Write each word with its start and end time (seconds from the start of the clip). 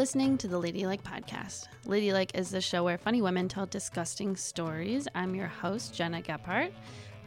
listening 0.00 0.38
to 0.38 0.48
the 0.48 0.58
Ladylike 0.58 1.04
podcast. 1.04 1.68
Ladylike 1.84 2.30
is 2.34 2.48
the 2.48 2.60
show 2.62 2.82
where 2.82 2.96
funny 2.96 3.20
women 3.20 3.48
tell 3.48 3.66
disgusting 3.66 4.34
stories. 4.34 5.06
I'm 5.14 5.34
your 5.34 5.46
host, 5.46 5.92
Gena 5.94 6.22
Gephart. 6.22 6.72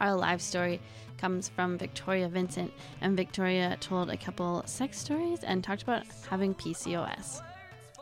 Our 0.00 0.16
live 0.16 0.42
story 0.42 0.80
comes 1.16 1.48
from 1.48 1.78
Victoria 1.78 2.28
Vincent, 2.28 2.72
and 3.00 3.16
Victoria 3.16 3.76
told 3.78 4.10
a 4.10 4.16
couple 4.16 4.60
sex 4.66 4.98
stories 4.98 5.44
and 5.44 5.62
talked 5.62 5.84
about 5.84 6.02
having 6.28 6.52
PCOS. 6.52 7.42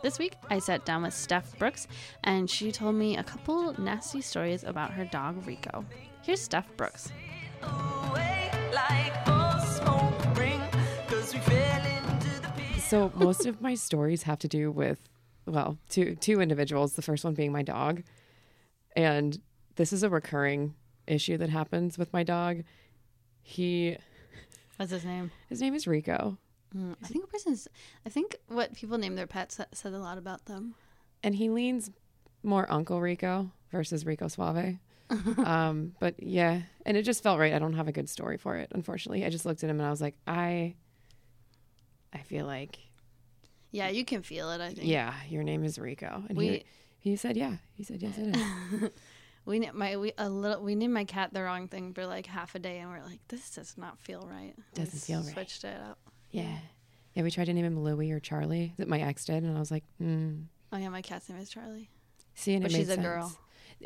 This 0.03 0.19
week, 0.19 0.37
I 0.49 0.59
sat 0.59 0.87
down 0.87 1.03
with 1.03 1.13
Steph 1.13 1.59
Brooks, 1.59 1.87
and 2.25 2.49
she 2.49 2.73
told 2.73 2.95
me 2.95 3.19
a 3.19 3.23
couple 3.23 3.79
nasty 3.79 4.23
stories 4.23 4.65
about 4.65 4.93
her 4.93 5.05
dog 5.05 5.47
Rico. 5.47 5.85
Here's 6.23 6.41
Steph 6.41 6.75
Brooks. 6.79 7.13
So 12.93 13.11
most 13.15 13.47
of 13.47 13.63
my 13.63 13.75
stories 13.75 14.25
have 14.25 14.39
to 14.41 14.49
do 14.49 14.71
with, 14.71 15.09
well, 15.47 15.79
two 15.89 16.15
two 16.17 16.43
individuals. 16.43 16.93
The 16.93 17.01
first 17.01 17.25
one 17.25 17.33
being 17.33 17.51
my 17.51 17.63
dog, 17.63 18.03
and 18.95 19.41
this 19.77 19.95
is 19.95 20.03
a 20.03 20.11
recurring 20.11 20.75
issue 21.07 21.39
that 21.39 21.49
happens 21.49 21.97
with 21.97 22.13
my 22.13 22.23
dog. 22.23 22.65
He, 23.41 23.97
What's 24.77 24.93
his 24.93 25.07
name? 25.07 25.31
his 25.49 25.63
name 25.63 25.75
is 25.75 25.87
Rico, 25.87 26.37
Mm, 26.77 26.95
I 27.03 27.07
think 27.07 27.25
a 27.25 27.29
person's. 27.29 27.67
I 28.05 28.11
think 28.11 28.37
what 28.49 28.75
people 28.75 28.99
name 28.99 29.15
their 29.15 29.27
pets 29.27 29.57
sa- 29.57 29.65
said 29.73 29.95
a 29.95 29.99
lot 29.99 30.19
about 30.19 30.45
them. 30.45 30.75
and 31.23 31.35
he 31.35 31.49
leans 31.49 31.91
more 32.43 32.71
Uncle 32.71 33.01
Rico 33.01 33.51
versus 33.71 34.05
Rico 34.05 34.29
Suave. 34.29 34.77
um, 35.47 35.95
but 35.99 36.23
yeah, 36.23 36.61
and 36.85 36.99
it 36.99 37.05
just 37.05 37.23
felt 37.23 37.39
right. 37.39 37.55
I 37.55 37.59
don't 37.59 37.73
have 37.73 37.89
a 37.89 37.93
good 37.93 38.11
story 38.11 38.37
for 38.37 38.57
it, 38.57 38.71
unfortunately. 38.75 39.25
I 39.25 39.31
just 39.31 39.47
looked 39.47 39.65
at 39.65 39.71
him 39.71 39.81
and 39.81 39.87
I 39.87 39.91
was 39.91 40.03
like, 40.03 40.15
I, 40.27 40.75
I 42.13 42.19
feel 42.19 42.47
like, 42.47 42.79
Yeah, 43.71 43.89
you 43.89 44.05
can 44.05 44.23
feel 44.23 44.51
it. 44.53 44.61
I 44.61 44.69
think. 44.75 44.87
yeah, 44.87 45.15
your 45.29 45.43
name 45.43 45.65
is 45.65 45.79
Rico, 45.79 46.23
and 46.29 46.37
We- 46.37 46.65
he, 47.01 47.11
he 47.11 47.17
said, 47.17 47.37
yeah, 47.37 47.57
he 47.75 47.83
said, 47.85 48.03
yes, 48.03 48.17
it 48.19 48.37
is. 48.37 48.91
We 49.45 49.59
my 49.73 49.97
we 49.97 50.13
a 50.19 50.29
little 50.29 50.63
we 50.63 50.77
named 50.77 50.95
my 50.95 51.03
cat 51.05 51.33
the 51.35 51.43
wrong 51.43 51.67
thing 51.67 51.95
for 51.95 52.07
like 52.07 52.27
half 52.27 52.55
a 52.55 52.61
day, 52.61 52.79
and 52.79 52.89
we're 52.91 53.03
like, 53.03 53.19
this 53.27 53.51
does 53.51 53.77
not 53.77 53.99
feel 53.99 54.21
right. 54.31 54.55
We 54.57 54.85
Doesn't 54.85 55.01
feel 55.01 55.21
right. 55.21 55.33
Switched 55.33 55.65
it 55.65 55.81
up. 55.81 55.99
Yeah. 56.31 56.59
Yeah, 57.15 57.25
we 57.25 57.31
tried 57.33 57.47
to 57.47 57.53
name 57.53 57.65
him 57.65 57.83
Louie 57.83 58.13
or 58.13 58.21
Charlie 58.21 58.73
that 58.79 58.87
my 58.87 59.01
ex 59.01 59.25
did, 59.25 59.43
and 59.43 59.57
I 59.57 59.59
was 59.59 59.73
like, 59.73 59.83
hmm. 59.99 60.43
Oh 60.73 60.77
yeah, 60.77 60.91
my 60.91 61.03
cat's 61.03 61.29
name 61.29 61.39
is 61.41 61.51
Charlie, 61.51 61.91
See, 62.35 62.55
and 62.55 62.63
but 62.63 62.71
she's 62.71 62.89
a 62.89 62.95
sense. 62.95 63.05
girl. 63.05 63.37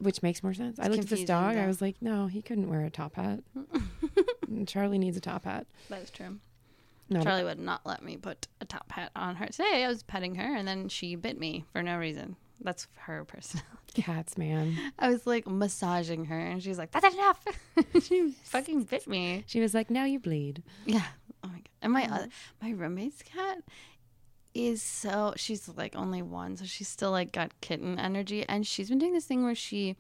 Which 0.03 0.22
makes 0.22 0.43
more 0.43 0.53
sense. 0.53 0.78
I 0.78 0.89
looked 0.89 1.05
at 1.05 1.09
this 1.09 1.25
dog, 1.25 1.56
I 1.56 1.67
was 1.67 1.81
like, 1.81 1.97
no, 2.03 2.27
he 2.27 2.43
couldn't 2.43 2.69
wear 2.69 2.84
a 2.84 2.91
top 2.91 3.15
hat. 3.17 3.41
Charlie 4.67 4.98
needs 4.98 5.17
a 5.17 5.20
top 5.20 5.45
hat. 5.45 5.67
That 5.89 6.03
is 6.03 6.11
true. 6.11 6.39
Charlie 7.23 7.45
would 7.45 7.59
not 7.59 7.87
let 7.87 8.03
me 8.03 8.17
put 8.17 8.49
a 8.61 8.65
top 8.65 8.91
hat 8.91 9.12
on 9.15 9.37
her. 9.37 9.47
Today 9.47 9.85
I 9.85 9.89
was 9.89 10.03
petting 10.03 10.35
her, 10.37 10.57
and 10.57 10.67
then 10.67 10.89
she 10.89 11.15
bit 11.15 11.39
me 11.39 11.65
for 11.73 11.83
no 11.83 11.99
reason. 11.99 12.37
That's 12.61 12.89
her 12.95 13.25
personality. 13.25 13.77
cats, 14.03 14.37
man. 14.37 14.77
I 14.99 15.11
was 15.11 15.27
like 15.27 15.47
massaging 15.47 16.27
her, 16.27 16.39
and 16.39 16.62
she's 16.62 16.79
like, 16.79 16.91
"That's 16.91 17.15
enough." 17.15 17.45
she 18.03 18.33
fucking 18.45 18.84
bit 18.84 19.07
me. 19.07 19.45
She 19.47 19.61
was 19.61 19.75
like, 19.75 19.91
now 19.91 20.05
you 20.05 20.19
bleed. 20.19 20.62
Yeah. 20.84 21.05
Oh 21.45 21.49
my 21.49 21.55
god. 21.55 21.69
And 21.83 21.93
my 21.93 22.05
other, 22.05 22.29
my 22.61 22.71
roommate's 22.71 23.23
cat 23.23 23.59
is 24.55 24.83
so 24.83 25.34
she's 25.37 25.69
like 25.69 25.95
only 25.95 26.23
one, 26.23 26.57
so 26.57 26.65
she's 26.65 26.89
still 26.89 27.11
like 27.11 27.33
got 27.33 27.53
kitten 27.61 27.99
energy, 27.99 28.45
and 28.49 28.67
she's 28.67 28.89
been 28.89 28.99
doing 28.99 29.12
this 29.12 29.27
thing 29.27 29.45
where 29.45 29.55
she, 29.55 29.97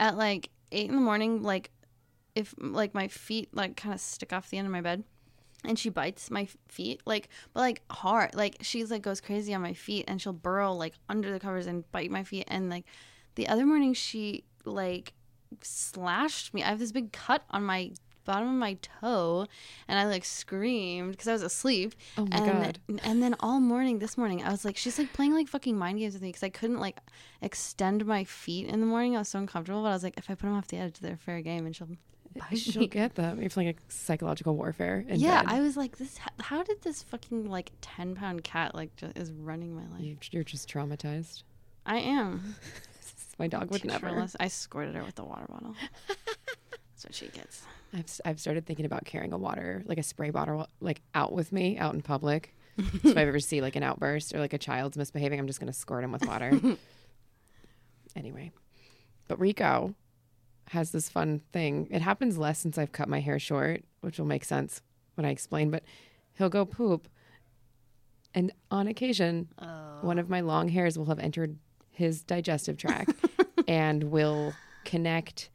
at 0.00 0.16
like 0.16 0.50
eight 0.72 0.90
in 0.90 0.96
the 0.96 1.02
morning, 1.02 1.42
like 1.42 1.70
if 2.34 2.54
like 2.58 2.94
my 2.94 3.08
feet 3.08 3.48
like 3.54 3.76
kind 3.76 3.94
of 3.94 4.00
stick 4.00 4.32
off 4.32 4.50
the 4.50 4.58
end 4.58 4.66
of 4.66 4.72
my 4.72 4.80
bed. 4.80 5.04
And 5.64 5.78
she 5.78 5.88
bites 5.88 6.30
my 6.30 6.48
feet, 6.68 7.00
like, 7.04 7.28
but 7.52 7.60
like 7.60 7.82
hard. 7.90 8.34
Like 8.34 8.58
she's 8.60 8.90
like 8.90 9.02
goes 9.02 9.20
crazy 9.20 9.52
on 9.52 9.60
my 9.60 9.74
feet, 9.74 10.04
and 10.06 10.22
she'll 10.22 10.32
burrow 10.32 10.72
like 10.72 10.94
under 11.08 11.32
the 11.32 11.40
covers 11.40 11.66
and 11.66 11.90
bite 11.90 12.10
my 12.10 12.22
feet. 12.22 12.44
And 12.48 12.70
like 12.70 12.84
the 13.34 13.48
other 13.48 13.66
morning, 13.66 13.92
she 13.92 14.44
like 14.64 15.14
slashed 15.62 16.54
me. 16.54 16.62
I 16.62 16.68
have 16.68 16.78
this 16.78 16.92
big 16.92 17.12
cut 17.12 17.42
on 17.50 17.64
my 17.64 17.92
bottom 18.24 18.48
of 18.48 18.54
my 18.54 18.74
toe, 18.82 19.46
and 19.88 19.98
I 19.98 20.04
like 20.04 20.24
screamed 20.24 21.12
because 21.12 21.26
I 21.26 21.32
was 21.32 21.42
asleep. 21.42 21.94
Oh 22.18 22.26
my 22.26 22.36
and, 22.36 22.46
God. 22.46 23.00
And 23.02 23.22
then 23.22 23.34
all 23.40 23.58
morning 23.58 23.98
this 23.98 24.18
morning, 24.18 24.44
I 24.44 24.50
was 24.50 24.64
like, 24.64 24.76
she's 24.76 24.98
like 24.98 25.12
playing 25.12 25.34
like 25.34 25.48
fucking 25.48 25.76
mind 25.76 25.98
games 25.98 26.12
with 26.12 26.22
me 26.22 26.28
because 26.28 26.42
I 26.42 26.50
couldn't 26.50 26.78
like 26.78 27.00
extend 27.40 28.04
my 28.06 28.24
feet 28.24 28.68
in 28.68 28.80
the 28.80 28.86
morning. 28.86 29.16
I 29.16 29.20
was 29.20 29.30
so 29.30 29.38
uncomfortable, 29.38 29.82
but 29.82 29.88
I 29.88 29.94
was 29.94 30.04
like, 30.04 30.18
if 30.18 30.30
I 30.30 30.34
put 30.34 30.42
them 30.42 30.54
off 30.54 30.68
the 30.68 30.76
edge, 30.76 31.00
they're 31.00 31.16
fair 31.16 31.40
game, 31.40 31.66
and 31.66 31.74
she'll 31.74 31.88
She'll 32.54 32.82
me. 32.82 32.86
get 32.88 33.14
them. 33.14 33.40
It's 33.42 33.56
like 33.56 33.66
a 33.76 33.92
psychological 33.92 34.56
warfare. 34.56 35.04
In 35.08 35.20
Yeah, 35.20 35.42
bed. 35.42 35.52
I 35.52 35.60
was 35.60 35.76
like, 35.76 35.96
this. 35.98 36.18
How 36.40 36.62
did 36.62 36.82
this 36.82 37.02
fucking 37.02 37.48
like 37.50 37.72
ten 37.80 38.14
pound 38.14 38.44
cat 38.44 38.74
like 38.74 38.94
just 38.96 39.16
is 39.16 39.32
running 39.32 39.74
my 39.74 39.86
life? 39.88 40.00
You, 40.00 40.16
you're 40.30 40.44
just 40.44 40.68
traumatized. 40.68 41.42
I 41.86 41.98
am. 41.98 42.54
My 43.38 43.46
dog 43.46 43.70
would 43.70 43.84
never. 43.84 44.26
I 44.40 44.48
squirted 44.48 44.96
her 44.96 45.04
with 45.04 45.14
the 45.14 45.22
water 45.24 45.46
bottle. 45.48 45.74
That's 46.08 47.04
what 47.04 47.14
she 47.14 47.28
gets. 47.28 47.62
I've, 47.94 48.06
I've 48.24 48.40
started 48.40 48.66
thinking 48.66 48.84
about 48.84 49.04
carrying 49.04 49.32
a 49.32 49.38
water, 49.38 49.84
like 49.86 49.98
a 49.98 50.02
spray 50.02 50.30
bottle, 50.30 50.66
like 50.80 51.00
out 51.14 51.32
with 51.32 51.52
me 51.52 51.78
out 51.78 51.94
in 51.94 52.02
public. 52.02 52.52
so 53.02 53.10
if 53.10 53.16
I 53.16 53.22
ever 53.22 53.38
see 53.38 53.60
like 53.60 53.76
an 53.76 53.84
outburst 53.84 54.34
or 54.34 54.40
like 54.40 54.52
a 54.54 54.58
child's 54.58 54.96
misbehaving, 54.96 55.38
I'm 55.38 55.46
just 55.46 55.60
going 55.60 55.72
to 55.72 55.78
squirt 55.78 56.02
him 56.02 56.10
with 56.10 56.26
water. 56.26 56.60
anyway, 58.16 58.50
but 59.28 59.38
Rico 59.38 59.94
has 60.70 60.90
this 60.90 61.08
fun 61.08 61.40
thing. 61.52 61.88
It 61.90 62.02
happens 62.02 62.36
less 62.38 62.58
since 62.58 62.78
I've 62.78 62.92
cut 62.92 63.08
my 63.08 63.20
hair 63.20 63.38
short, 63.38 63.84
which 64.00 64.18
will 64.18 64.26
make 64.26 64.44
sense 64.44 64.82
when 65.14 65.24
I 65.24 65.30
explain, 65.30 65.70
but 65.70 65.82
he'll 66.34 66.48
go 66.48 66.64
poop. 66.64 67.08
And 68.34 68.52
on 68.70 68.86
occasion, 68.86 69.48
Oh. 69.58 69.98
one 70.02 70.18
of 70.18 70.28
my 70.28 70.40
long 70.40 70.68
hairs 70.68 70.98
will 70.98 71.06
have 71.06 71.18
entered 71.18 71.56
his 71.90 72.22
digestive 72.22 72.76
tract 72.76 73.12
and 73.68 74.04
will 74.04 74.52
connect 74.84 75.50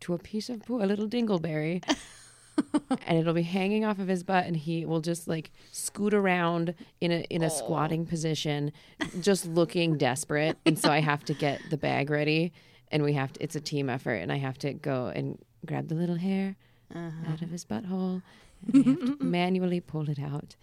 to 0.00 0.14
a 0.14 0.18
piece 0.18 0.48
of 0.48 0.62
poo, 0.64 0.82
a 0.82 0.86
little 0.86 1.08
dingleberry, 1.08 1.82
and 3.06 3.18
it'll 3.18 3.34
be 3.34 3.42
hanging 3.42 3.84
off 3.84 3.98
of 3.98 4.08
his 4.08 4.22
butt, 4.22 4.46
and 4.46 4.56
he 4.56 4.84
will 4.86 5.00
just 5.00 5.26
like 5.26 5.50
scoot 5.72 6.14
around 6.14 6.74
in 7.00 7.10
a 7.10 7.20
in 7.30 7.42
a 7.42 7.50
squatting 7.50 8.06
position, 8.06 8.72
just 9.20 9.46
looking 9.46 9.96
desperate. 9.98 10.56
And 10.64 10.78
so 10.78 10.90
I 10.90 11.00
have 11.00 11.24
to 11.24 11.34
get 11.34 11.60
the 11.70 11.76
bag 11.76 12.08
ready, 12.10 12.52
and 12.90 13.02
we 13.02 13.12
have 13.14 13.32
to. 13.34 13.42
It's 13.42 13.56
a 13.56 13.60
team 13.60 13.88
effort, 13.88 14.14
and 14.14 14.32
I 14.32 14.36
have 14.36 14.58
to 14.58 14.72
go 14.72 15.06
and 15.14 15.38
grab 15.66 15.88
the 15.88 15.94
little 15.94 16.16
hair 16.16 16.56
uh-huh. 16.94 17.32
out 17.32 17.42
of 17.42 17.50
his 17.50 17.64
butthole, 17.64 18.22
and 18.66 18.86
I 18.86 18.90
have 18.90 19.18
to 19.18 19.24
manually 19.24 19.80
pull 19.80 20.08
it 20.08 20.18
out. 20.18 20.56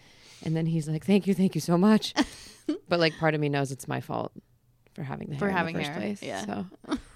And 0.43 0.55
then 0.55 0.65
he's 0.67 0.87
like, 0.87 1.05
"Thank 1.05 1.27
you, 1.27 1.33
thank 1.33 1.55
you 1.55 1.61
so 1.61 1.77
much," 1.77 2.13
but 2.89 2.99
like 2.99 3.17
part 3.17 3.33
of 3.33 3.41
me 3.41 3.49
knows 3.49 3.71
it's 3.71 3.87
my 3.87 4.01
fault 4.01 4.31
for 4.93 5.03
having 5.03 5.29
the 5.29 5.35
hair 5.35 5.39
For 5.39 5.49
in 5.49 5.65
the 5.65 5.73
first 5.73 5.89
hair, 5.89 5.99
place. 5.99 6.23
yeah. 6.23 6.45
So 6.45 6.65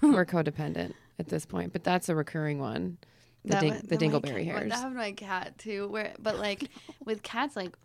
we're 0.02 0.26
codependent 0.26 0.94
at 1.18 1.28
this 1.28 1.46
point, 1.46 1.72
but 1.72 1.84
that's 1.84 2.08
a 2.08 2.14
recurring 2.14 2.58
one. 2.58 2.98
The, 3.44 3.56
ding, 3.56 3.74
wa- 3.74 3.80
the 3.84 3.96
dingleberry 3.96 4.44
cat- 4.44 4.56
hairs. 4.56 4.70
That 4.70 4.76
happened 4.76 4.94
to 4.94 4.98
my 4.98 5.12
cat 5.12 5.58
too. 5.58 5.88
Where, 5.88 6.14
but 6.20 6.38
like 6.38 6.70
with 7.04 7.22
cats, 7.22 7.56
like 7.56 7.76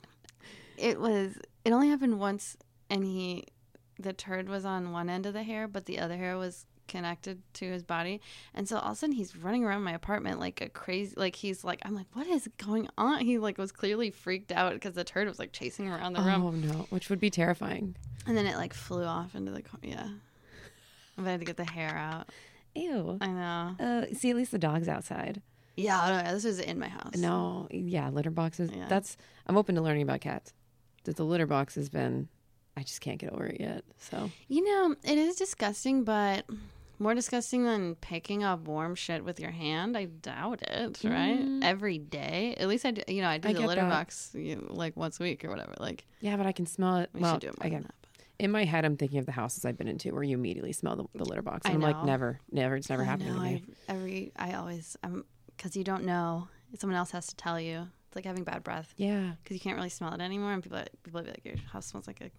it 0.77 0.99
was. 0.99 1.37
It 1.65 1.71
only 1.71 1.89
happened 1.89 2.17
once, 2.19 2.55
and 2.89 3.03
he, 3.03 3.43
the 3.99 4.13
turd 4.13 4.47
was 4.47 4.63
on 4.63 4.93
one 4.93 5.09
end 5.09 5.25
of 5.25 5.33
the 5.33 5.43
hair, 5.43 5.67
but 5.67 5.85
the 5.85 5.99
other 5.99 6.15
hair 6.15 6.37
was 6.37 6.65
connected 6.87 7.41
to 7.53 7.65
his 7.71 7.83
body, 7.83 8.21
and 8.53 8.67
so 8.67 8.77
all 8.77 8.87
of 8.87 8.93
a 8.93 8.95
sudden 8.95 9.15
he's 9.15 9.35
running 9.35 9.63
around 9.65 9.83
my 9.83 9.91
apartment 9.93 10.39
like 10.39 10.61
a 10.61 10.69
crazy. 10.69 11.13
Like 11.17 11.35
he's 11.35 11.63
like, 11.63 11.79
I'm 11.83 11.93
like, 11.95 12.07
what 12.13 12.27
is 12.27 12.47
going 12.57 12.87
on? 12.97 13.19
He 13.21 13.37
like 13.37 13.57
was 13.57 13.71
clearly 13.71 14.09
freaked 14.11 14.51
out 14.51 14.73
because 14.73 14.93
the 14.93 15.03
turd 15.03 15.27
was 15.27 15.39
like 15.39 15.51
chasing 15.51 15.89
around 15.89 16.13
the 16.13 16.21
room, 16.21 16.43
Oh 16.43 16.51
no, 16.51 16.87
which 16.89 17.09
would 17.09 17.19
be 17.19 17.29
terrifying. 17.29 17.95
and 18.25 18.35
then 18.37 18.45
it 18.45 18.55
like 18.57 18.73
flew 18.73 19.03
off 19.03 19.35
into 19.35 19.51
the 19.51 19.61
co- 19.61 19.77
yeah. 19.81 20.07
I 21.17 21.23
had 21.29 21.39
to 21.39 21.45
get 21.45 21.57
the 21.57 21.65
hair 21.65 21.95
out. 21.97 22.29
Ew. 22.75 23.17
I 23.21 23.27
know. 23.27 23.75
Uh, 23.79 24.05
see, 24.13 24.29
at 24.29 24.35
least 24.35 24.51
the 24.51 24.59
dog's 24.59 24.87
outside. 24.87 25.41
Yeah, 25.75 25.99
I 26.01 26.09
don't 26.09 26.23
know. 26.25 26.31
This 26.33 26.45
is 26.45 26.59
in 26.59 26.77
my 26.79 26.87
house. 26.89 27.15
No, 27.15 27.67
yeah, 27.71 28.09
litter 28.09 28.29
boxes. 28.31 28.69
Yeah. 28.71 28.85
That's. 28.87 29.17
I'm 29.47 29.57
open 29.57 29.75
to 29.75 29.81
learning 29.81 30.03
about 30.03 30.21
cats. 30.21 30.53
That 31.05 31.15
the 31.15 31.23
litter 31.23 31.47
box 31.47 31.75
has 31.75 31.89
been. 31.89 32.27
I 32.75 32.83
just 32.83 33.01
can't 33.01 33.17
get 33.17 33.33
over 33.33 33.47
it 33.47 33.59
yet. 33.59 33.83
So 33.99 34.29
You 34.47 34.63
know, 34.63 34.95
it 35.03 35.17
is 35.17 35.35
disgusting, 35.37 36.03
but 36.03 36.45
more 36.99 37.13
disgusting 37.13 37.63
than 37.63 37.95
picking 37.95 38.43
up 38.43 38.61
warm 38.61 38.95
shit 38.95 39.23
with 39.23 39.39
your 39.39 39.51
hand. 39.51 39.97
I 39.97 40.05
doubt 40.05 40.61
it, 40.61 40.99
right? 41.03 41.39
Mm. 41.39 41.63
Every 41.63 41.97
day. 41.97 42.55
At 42.57 42.67
least 42.67 42.85
I 42.85 42.91
do, 42.91 43.01
you 43.07 43.21
know, 43.21 43.29
I 43.29 43.37
do 43.37 43.49
I 43.49 43.53
the 43.53 43.61
litter 43.61 43.81
that. 43.81 43.89
box 43.89 44.31
you 44.33 44.55
know, 44.55 44.67
like 44.69 44.95
once 44.97 45.19
a 45.19 45.23
week 45.23 45.45
or 45.45 45.49
whatever. 45.49 45.73
Like, 45.79 46.05
yeah, 46.21 46.35
but 46.37 46.45
I 46.45 46.51
can 46.51 46.65
smell 46.65 46.97
it. 46.97 47.09
we 47.13 47.21
well, 47.21 47.35
should 47.35 47.41
do 47.41 47.47
it 47.49 47.59
more 47.59 47.67
again, 47.67 47.81
that. 47.83 47.95
but- 48.01 48.07
in 48.39 48.51
my 48.51 48.65
head, 48.65 48.85
I'm 48.85 48.97
thinking 48.97 49.17
of 49.17 49.25
the 49.25 49.31
houses 49.31 49.65
I've 49.65 49.77
been 49.77 49.87
into 49.87 50.13
where 50.13 50.21
you 50.21 50.37
immediately 50.37 50.71
smell 50.71 50.95
the, 50.95 51.05
the 51.15 51.25
litter 51.25 51.41
box. 51.41 51.65
And 51.65 51.73
I'm 51.73 51.81
like, 51.81 52.03
never, 52.03 52.39
never. 52.51 52.75
It's 52.75 52.87
never 52.87 53.01
I 53.01 53.05
happening 53.05 53.33
know, 53.33 53.39
to 53.39 53.45
me. 53.45 53.63
I, 53.89 53.91
every, 53.91 54.31
I 54.35 54.53
always, 54.53 54.95
I'm, 55.03 55.25
because 55.55 55.75
you 55.75 55.83
don't 55.83 56.03
know. 56.03 56.47
Someone 56.77 56.97
else 56.97 57.09
has 57.11 57.25
to 57.27 57.35
tell 57.35 57.59
you. 57.59 57.87
It's 58.07 58.15
like 58.15 58.25
having 58.25 58.43
bad 58.43 58.63
breath 58.63 58.93
yeah, 58.95 59.31
because 59.41 59.55
you 59.55 59.59
can't 59.59 59.75
really 59.75 59.89
smell 59.89 60.13
it 60.13 60.21
anymore. 60.21 60.53
And 60.53 60.61
people, 60.61 60.79
people 61.03 61.23
be 61.23 61.29
like, 61.29 61.45
your 61.45 61.55
house 61.73 61.87
smells 61.87 62.05
like 62.05 62.21
a 62.21 62.29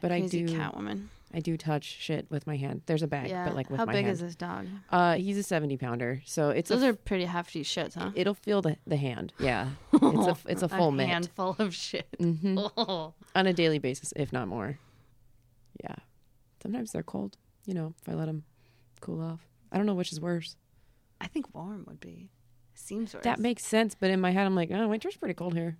but 0.00 0.12
I 0.12 0.20
do. 0.20 0.46
cat 0.46 0.76
woman. 0.76 1.10
I 1.34 1.40
do 1.40 1.56
touch 1.56 1.84
shit 1.84 2.26
with 2.30 2.46
my 2.46 2.56
hand. 2.56 2.82
There's 2.86 3.02
a 3.02 3.06
bag, 3.08 3.28
Yeah. 3.30 3.46
but 3.46 3.54
like 3.56 3.68
with 3.68 3.78
How 3.80 3.84
my 3.86 3.92
big 3.92 4.06
is 4.06 4.20
this 4.20 4.36
dog? 4.36 4.66
Uh, 4.90 5.14
he's 5.16 5.36
a 5.36 5.42
70 5.42 5.76
pounder, 5.76 6.22
so 6.24 6.50
it's 6.50 6.68
Those 6.70 6.82
a 6.82 6.88
are 6.90 6.92
pretty 6.94 7.24
hefty 7.24 7.62
shits, 7.64 7.94
huh? 7.94 8.12
It'll 8.14 8.34
feel 8.34 8.62
the, 8.62 8.76
the 8.86 8.96
hand. 8.96 9.32
Yeah. 9.38 9.70
It's 9.92 10.02
a 10.26 10.36
it's 10.48 10.62
a 10.62 10.68
full 10.78 10.92
mitt 10.92 11.08
handful 11.08 11.56
of 11.58 11.74
shit. 11.74 12.06
hmm 12.18 12.58
Oh. 12.76 13.12
on 13.34 13.46
a 13.46 13.52
daily 13.52 13.78
basis, 13.78 14.12
if 14.16 14.32
not 14.32 14.46
more. 14.48 14.78
Yeah. 15.82 15.96
Sometimes 16.62 16.92
they're 16.92 17.02
cold, 17.02 17.36
you 17.66 17.74
know, 17.74 17.94
if 18.00 18.08
I 18.08 18.14
let 18.16 18.26
them 18.26 18.44
cool 19.00 19.20
off. 19.20 19.40
I 19.72 19.76
don't 19.76 19.86
know 19.86 19.94
which 19.94 20.12
is 20.12 20.20
worse. 20.20 20.56
I 21.20 21.26
think 21.26 21.52
warm 21.54 21.84
would 21.88 22.00
be. 22.00 22.30
Seems 22.74 23.14
worse. 23.14 23.24
That 23.24 23.40
makes 23.40 23.64
sense, 23.64 23.94
but 23.98 24.10
in 24.10 24.20
my 24.20 24.30
head, 24.30 24.46
I'm 24.46 24.54
like, 24.54 24.70
oh, 24.70 24.88
winter's 24.88 25.16
pretty 25.16 25.34
cold 25.34 25.54
here. 25.54 25.76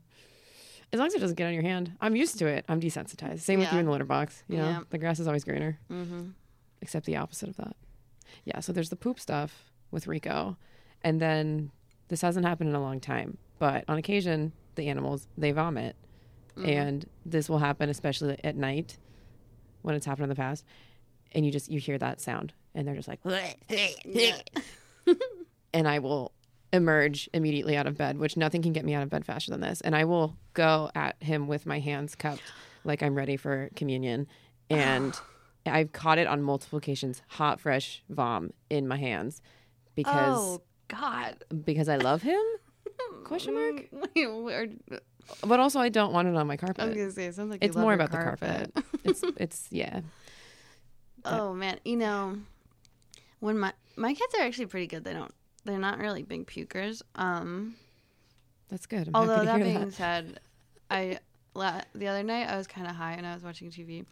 As 0.93 0.99
long 0.99 1.07
as 1.09 1.15
it 1.15 1.19
doesn't 1.21 1.37
get 1.37 1.47
on 1.47 1.53
your 1.55 1.63
hand. 1.63 1.93
I'm 2.01 2.17
used 2.17 2.39
to 2.39 2.47
it. 2.47 2.65
I'm 2.69 2.81
desensitized. 2.81 3.41
Same 3.41 3.59
with 3.59 3.73
you 3.73 3.79
in 3.79 3.87
the 3.87 3.93
litter 3.93 4.05
box. 4.05 4.45
You 4.49 4.59
know, 4.59 4.69
Yeah. 4.69 4.81
the 4.91 4.99
grass 4.99 5.19
is 5.19 5.27
always 5.27 5.45
greener, 5.45 5.79
mm-hmm. 5.91 6.29
except 6.81 7.07
the 7.07 7.17
opposite 7.17 7.49
of 7.49 7.57
that. 7.57 7.77
Yeah, 8.45 8.61
so 8.61 8.73
there's 8.73 8.91
the 8.91 8.97
poop 8.97 9.19
stuff 9.19 9.71
with 9.91 10.07
Rico. 10.07 10.57
And 11.03 11.21
then 11.21 11.71
this 12.09 12.23
hasn't 12.23 12.47
happened 12.47 12.71
in 12.71 12.77
a 12.77 12.81
long 12.81 13.01
time, 13.01 13.39
but 13.59 13.85
on 13.89 13.99
occasion, 13.99 14.53
the 14.77 14.89
animals, 14.89 15.27
they 15.37 15.53
vomit. 15.53 15.97
Mm-hmm. 16.57 16.69
And 16.69 17.09
this 17.25 17.49
will 17.49 17.59
happen, 17.59 17.89
especially 17.91 18.39
at 18.45 18.57
night 18.57 18.97
when 19.83 19.95
it's 19.95 20.07
happened 20.07 20.25
in 20.25 20.29
the 20.31 20.35
past. 20.37 20.65
And 21.33 21.45
you 21.45 21.53
just, 21.53 21.71
you 21.71 21.81
hear 21.81 21.99
that 21.99 22.21
sound 22.21 22.53
and 22.75 22.87
they're 22.87 22.95
just 22.95 23.09
like, 23.09 23.21
Yeah. 24.05 24.39
and 25.75 25.89
I 25.89 25.99
will 25.99 26.33
emerge 26.73 27.29
immediately 27.33 27.77
out 27.77 27.87
of 27.87 27.97
bed, 27.97 28.19
which 28.19 28.37
nothing 28.37 28.63
can 28.63 28.73
get 28.73 28.85
me 28.85 28.95
out 28.95 29.03
of 29.03 29.11
bed 29.11 29.25
faster 29.25 29.51
than 29.51 29.61
this. 29.61 29.81
And 29.81 29.95
I 29.95 30.05
will 30.05 30.37
go 30.55 30.91
at 30.95 31.23
him 31.23 31.47
with 31.47 31.67
my 31.67 31.81
hands 31.81 32.15
cupped 32.15 32.43
like 32.85 33.03
I'm 33.03 33.15
ready 33.15 33.37
for 33.37 33.71
communion. 33.77 34.27
And 34.71 35.19
I've 35.67 35.93
caught 35.93 36.19
it 36.19 36.27
on 36.27 36.43
multiple 36.43 36.79
occasions, 36.79 37.23
hot, 37.29 37.61
fresh 37.61 38.03
vom 38.09 38.53
in 38.71 38.87
my 38.87 38.97
hands 38.97 39.43
because 39.95 40.39
oh 40.39 40.63
God. 40.89 41.37
because 41.65 41.89
I 41.89 41.97
love 41.97 42.23
him. 42.23 42.41
Question 43.25 43.55
mark? 43.55 43.89
Mm, 44.15 45.01
but 45.45 45.59
also 45.59 45.81
I 45.81 45.89
don't 45.89 46.13
want 46.13 46.29
it 46.29 46.37
on 46.37 46.47
my 46.47 46.57
carpet. 46.57 46.81
I 46.81 46.87
was 46.87 46.97
gonna 46.97 47.11
say 47.11 47.27
it 47.27 47.35
sounds 47.35 47.51
like 47.51 47.65
it's 47.65 47.77
more 47.77 47.95
about 47.95 48.13
the 48.13 48.19
carpet. 48.19 48.73
it's 49.03 49.23
it's 49.37 49.67
yeah. 49.71 50.01
oh 51.25 51.53
man, 51.53 51.81
you 51.85 51.97
know, 51.97 52.39
when 53.41 53.59
my 53.59 53.73
my 53.97 54.15
kids 54.15 54.35
are 54.39 54.43
actually 54.43 54.67
pretty 54.67 54.87
good. 54.87 55.03
They 55.03 55.13
don't. 55.13 55.35
They're 55.67 55.79
not 55.79 55.99
really 55.99 56.23
big 56.23 56.47
pukers. 56.47 57.03
Um, 57.15 57.75
That's 58.69 58.87
good. 58.87 59.09
I'm 59.09 59.15
although 59.17 59.45
that 59.45 59.59
being 59.59 59.81
that. 59.81 59.93
said, 59.93 60.41
I 60.91 61.19
la- 61.55 61.83
the 61.95 62.07
other 62.07 62.23
night 62.23 62.49
I 62.49 62.57
was 62.57 62.67
kind 62.67 62.87
of 62.87 62.95
high 62.95 63.13
and 63.15 63.27
I 63.27 63.35
was 63.35 63.43
watching 63.43 63.71
TV, 63.71 64.05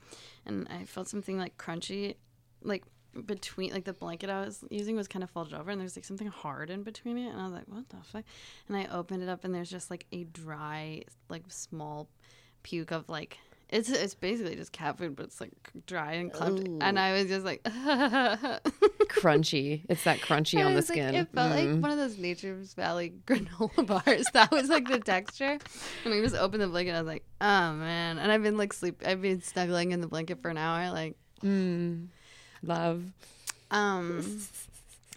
and 0.46 0.66
I 0.68 0.84
felt 0.84 1.08
something 1.08 1.38
like 1.38 1.56
crunchy, 1.56 2.16
like 2.62 2.84
between 3.26 3.72
like 3.72 3.84
the 3.84 3.92
blanket 3.92 4.28
I 4.28 4.40
was 4.44 4.64
using 4.70 4.96
was 4.96 5.06
kind 5.06 5.22
of 5.22 5.30
folded 5.30 5.54
over, 5.54 5.70
and 5.70 5.80
there's 5.80 5.96
like 5.96 6.04
something 6.04 6.26
hard 6.26 6.70
in 6.70 6.82
between 6.82 7.16
it, 7.18 7.28
and 7.30 7.40
I 7.40 7.44
was 7.44 7.52
like, 7.52 7.68
what 7.68 7.88
the 7.88 7.96
fuck? 8.04 8.24
And 8.68 8.76
I 8.76 8.86
opened 8.86 9.22
it 9.22 9.28
up, 9.28 9.44
and 9.44 9.54
there's 9.54 9.70
just 9.70 9.90
like 9.90 10.06
a 10.12 10.24
dry, 10.24 11.02
like 11.28 11.44
small 11.48 12.08
puke 12.62 12.90
of 12.90 13.08
like. 13.08 13.38
It's, 13.70 13.88
it's 13.88 14.14
basically 14.14 14.54
just 14.56 14.72
cat 14.72 14.98
food, 14.98 15.16
but 15.16 15.26
it's 15.26 15.40
like 15.40 15.52
dry 15.86 16.12
and 16.12 16.32
clumped. 16.32 16.68
And 16.80 16.98
I 16.98 17.12
was 17.14 17.26
just 17.26 17.44
like, 17.44 17.62
crunchy. 19.08 19.82
It's 19.88 20.04
that 20.04 20.20
crunchy 20.20 20.58
I 20.60 20.62
on 20.64 20.72
the 20.72 20.76
like- 20.78 20.84
skin. 20.84 21.14
it 21.14 21.28
felt 21.32 21.52
Mm. 21.52 21.72
like 21.74 21.82
one 21.82 21.90
of 21.90 21.98
those 21.98 22.18
Nature's 22.18 22.74
Valley 22.74 23.14
granola 23.26 23.86
bars. 23.86 24.26
That 24.32 24.50
was 24.50 24.68
like 24.68 24.88
the 24.88 24.98
texture. 25.00 25.58
And 26.04 26.14
I 26.14 26.20
just 26.20 26.36
opened 26.36 26.62
the 26.62 26.68
blanket. 26.68 26.92
I 26.94 27.00
was 27.00 27.08
like, 27.08 27.24
oh 27.40 27.72
man. 27.72 28.18
And 28.18 28.30
I've 28.30 28.42
been 28.42 28.56
like 28.58 28.72
sleep. 28.72 29.02
I've 29.04 29.22
been 29.22 29.42
snuggling 29.42 29.92
in 29.92 30.00
the 30.00 30.08
blanket 30.08 30.40
for 30.42 30.48
an 30.50 30.58
hour. 30.58 30.90
Like, 30.92 31.16
Mm. 31.42 32.06
Love. 32.62 33.04
um, 33.70 34.40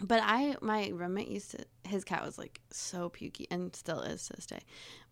but 0.02 0.20
I 0.22 0.56
my 0.60 0.90
roommate 0.92 1.28
used 1.28 1.52
to. 1.52 1.64
His 1.84 2.04
cat 2.04 2.22
was 2.24 2.36
like 2.36 2.60
so 2.70 3.08
pukey 3.08 3.46
and 3.50 3.74
still 3.74 4.00
is 4.02 4.26
to 4.26 4.34
this 4.34 4.44
day. 4.46 4.60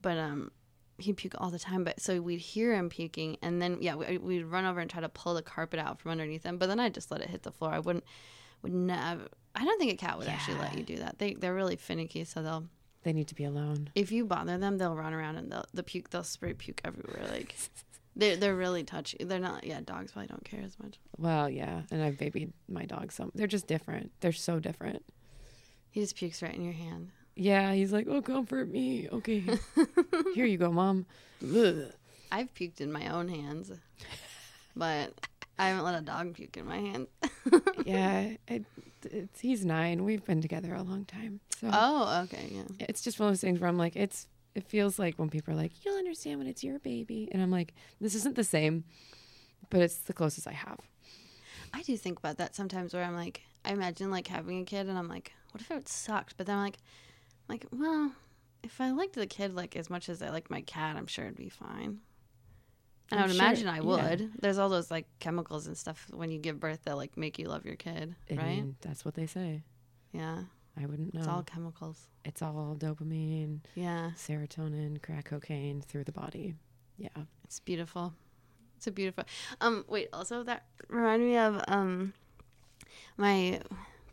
But 0.03 0.19
um, 0.19 0.51
he'd 0.99 1.17
puke 1.17 1.35
all 1.39 1.51
the 1.51 1.59
time. 1.59 1.85
But 1.85 2.01
so 2.01 2.21
we'd 2.21 2.41
hear 2.41 2.75
him 2.75 2.89
puking, 2.89 3.37
and 3.43 3.61
then 3.61 3.79
yeah, 3.81 3.95
we, 3.95 4.19
we'd 4.19 4.45
run 4.45 4.65
over 4.65 4.81
and 4.81 4.91
try 4.91 5.01
to 5.01 5.09
pull 5.09 5.35
the 5.35 5.43
carpet 5.43 5.79
out 5.81 6.01
from 6.01 6.11
underneath 6.13 6.45
him. 6.45 6.59
But 6.59 6.69
then 6.69 6.81
I 6.81 6.89
just 6.89 7.11
let 7.11 7.21
it 7.21 7.29
hit 7.31 7.43
the 7.43 7.53
floor. 7.53 7.73
I 7.73 7.79
wouldn't. 7.79 8.05
Would 8.63 8.73
never. 8.73 9.29
I 9.55 9.65
don't 9.65 9.79
think 9.79 9.93
a 9.93 9.97
cat 9.97 10.19
would 10.19 10.29
actually 10.29 10.59
let 10.59 10.77
you 10.77 10.83
do 10.83 10.97
that. 10.97 11.19
They 11.19 11.35
they're 11.35 11.55
really 11.55 11.77
finicky, 11.77 12.25
so 12.25 12.43
they'll 12.43 12.65
They 13.03 13.13
need 13.13 13.29
to 13.29 13.35
be 13.35 13.45
alone. 13.45 13.91
if 13.95 14.11
you 14.13 14.25
bother 14.25 14.59
them, 14.59 14.79
they'll 14.79 14.97
run 14.97 15.13
around 15.15 15.37
and 15.37 15.51
they'll 15.53 15.67
the 15.73 15.83
puke 15.83 16.11
they'll 16.11 16.25
spray 16.25 16.55
puke 16.55 16.81
everywhere. 16.85 17.27
Like 17.31 17.55
they're 18.17 18.37
they're 18.37 18.57
really 18.57 18.83
touchy. 18.85 19.19
They're 19.21 19.39
not 19.39 19.65
yeah, 19.65 19.81
dogs 19.85 20.13
probably 20.13 20.29
don't 20.29 20.45
care 20.45 20.63
as 20.63 20.79
much. 20.83 20.99
Well, 21.19 21.49
yeah, 21.51 21.83
and 21.91 22.03
I've 22.03 22.19
babied 22.19 22.53
my 22.69 22.85
dog 22.87 23.13
some. 23.13 23.31
They're 23.35 23.47
just 23.47 23.67
different. 23.67 24.13
They're 24.21 24.33
so 24.33 24.59
different. 24.59 25.05
He 25.91 26.01
just 26.01 26.17
pukes 26.17 26.43
right 26.43 26.55
in 26.55 26.63
your 26.63 26.75
hand. 26.75 27.11
Yeah, 27.37 27.75
he's 27.75 27.93
like, 27.93 28.07
"Oh, 28.09 28.23
comfort 28.23 28.69
me." 28.71 29.09
Okay, 29.13 29.45
here 30.35 30.47
you 30.47 30.57
go, 30.57 30.73
mom. 30.73 31.07
Ugh. 31.45 31.93
I've 32.33 32.53
puked 32.55 32.81
in 32.81 32.91
my 32.91 33.09
own 33.09 33.29
hands, 33.29 33.71
but 34.75 35.13
I 35.59 35.69
haven't 35.69 35.85
let 35.85 35.95
a 35.95 36.01
dog 36.05 36.35
puke 36.35 36.57
in 36.57 36.67
my 36.67 36.79
hand. 36.79 37.07
Yeah, 37.85 38.31
it, 38.49 38.65
it's 39.05 39.39
he's 39.41 39.65
nine. 39.65 40.03
We've 40.05 40.25
been 40.25 40.41
together 40.43 40.75
a 40.75 40.83
long 40.83 41.05
time, 41.05 41.39
so 41.61 41.71
Oh, 41.73 42.23
okay, 42.25 42.49
yeah. 42.51 42.65
it's 42.81 43.01
just 43.03 43.21
one 43.21 43.29
of 43.29 43.33
those 43.35 43.41
things 43.41 43.61
where 43.61 43.69
I'm 43.69 43.79
like, 43.79 43.95
it's. 43.97 44.27
It 44.57 44.65
feels 44.65 44.99
like 44.99 45.19
when 45.19 45.29
people 45.29 45.53
are 45.53 45.57
like, 45.57 45.73
"You'll 45.85 45.99
understand 45.99 46.39
when 46.39 46.47
it's 46.49 46.65
your 46.65 46.79
baby," 46.79 47.29
and 47.31 47.43
I'm 47.43 47.51
like, 47.51 47.75
"This 48.01 48.15
isn't 48.15 48.35
the 48.35 48.43
same," 48.43 48.85
but 49.71 49.83
it's 49.83 49.99
the 49.99 50.15
closest 50.15 50.49
I 50.49 50.53
have. 50.53 50.81
I 51.75 51.83
do 51.83 51.95
think 51.99 52.19
about 52.19 52.39
that 52.39 52.57
sometimes 52.57 52.95
where 52.95 53.05
I'm 53.05 53.15
like, 53.15 53.43
I 53.67 53.73
imagine 53.73 54.11
like 54.11 54.27
having 54.29 54.63
a 54.63 54.65
kid 54.65 54.89
and 54.89 54.97
I'm 54.99 55.09
like, 55.09 55.33
what 55.51 55.61
if 55.61 55.71
it 55.71 55.89
sucked? 55.89 56.37
But 56.39 56.47
then 56.47 56.57
I'm 56.57 56.63
like, 56.65 56.79
like, 57.49 57.67
well, 57.73 58.13
if 58.63 58.81
I 58.81 58.91
liked 58.91 59.15
the 59.15 59.27
kid 59.27 59.55
like 59.55 59.77
as 59.77 59.89
much 59.91 60.09
as 60.09 60.23
I 60.23 60.31
like 60.31 60.51
my 60.51 60.63
cat, 60.63 60.97
I'm 60.97 61.07
sure 61.07 61.25
it'd 61.27 61.37
be 61.37 61.49
fine. 61.49 62.01
And 63.11 63.21
I 63.21 63.23
would 63.25 63.35
sure- 63.37 63.45
imagine 63.45 63.69
I 63.69 63.77
yeah. 63.77 63.83
would. 63.83 64.33
There's 64.41 64.59
all 64.59 64.69
those 64.69 64.91
like 64.91 65.07
chemicals 65.21 65.67
and 65.69 65.77
stuff 65.77 66.07
when 66.13 66.31
you 66.31 66.39
give 66.39 66.59
birth 66.59 66.81
that 66.85 66.97
like 66.97 67.17
make 67.17 67.39
you 67.39 67.47
love 67.49 67.65
your 67.65 67.77
kid, 67.77 68.17
I 68.31 68.35
right? 68.35 68.47
mean, 68.47 68.77
that's 68.81 69.05
what 69.05 69.15
they 69.15 69.27
say. 69.27 69.63
yeah, 70.13 70.43
I 70.81 70.87
wouldn't 70.87 71.15
know. 71.15 71.21
it's 71.21 71.29
all 71.29 71.43
chemicals. 71.45 72.09
it's 72.25 72.43
all 72.43 72.75
dopamine, 72.79 73.61
Yeah, 73.77 74.11
serotonin, 74.17 75.01
crack 75.03 75.27
cocaine 75.27 75.81
through 75.81 76.05
the 76.05 76.13
body. 76.13 76.55
Yeah. 76.99 77.09
it's 77.45 77.61
beautiful. 77.61 78.13
It's 78.77 78.87
a 78.89 78.91
beautiful. 78.91 79.25
Um, 79.61 79.85
wait. 79.89 80.09
Also, 80.13 80.43
that 80.43 80.65
reminded 80.89 81.27
me 81.29 81.37
of 81.39 81.63
um, 81.69 82.13
my 83.17 83.61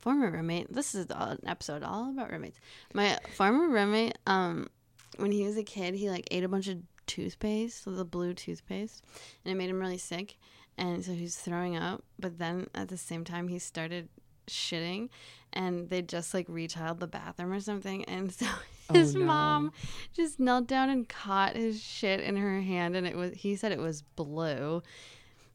former 0.03 0.29
roommate. 0.29 0.71
This 0.73 0.93
is 0.93 1.07
an 1.09 1.39
episode 1.47 1.81
all 1.81 2.09
about 2.09 2.29
roommates. 2.29 2.59
My 2.93 3.17
former 3.35 3.69
roommate, 3.69 4.17
um, 4.27 4.67
when 5.15 5.31
he 5.31 5.45
was 5.45 5.55
a 5.55 5.63
kid, 5.63 5.95
he 5.95 6.09
like 6.09 6.27
ate 6.29 6.43
a 6.43 6.49
bunch 6.49 6.67
of 6.67 6.79
toothpaste, 7.07 7.85
the 7.85 8.03
blue 8.03 8.33
toothpaste, 8.33 9.01
and 9.45 9.53
it 9.53 9.55
made 9.55 9.69
him 9.69 9.79
really 9.79 9.97
sick. 9.97 10.37
And 10.77 11.05
so 11.05 11.13
he 11.13 11.21
was 11.23 11.37
throwing 11.37 11.77
up. 11.77 12.03
But 12.19 12.37
then 12.37 12.67
at 12.75 12.89
the 12.89 12.97
same 12.97 13.23
time, 13.23 13.47
he 13.47 13.59
started 13.59 14.09
shitting, 14.47 15.07
and 15.53 15.89
they 15.89 16.01
just 16.01 16.33
like 16.33 16.47
retiled 16.47 16.99
the 16.99 17.07
bathroom 17.07 17.53
or 17.53 17.61
something. 17.61 18.03
And 18.05 18.31
so 18.39 18.45
Oh, 18.89 18.95
his 18.95 19.15
no. 19.15 19.23
mom 19.23 19.71
just 20.13 20.41
knelt 20.41 20.67
down 20.67 20.89
and 20.89 21.07
caught 21.07 21.55
his 21.55 21.81
shit 21.81 22.19
in 22.19 22.35
her 22.35 22.59
hand, 22.59 22.97
and 22.97 23.07
it 23.07 23.15
was 23.15 23.31
he 23.35 23.55
said 23.55 23.71
it 23.71 23.79
was 23.79 24.01
blue. 24.01 24.83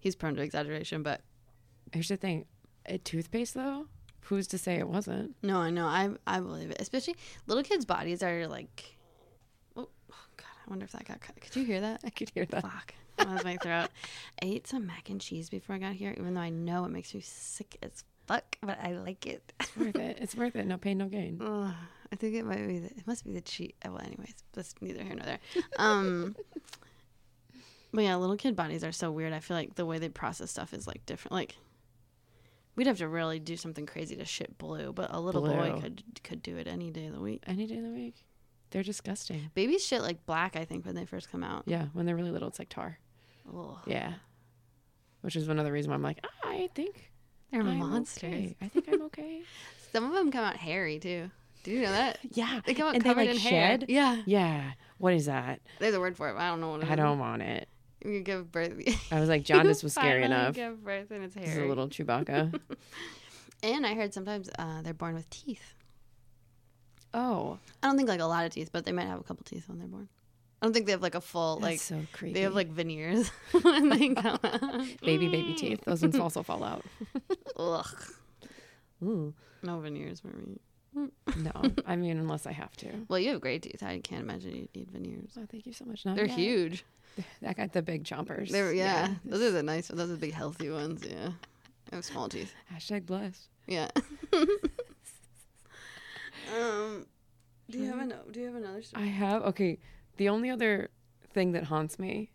He's 0.01 0.17
prone 0.17 0.35
to 0.37 0.43
exaggeration, 0.43 1.03
but 1.03 1.21
Here's 1.93 2.09
the 2.09 2.17
thing, 2.17 2.45
a 2.87 2.97
toothpaste 2.99 3.53
though. 3.55 3.87
Who's 4.29 4.47
to 4.49 4.59
say 4.59 4.77
it 4.77 4.89
wasn't? 4.89 5.35
no, 5.43 5.59
I 5.59 5.71
know, 5.71 5.87
I 5.87 6.11
I 6.27 6.41
believe 6.41 6.71
it. 6.71 6.81
Especially 6.81 7.17
little 7.47 7.65
kids' 7.65 7.85
bodies 7.85 8.23
are 8.23 8.47
like, 8.47 8.97
oh, 9.77 9.89
oh 10.13 10.27
god, 10.37 10.47
I 10.67 10.71
wonder 10.71 10.85
if 10.85 10.93
that 10.93 11.07
got 11.07 11.21
cut. 11.21 11.41
Could 11.41 11.57
you 11.57 11.65
hear 11.65 11.81
that? 11.81 12.01
I 12.05 12.11
could 12.11 12.31
hear 12.31 12.45
that. 12.47 12.63
Fuck. 12.63 12.95
That 13.17 13.29
was 13.29 13.45
my 13.45 13.57
throat. 13.57 13.89
I 14.43 14.47
ate 14.47 14.67
some 14.67 14.87
mac 14.87 15.11
and 15.11 15.21
cheese 15.21 15.49
before 15.51 15.77
I 15.77 15.79
got 15.79 15.95
here, 15.95 16.15
even 16.17 16.35
though 16.35 16.41
I 16.41 16.51
know 16.51 16.85
it 16.85 16.91
makes 16.91 17.15
me 17.15 17.21
sick 17.21 17.77
as 17.83 18.05
fuck, 18.27 18.57
but 18.61 18.79
I 18.81 18.93
like 18.93 19.27
it. 19.27 19.53
It's 19.59 19.77
worth 19.77 19.97
it. 19.97 20.19
It's 20.21 20.35
worth 20.37 20.55
it. 20.57 20.67
No 20.67 20.77
pain, 20.77 20.99
no 20.99 21.07
gain. 21.07 21.41
Ugh, 21.45 21.75
I 22.13 22.17
think 22.17 22.35
it 22.35 22.45
might 22.45 22.67
be. 22.67 22.79
The, 22.79 22.87
it 22.89 23.07
must 23.07 23.25
be 23.25 23.33
the 23.33 23.41
cheese. 23.41 23.73
Well, 23.85 23.99
anyways, 23.99 24.35
that's 24.53 24.75
neither 24.81 25.03
here 25.03 25.15
nor 25.15 25.25
there. 25.25 25.39
Um, 25.79 26.37
but 27.93 28.05
yeah, 28.05 28.15
little 28.17 28.37
kid 28.37 28.55
bodies 28.55 28.85
are 28.85 28.93
so 28.93 29.11
weird. 29.11 29.33
I 29.33 29.41
feel 29.41 29.57
like 29.57 29.75
the 29.75 29.87
way 29.87 29.99
they 29.99 30.11
process 30.11 30.51
stuff 30.51 30.73
is 30.75 30.87
like 30.87 31.05
different. 31.07 31.33
Like 31.33 31.57
we'd 32.79 32.87
have 32.87 32.99
to 32.99 33.09
really 33.09 33.41
do 33.41 33.57
something 33.57 33.85
crazy 33.87 34.15
to 34.17 34.25
shit 34.25 34.57
blue, 34.57 34.93
but 34.93 35.13
a 35.13 35.21
little 35.21 35.43
boy 35.43 35.79
could 35.83 36.03
could 36.23 36.41
do 36.43 36.57
it 36.57 36.69
any 36.69 36.91
day 36.91 37.07
of 37.07 37.13
the 37.13 37.21
week. 37.21 37.43
Any 37.47 37.67
day 37.67 37.77
of 37.77 37.83
the 37.83 37.91
week. 37.91 38.15
They're 38.71 38.85
disgusting. 38.85 39.51
Babies 39.55 39.85
shit 39.85 40.01
like 40.01 40.25
black. 40.27 40.55
I 40.55 40.65
think 40.65 40.87
when 40.87 40.95
they 40.95 41.05
first 41.05 41.31
come 41.31 41.43
out. 41.43 41.65
Yeah, 41.67 41.87
when 41.93 42.07
they're 42.07 42.15
really 42.17 42.31
little, 42.31 42.49
it's 42.49 42.59
like 42.61 42.69
tar. 42.69 42.99
Ugh, 43.55 43.77
Yeah. 43.87 44.15
Which 45.23 45.35
is 45.35 45.49
another 45.49 45.73
reason 45.73 45.91
why 45.91 45.97
I'm 45.97 46.03
like, 46.03 46.21
"Ah, 46.25 46.49
I 46.51 46.69
think 46.75 47.11
they're 47.51 47.63
I'm 47.63 47.79
monsters. 47.79 48.33
okay. 48.33 48.57
I 48.63 48.69
think 48.69 48.89
I'm 48.89 49.03
okay. 49.03 49.43
Some 49.93 50.05
of 50.05 50.13
them 50.13 50.31
come 50.31 50.45
out 50.45 50.57
hairy 50.57 51.01
too. 51.01 51.31
Do 51.65 51.73
you 51.73 51.83
know 51.83 51.91
that? 51.91 52.21
yeah. 52.33 52.61
They 52.65 52.75
come 52.75 52.87
out 52.89 52.95
and 52.95 53.03
they 53.03 53.09
covered 53.09 53.23
like 53.27 53.31
in 53.31 53.37
hair. 53.39 53.79
Yeah, 53.89 54.23
Yeah. 54.25 54.73
What 54.99 55.15
is 55.15 55.27
that? 55.27 55.61
there's 55.81 55.95
a 55.95 56.01
word 56.01 56.17
for 56.17 56.29
it. 56.31 56.35
But 56.35 56.43
I 56.43 56.51
don't 56.51 56.61
know 56.61 56.71
what 56.71 56.81
it 56.83 56.85
is. 56.85 56.91
I 56.91 56.95
don't 56.97 57.19
want 57.19 57.43
it. 57.43 57.69
You 58.05 58.21
give 58.21 58.51
birth. 58.53 58.73
I 59.13 59.21
was 59.21 59.29
like, 59.29 59.43
jaundice 59.51 59.83
was 59.83 59.93
scary 59.95 60.23
enough. 60.23 60.55
Give 60.55 60.83
birth 60.83 61.11
and 61.11 61.25
it's 61.25 61.35
This 61.35 61.51
is 61.51 61.57
a 61.59 61.65
little 61.67 61.89
Chewbacca. 61.89 62.61
And 63.61 63.85
I 63.85 63.95
heard 63.95 64.15
sometimes 64.15 64.49
uh, 64.57 64.83
they're 64.83 64.95
born 64.95 65.15
with 65.17 65.29
teeth. 65.31 65.75
oh. 67.13 67.59
I 67.83 67.89
don't 67.89 67.97
think 67.97 68.09
like 68.09 68.21
a 68.21 68.25
lot 68.25 68.45
of 68.47 68.53
teeth, 68.53 68.71
but 68.73 68.85
they 68.85 68.93
might 68.93 69.07
have 69.09 69.19
a 69.19 69.25
couple 69.25 69.43
teeth 69.45 69.69
when 69.69 69.79
they're 69.81 69.89
born. 69.89 70.09
I 70.63 70.67
don't 70.67 70.73
think 70.73 70.87
they 70.87 70.93
have 70.93 71.03
like 71.03 71.17
a 71.17 71.21
full 71.21 71.57
That's 71.59 71.65
like. 71.65 71.81
so 71.81 72.07
creepy. 72.13 72.35
They 72.35 72.43
have 72.43 72.55
like 72.55 72.69
veneers 72.69 73.29
when 73.63 73.89
they 73.89 74.11
come 74.15 74.39
out. 74.45 74.61
baby 75.03 75.29
baby 75.29 75.55
teeth. 75.55 75.81
Those 75.85 76.03
ones 76.03 76.17
also 76.21 76.45
fall 76.45 76.63
out. 76.63 76.85
Ugh. 77.57 77.87
Ooh. 79.03 79.35
No 79.65 79.81
veneers 79.81 80.21
for 80.21 80.29
me. 80.29 80.61
No, 81.37 81.53
I 81.87 81.97
mean 81.97 82.19
unless 82.19 82.47
I 82.47 82.53
have 82.53 82.77
to. 82.79 82.89
Well, 83.09 83.19
you 83.19 83.31
have 83.31 83.41
great 83.41 83.63
teeth. 83.63 83.83
I 83.83 84.01
can't 84.01 84.23
imagine 84.23 84.55
you 84.55 84.69
need 84.75 84.91
veneers. 84.91 85.33
Oh, 85.39 85.47
thank 85.51 85.67
you 85.67 85.73
so 85.73 85.85
much. 85.85 86.05
Not 86.05 86.17
They're 86.17 86.27
yet. 86.27 86.39
huge. 86.39 86.85
I 87.47 87.53
got 87.53 87.73
the 87.73 87.83
big 87.83 88.05
chompers. 88.05 88.51
They're 88.51 88.73
yeah. 88.73 89.15
Those 89.25 89.43
are 89.43 89.51
the 89.51 89.63
nice. 89.63 89.91
ones. 89.91 89.99
Those 89.99 90.11
are 90.11 90.15
the 90.15 90.19
big 90.19 90.35
healthy 90.35 90.71
ones. 90.71 91.05
Yeah. 91.09 91.31
I 91.93 91.97
have 91.97 92.05
small 92.05 92.29
teeth. 92.29 92.53
Hashtag 92.75 93.07
blessed. 93.07 93.49
Yeah. 93.67 93.89
um. 96.57 97.07
Do 97.71 97.79
you 97.79 97.87
have 97.87 97.99
an 98.01 98.15
Do 98.31 98.41
you 98.41 98.47
have 98.47 98.55
another 98.55 98.83
story? 98.83 99.05
I 99.05 99.07
have 99.07 99.43
okay. 99.43 99.79
The 100.17 100.29
only 100.31 100.51
other 100.51 100.91
thing 101.33 101.53
that 101.53 101.65
haunts 101.65 101.99
me 101.99 102.31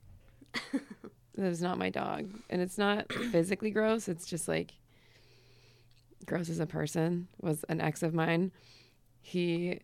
that 1.36 1.46
is 1.46 1.62
not 1.62 1.77
my 1.77 1.89
dog, 1.89 2.29
and 2.50 2.62
it's 2.62 2.77
not 2.77 3.12
physically 3.12 3.72
gross. 3.72 4.08
It's 4.08 4.25
just 4.25 4.48
like 4.48 4.74
gross 6.25 6.50
as 6.50 6.60
a 6.60 6.65
person. 6.65 7.27
Was 7.42 7.63
an 7.70 7.82
ex 7.82 8.03
of 8.03 8.13
mine. 8.13 8.51
He 9.22 9.80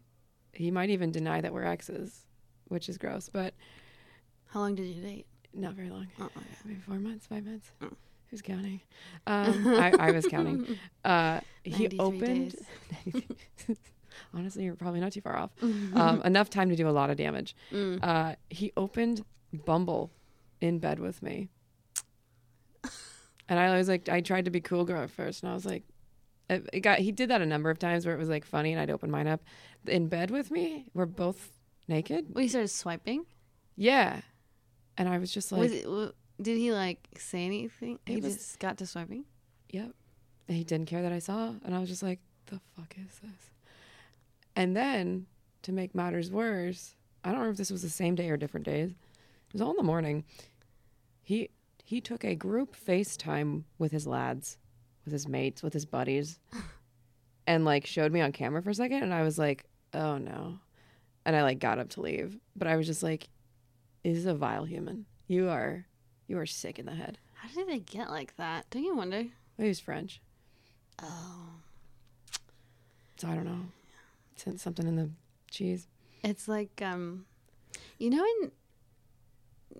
he 0.53 0.71
might 0.71 0.89
even 0.89 1.11
deny 1.11 1.41
that 1.41 1.53
we're 1.53 1.63
exes, 1.63 2.25
which 2.67 2.89
is 2.89 2.97
gross, 2.97 3.29
but 3.29 3.53
How 4.47 4.59
long 4.61 4.75
did 4.75 4.85
you 4.85 5.01
date? 5.01 5.25
not 5.53 5.73
very 5.73 5.89
long. 5.89 6.07
Oh. 6.19 6.29
Maybe 6.63 6.79
four 6.79 6.95
months, 6.99 7.25
five 7.25 7.43
months. 7.45 7.71
Oh. 7.81 7.89
Who's 8.29 8.41
counting? 8.43 8.81
Um, 9.25 9.67
I, 9.67 9.91
I 9.99 10.11
was 10.11 10.27
counting. 10.27 10.77
Uh, 11.03 11.39
he 11.63 11.97
opened. 11.97 12.55
Honestly, 14.33 14.63
you're 14.65 14.75
probably 14.75 14.99
not 14.99 15.11
too 15.13 15.21
far 15.21 15.35
off. 15.35 15.49
Um, 15.61 16.21
enough 16.23 16.49
time 16.49 16.69
to 16.69 16.75
do 16.75 16.87
a 16.87 16.91
lot 16.91 17.09
of 17.09 17.17
damage. 17.17 17.55
Mm. 17.71 17.99
Uh, 18.03 18.35
he 18.49 18.71
opened 18.77 19.25
Bumble 19.65 20.11
in 20.61 20.77
bed 20.77 20.99
with 20.99 21.23
me. 21.23 21.49
And 23.47 23.57
I 23.59 23.75
was 23.75 23.87
like, 23.89 24.07
I 24.09 24.21
tried 24.21 24.45
to 24.45 24.51
be 24.51 24.61
cool 24.61 24.85
girl 24.85 25.01
at 25.01 25.09
first, 25.09 25.41
and 25.41 25.51
I 25.51 25.55
was 25.55 25.65
like, 25.65 25.81
it, 26.49 26.81
got. 26.81 26.99
He 26.99 27.11
did 27.11 27.29
that 27.29 27.41
a 27.41 27.45
number 27.45 27.69
of 27.69 27.79
times 27.79 28.05
where 28.05 28.15
it 28.15 28.17
was 28.19 28.29
like 28.29 28.45
funny, 28.45 28.71
and 28.71 28.81
I'd 28.81 28.89
open 28.89 29.11
mine 29.11 29.27
up. 29.27 29.41
In 29.87 30.07
bed 30.07 30.31
with 30.31 30.51
me, 30.51 30.85
we're 30.93 31.05
both 31.05 31.51
naked. 31.87 32.27
Well, 32.33 32.43
you 32.43 32.49
started 32.49 32.67
swiping. 32.69 33.25
Yeah, 33.75 34.21
and 34.97 35.07
I 35.07 35.17
was 35.17 35.31
just 35.31 35.51
like, 35.51 35.61
was 35.61 35.71
it? 35.71 35.83
w- 35.83 36.11
Did 36.41 36.57
he 36.57 36.71
like 36.73 36.99
say 37.17 37.45
anything? 37.45 37.99
He 38.05 38.17
was- 38.19 38.35
just 38.35 38.59
got 38.59 38.77
to 38.79 38.85
swiping. 38.85 39.25
Yep. 39.71 39.91
And 40.47 40.57
he 40.57 40.63
didn't 40.63 40.87
care 40.87 41.01
that 41.03 41.11
I 41.13 41.19
saw. 41.19 41.53
And 41.63 41.75
I 41.75 41.79
was 41.79 41.87
just 41.89 42.01
like, 42.01 42.19
the 42.47 42.59
fuck 42.75 42.95
is 42.97 43.19
this? 43.19 43.51
And 44.55 44.75
then 44.75 45.27
to 45.61 45.71
make 45.71 45.93
matters 45.93 46.31
worse, 46.31 46.95
I 47.23 47.29
don't 47.29 47.37
remember 47.37 47.51
if 47.51 47.57
this 47.57 47.69
was 47.71 47.83
the 47.83 47.89
same 47.89 48.15
day 48.15 48.29
or 48.29 48.37
different 48.37 48.65
days. 48.65 48.89
It 48.89 49.53
was 49.53 49.61
all 49.61 49.71
in 49.71 49.77
the 49.77 49.83
morning. 49.83 50.23
He 51.21 51.49
he 51.83 52.01
took 52.01 52.23
a 52.23 52.35
group 52.35 52.75
FaceTime 52.75 53.63
with 53.77 53.91
his 53.91 54.05
lads, 54.05 54.57
with 55.09 55.13
his 55.13 55.27
mates, 55.27 55.63
with 55.63 55.73
his 55.73 55.85
buddies, 55.85 56.39
and 57.47 57.65
like 57.65 57.87
showed 57.87 58.11
me 58.11 58.21
on 58.21 58.31
camera 58.31 58.61
for 58.61 58.69
a 58.69 58.75
second 58.75 59.01
and 59.01 59.11
I 59.13 59.23
was 59.23 59.39
like, 59.39 59.65
oh 59.95 60.19
no. 60.19 60.59
And 61.25 61.35
I 61.35 61.41
like 61.41 61.57
got 61.59 61.79
up 61.79 61.89
to 61.89 62.01
leave. 62.01 62.37
But 62.55 62.67
I 62.67 62.75
was 62.77 62.85
just 62.85 63.01
like, 63.01 63.27
this 64.03 64.17
is 64.17 64.25
a 64.27 64.33
vile 64.35 64.65
human. 64.65 65.05
You 65.27 65.49
are 65.49 65.85
you 66.27 66.37
are 66.37 66.45
sick 66.45 66.77
in 66.77 66.85
the 66.85 66.93
head. 66.93 67.17
How 67.33 67.49
did 67.49 67.67
they 67.67 67.79
get 67.79 68.09
like 68.11 68.35
that? 68.37 68.69
Don't 68.69 68.83
you 68.83 68.95
wonder? 68.95 69.25
He 69.57 69.67
was 69.67 69.79
French. 69.79 70.21
Oh, 71.01 71.49
So 73.17 73.27
I 73.29 73.35
don't 73.35 73.45
know. 73.45 73.61
Sent 74.35 74.59
something 74.61 74.87
in 74.87 74.95
the 74.95 75.09
cheese. 75.49 75.87
it's 76.23 76.47
like 76.47 76.81
um, 76.83 77.25
you 77.97 78.09
know, 78.11 78.23
in 78.43 78.51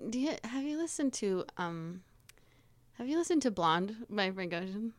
do 0.10 0.20
you 0.20 0.32
have 0.44 0.64
you 0.64 0.78
listened 0.78 1.14
to 1.14 1.46
um, 1.58 2.02
have 2.98 3.08
you 3.08 3.18
listened 3.18 3.42
to 3.44 3.52
Blonde 3.52 3.96
by 4.10 4.32
Frank 4.32 4.54
Ocean? 4.54 4.94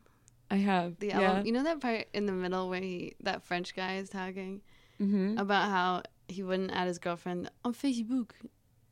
I 0.51 0.57
have. 0.57 0.99
The 0.99 1.07
yeah. 1.07 1.21
album. 1.21 1.45
You 1.45 1.53
know 1.53 1.63
that 1.63 1.79
part 1.79 2.07
in 2.13 2.25
the 2.25 2.33
middle 2.33 2.69
where 2.69 2.81
he 2.81 3.15
that 3.21 3.43
French 3.43 3.73
guy 3.73 3.95
is 3.95 4.09
talking 4.09 4.61
mm-hmm. 5.01 5.37
about 5.37 5.69
how 5.69 6.03
he 6.27 6.43
wouldn't 6.43 6.71
add 6.71 6.87
his 6.87 6.99
girlfriend 6.99 7.49
on 7.63 7.73
Facebook, 7.73 8.31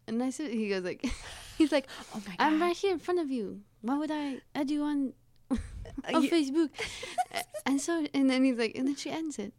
and 0.08 0.24
I 0.24 0.30
said 0.30 0.52
he 0.52 0.70
goes 0.70 0.84
like, 0.84 1.06
he's 1.58 1.72
like, 1.72 1.88
Oh 2.16 2.22
my 2.26 2.36
God. 2.36 2.36
I'm 2.40 2.62
right 2.62 2.76
here 2.76 2.94
in 2.94 3.00
front 3.00 3.20
of 3.20 3.30
you. 3.30 3.62
Why 3.82 3.98
would 3.98 4.10
I 4.10 4.40
add 4.56 4.72
you 4.72 4.84
on 4.84 5.14
on 5.52 6.24
you- 6.24 6.32
Facebook? 6.32 6.70
and 7.66 7.82
so, 7.82 8.08
and 8.14 8.30
then 8.30 8.46
he's 8.46 8.58
like, 8.58 8.76
and 8.76 8.88
then 8.88 8.96
she 8.96 9.12
ends 9.12 9.38
it. 9.38 9.54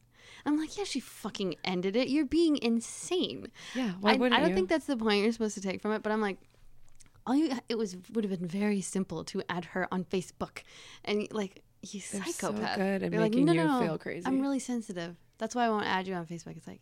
I'm 0.46 0.58
like, 0.58 0.78
yeah, 0.78 0.84
she 0.84 1.00
fucking 1.00 1.56
ended 1.64 1.96
it. 1.96 2.08
You're 2.08 2.24
being 2.24 2.56
insane. 2.56 3.48
Yeah. 3.74 3.92
Why 4.00 4.12
I, 4.12 4.16
wouldn't 4.16 4.38
I 4.38 4.40
don't 4.40 4.50
you? 4.50 4.54
think 4.54 4.70
that's 4.70 4.86
the 4.86 4.96
point 4.96 5.22
you're 5.22 5.32
supposed 5.32 5.54
to 5.56 5.60
take 5.60 5.82
from 5.82 5.92
it, 5.92 6.02
but 6.02 6.12
I'm 6.12 6.22
like, 6.22 6.38
all 7.26 7.34
you 7.34 7.50
it 7.68 7.76
was 7.76 7.96
would 8.12 8.24
have 8.24 8.40
been 8.40 8.48
very 8.48 8.80
simple 8.80 9.22
to 9.24 9.42
add 9.50 9.66
her 9.66 9.86
on 9.92 10.04
Facebook, 10.04 10.62
and 11.04 11.28
like 11.30 11.62
you 11.82 12.00
They're 12.12 12.24
so 12.24 12.30
psychopath. 12.32 12.76
good 12.76 13.02
at 13.02 13.12
You're 13.12 13.20
like, 13.20 13.30
making 13.32 13.46
no, 13.46 13.52
you 13.52 13.64
no, 13.64 13.80
no, 13.80 13.86
feel 13.86 13.98
crazy. 13.98 14.26
I'm 14.26 14.40
really 14.40 14.58
sensitive. 14.58 15.16
That's 15.38 15.54
why 15.54 15.66
I 15.66 15.68
won't 15.70 15.86
add 15.86 16.06
you 16.06 16.14
on 16.14 16.26
Facebook. 16.26 16.56
It's 16.56 16.66
like, 16.66 16.80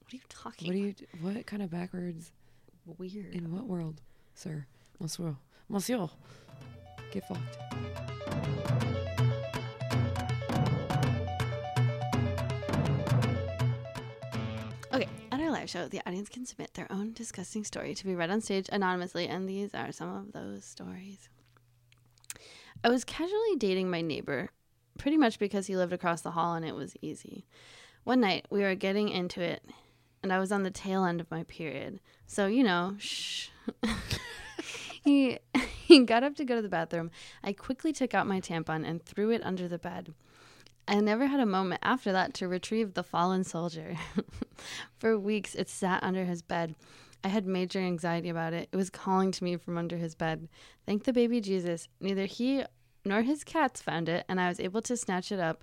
what 0.00 0.12
are 0.12 0.16
you 0.16 0.22
talking? 0.28 0.68
What 0.68 0.74
do 0.74 0.78
you? 0.78 0.94
What 1.20 1.46
kind 1.46 1.62
of 1.62 1.70
backwards? 1.70 2.32
Weird. 2.98 3.34
In 3.34 3.52
what 3.52 3.64
world, 3.64 4.00
sir? 4.34 4.66
Monsieur. 5.00 5.34
Monsieur. 5.68 6.08
Get 7.10 7.26
fucked. 7.26 7.58
Okay, 14.92 15.08
at 15.32 15.40
our 15.40 15.50
live 15.50 15.68
show, 15.68 15.88
the 15.88 16.00
audience 16.06 16.28
can 16.28 16.46
submit 16.46 16.72
their 16.74 16.86
own 16.90 17.12
disgusting 17.12 17.64
story 17.64 17.94
to 17.94 18.04
be 18.04 18.14
read 18.14 18.30
on 18.30 18.40
stage 18.40 18.68
anonymously, 18.72 19.26
and 19.28 19.48
these 19.48 19.74
are 19.74 19.92
some 19.92 20.14
of 20.14 20.32
those 20.32 20.64
stories. 20.64 21.28
I 22.86 22.88
was 22.88 23.02
casually 23.02 23.56
dating 23.58 23.90
my 23.90 24.00
neighbor, 24.00 24.50
pretty 24.96 25.16
much 25.16 25.40
because 25.40 25.66
he 25.66 25.76
lived 25.76 25.92
across 25.92 26.20
the 26.20 26.30
hall 26.30 26.54
and 26.54 26.64
it 26.64 26.76
was 26.76 26.94
easy. 27.02 27.44
One 28.04 28.20
night, 28.20 28.46
we 28.48 28.60
were 28.60 28.76
getting 28.76 29.08
into 29.08 29.40
it, 29.40 29.64
and 30.22 30.32
I 30.32 30.38
was 30.38 30.52
on 30.52 30.62
the 30.62 30.70
tail 30.70 31.04
end 31.04 31.20
of 31.20 31.28
my 31.28 31.42
period. 31.42 31.98
So, 32.28 32.46
you 32.46 32.62
know, 32.62 32.94
shh. 32.96 33.48
he, 35.04 35.40
he 35.84 36.04
got 36.04 36.22
up 36.22 36.36
to 36.36 36.44
go 36.44 36.54
to 36.54 36.62
the 36.62 36.68
bathroom. 36.68 37.10
I 37.42 37.54
quickly 37.54 37.92
took 37.92 38.14
out 38.14 38.28
my 38.28 38.40
tampon 38.40 38.88
and 38.88 39.04
threw 39.04 39.30
it 39.32 39.44
under 39.44 39.66
the 39.66 39.78
bed. 39.78 40.14
I 40.86 41.00
never 41.00 41.26
had 41.26 41.40
a 41.40 41.46
moment 41.46 41.80
after 41.82 42.12
that 42.12 42.34
to 42.34 42.46
retrieve 42.46 42.94
the 42.94 43.02
fallen 43.02 43.42
soldier. 43.42 43.96
For 44.98 45.18
weeks, 45.18 45.56
it 45.56 45.68
sat 45.68 46.04
under 46.04 46.24
his 46.24 46.40
bed. 46.40 46.76
I 47.24 47.28
had 47.28 47.44
major 47.44 47.80
anxiety 47.80 48.28
about 48.28 48.52
it. 48.52 48.68
It 48.70 48.76
was 48.76 48.90
calling 48.90 49.32
to 49.32 49.42
me 49.42 49.56
from 49.56 49.76
under 49.76 49.96
his 49.96 50.14
bed. 50.14 50.48
Thank 50.86 51.02
the 51.02 51.12
baby 51.12 51.40
Jesus. 51.40 51.88
Neither 52.00 52.26
he 52.26 52.62
nor 53.06 53.22
his 53.22 53.44
cats 53.44 53.80
found 53.80 54.08
it, 54.08 54.24
and 54.28 54.40
I 54.40 54.48
was 54.48 54.60
able 54.60 54.82
to 54.82 54.96
snatch 54.96 55.30
it 55.32 55.40
up. 55.40 55.62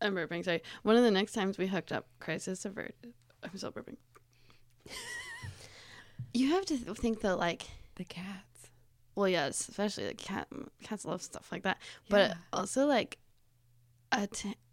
I'm 0.00 0.14
burping, 0.14 0.44
sorry. 0.44 0.62
One 0.82 0.96
of 0.96 1.02
the 1.04 1.10
next 1.10 1.32
times 1.32 1.58
we 1.58 1.66
hooked 1.66 1.92
up, 1.92 2.06
crisis 2.20 2.64
averted. 2.64 3.12
I'm 3.42 3.56
still 3.56 3.72
burping. 3.72 3.96
you 6.34 6.50
have 6.50 6.64
to 6.66 6.76
th- 6.82 6.96
think 6.96 7.20
that, 7.20 7.36
like, 7.38 7.64
The 7.96 8.04
cats. 8.04 8.70
well, 9.14 9.28
yes, 9.28 9.68
especially 9.68 10.06
the 10.08 10.14
cat. 10.14 10.48
Cats 10.82 11.04
love 11.04 11.22
stuff 11.22 11.50
like 11.52 11.64
that, 11.64 11.78
but 12.08 12.34
also 12.52 12.86
like 12.86 13.18
a 14.10 14.28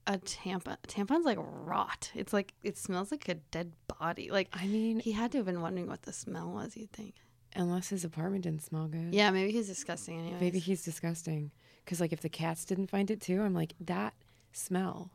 a 0.08 0.18
tampon. 0.18 0.78
Tampon's 0.88 1.26
like 1.26 1.38
rot. 1.40 2.12
It's 2.16 2.34
like 2.34 2.54
it 2.64 2.78
smells 2.78 3.12
like 3.12 3.28
a 3.30 3.36
dead 3.36 3.74
body. 4.00 4.32
Like 4.32 4.50
I 4.54 4.66
mean, 4.68 5.00
he 5.00 5.12
had 5.12 5.32
to 5.34 5.40
have 5.40 5.46
been 5.46 5.62
wondering 5.62 5.88
what 5.88 6.04
the 6.04 6.14
smell 6.14 6.52
was. 6.52 6.76
You'd 6.78 6.92
think. 6.92 7.16
Unless 7.56 7.90
his 7.90 8.04
apartment 8.06 8.44
didn't 8.44 8.64
smell 8.64 8.88
good. 8.88 9.14
Yeah, 9.14 9.32
maybe 9.32 9.52
he's 9.52 9.68
disgusting. 9.68 10.20
Anyway, 10.20 10.38
Maybe 10.40 10.60
he's 10.60 10.84
disgusting. 10.84 11.52
Because 11.84 12.00
like 12.00 12.14
if 12.14 12.22
the 12.22 12.30
cats 12.30 12.66
didn't 12.66 12.88
find 12.88 13.10
it 13.10 13.20
too, 13.22 13.42
I'm 13.42 13.54
like 13.54 13.74
that 13.82 14.14
smell. 14.54 15.12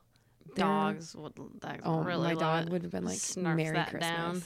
they're- 0.55 0.65
dogs 0.65 1.15
would. 1.17 1.35
Dogs 1.61 1.83
Oh, 1.85 2.03
really 2.03 2.35
my 2.35 2.41
dog 2.41 2.71
would 2.71 2.83
have 2.83 2.91
been 2.93 3.05
like 3.05 3.19
Snarfs 3.19 3.57
Merry 3.57 3.77
that 3.77 3.89
Christmas. 3.91 4.11
down. 4.11 4.43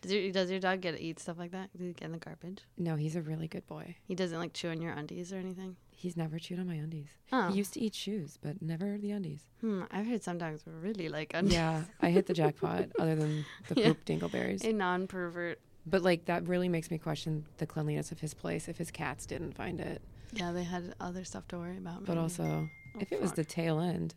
Does 0.00 0.12
your 0.12 0.30
does 0.30 0.50
your 0.50 0.60
dog 0.60 0.80
get 0.80 0.92
to 0.96 1.02
eat 1.02 1.18
stuff 1.18 1.38
like 1.38 1.50
that? 1.52 1.72
Does 1.72 1.80
he 1.80 1.92
get 1.92 2.04
in 2.06 2.12
the 2.12 2.18
garbage? 2.18 2.60
No, 2.76 2.94
he's 2.96 3.16
a 3.16 3.22
really 3.22 3.48
good 3.48 3.66
boy. 3.66 3.96
He 4.04 4.14
doesn't 4.14 4.38
like 4.38 4.52
chew 4.52 4.68
on 4.70 4.80
your 4.80 4.92
undies 4.92 5.32
or 5.32 5.36
anything. 5.38 5.74
He's 5.90 6.16
never 6.16 6.38
chewed 6.38 6.60
on 6.60 6.68
my 6.68 6.74
undies. 6.76 7.08
Oh, 7.32 7.48
He 7.50 7.58
used 7.58 7.74
to 7.74 7.80
eat 7.80 7.92
shoes, 7.96 8.38
but 8.40 8.62
never 8.62 8.96
the 8.98 9.10
undies. 9.10 9.42
hmm, 9.60 9.82
I've 9.90 10.06
heard 10.06 10.22
some 10.22 10.38
dogs 10.38 10.62
really 10.66 11.08
like 11.08 11.32
undies. 11.34 11.54
Yeah, 11.54 11.82
I 12.00 12.10
hit 12.10 12.26
the 12.26 12.34
jackpot. 12.34 12.90
Other 13.00 13.16
than 13.16 13.44
the 13.68 13.74
Yeah. 13.80 13.86
poop 13.88 14.04
dingleberries, 14.04 14.64
a 14.64 14.72
non-pervert. 14.72 15.58
But 15.90 16.02
like 16.02 16.26
that 16.26 16.46
really 16.46 16.68
makes 16.68 16.90
me 16.90 16.98
question 16.98 17.44
the 17.58 17.66
cleanliness 17.66 18.12
of 18.12 18.20
his 18.20 18.34
place 18.34 18.68
if 18.68 18.76
his 18.78 18.90
cats 18.90 19.26
didn't 19.26 19.52
find 19.54 19.80
it. 19.80 20.02
Yeah, 20.32 20.52
they 20.52 20.64
had 20.64 20.94
other 21.00 21.24
stuff 21.24 21.48
to 21.48 21.58
worry 21.58 21.78
about. 21.78 22.00
But 22.04 22.14
maybe. 22.14 22.20
also, 22.20 22.68
Oh, 22.94 22.98
if 23.00 23.12
it 23.12 23.20
was 23.20 23.32
the 23.32 23.44
tail 23.44 23.80
end, 23.80 24.14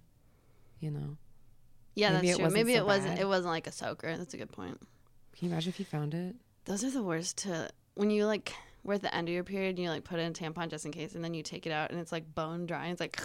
you 0.80 0.92
know, 0.92 1.18
Yeah, 1.96 2.14
that's 2.14 2.38
true. 2.38 2.50
Maybe 2.50 2.74
so 2.74 2.80
it 2.80 2.86
wasn't. 2.86 3.16
bad. 3.16 3.20
It 3.22 3.28
wasn't 3.28 3.52
like 3.52 3.68
a 3.68 3.72
soaker. 3.72 4.16
That's 4.18 4.34
a 4.34 4.38
good 4.38 4.52
point. 4.52 4.78
can 5.38 5.48
you 5.48 5.52
imagine 5.52 5.70
if 5.70 5.78
he 5.78 5.84
found 5.84 6.14
it? 6.14 6.36
Those 6.66 6.84
are 6.84 6.92
the 6.92 7.04
worst 7.04 7.38
to 7.40 7.70
when 7.96 8.10
you 8.10 8.26
like 8.26 8.54
we're 8.84 8.96
at 8.96 9.02
the 9.02 9.14
end 9.16 9.28
of 9.30 9.34
your 9.34 9.44
period 9.44 9.70
and 9.76 9.80
you 9.80 9.90
like 9.90 10.04
put 10.04 10.20
in 10.20 10.32
a 10.32 10.34
tampon 10.34 10.70
just 10.70 10.86
in 10.86 10.92
case, 10.92 11.14
and 11.16 11.24
then 11.24 11.34
you 11.34 11.44
take 11.44 11.66
it 11.68 11.72
out 11.72 11.92
and 11.92 12.00
it's 12.00 12.12
like 12.12 12.34
bone 12.36 12.66
dry. 12.66 12.86
And 12.88 12.92
it's 12.94 13.02
like 13.02 13.20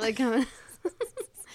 like 0.00 0.20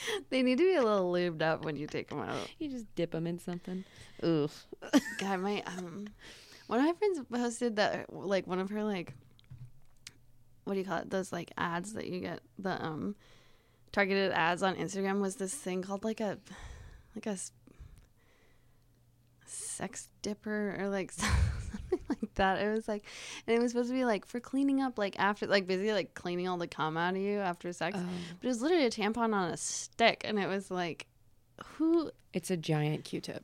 they 0.29 0.41
need 0.41 0.57
to 0.57 0.63
be 0.63 0.75
a 0.75 0.83
little 0.83 1.11
lubed 1.11 1.41
up 1.41 1.65
when 1.65 1.75
you 1.75 1.87
take 1.87 2.09
them 2.09 2.19
out. 2.19 2.49
You 2.59 2.69
just 2.69 2.93
dip 2.95 3.11
them 3.11 3.27
in 3.27 3.39
something. 3.39 3.83
Oof. 4.23 4.67
God, 5.19 5.39
my 5.39 5.63
um, 5.65 6.07
one 6.67 6.79
of 6.79 6.85
my 6.85 6.93
friends 6.93 7.21
posted 7.31 7.75
that 7.77 8.13
like 8.13 8.47
one 8.47 8.59
of 8.59 8.69
her 8.69 8.83
like, 8.83 9.13
what 10.63 10.73
do 10.73 10.79
you 10.79 10.85
call 10.85 10.99
it? 10.99 11.09
Those 11.09 11.31
like 11.31 11.51
ads 11.57 11.93
that 11.93 12.07
you 12.07 12.19
get 12.19 12.41
the 12.59 12.83
um, 12.83 13.15
targeted 13.91 14.31
ads 14.31 14.63
on 14.63 14.75
Instagram 14.75 15.21
was 15.21 15.35
this 15.35 15.53
thing 15.53 15.81
called 15.81 16.03
like 16.03 16.19
a, 16.19 16.37
like 17.15 17.25
a 17.25 17.37
sex 19.49 20.09
dipper 20.21 20.75
or 20.79 20.89
like 20.89 21.11
something 21.13 21.99
like 22.09 22.33
that. 22.35 22.61
It 22.61 22.69
was 22.73 22.87
like, 22.87 23.03
and 23.45 23.55
it 23.55 23.61
was 23.61 23.71
supposed 23.71 23.89
to 23.89 23.95
be 23.95 24.05
like 24.05 24.25
for 24.25 24.39
cleaning 24.39 24.81
up 24.81 24.97
like 24.97 25.17
after 25.19 25.47
like 25.47 25.67
basically 25.67 25.93
like 25.93 26.13
cleaning 26.13 26.47
all 26.47 26.57
the 26.57 26.67
cum 26.67 26.97
out 26.97 27.15
of 27.15 27.21
you 27.21 27.39
after 27.39 27.71
sex. 27.73 27.97
Um, 27.97 28.09
But 28.39 28.45
it 28.45 28.49
was 28.49 28.61
literally 28.61 28.85
a 28.85 28.89
tampon 28.91 29.33
on 29.33 29.51
a 29.51 29.57
stick, 29.57 30.21
and 30.25 30.39
it 30.39 30.47
was 30.47 30.69
like, 30.71 31.07
who 31.75 32.11
it's 32.33 32.51
a 32.51 32.57
giant 32.57 33.03
Q-tip. 33.03 33.43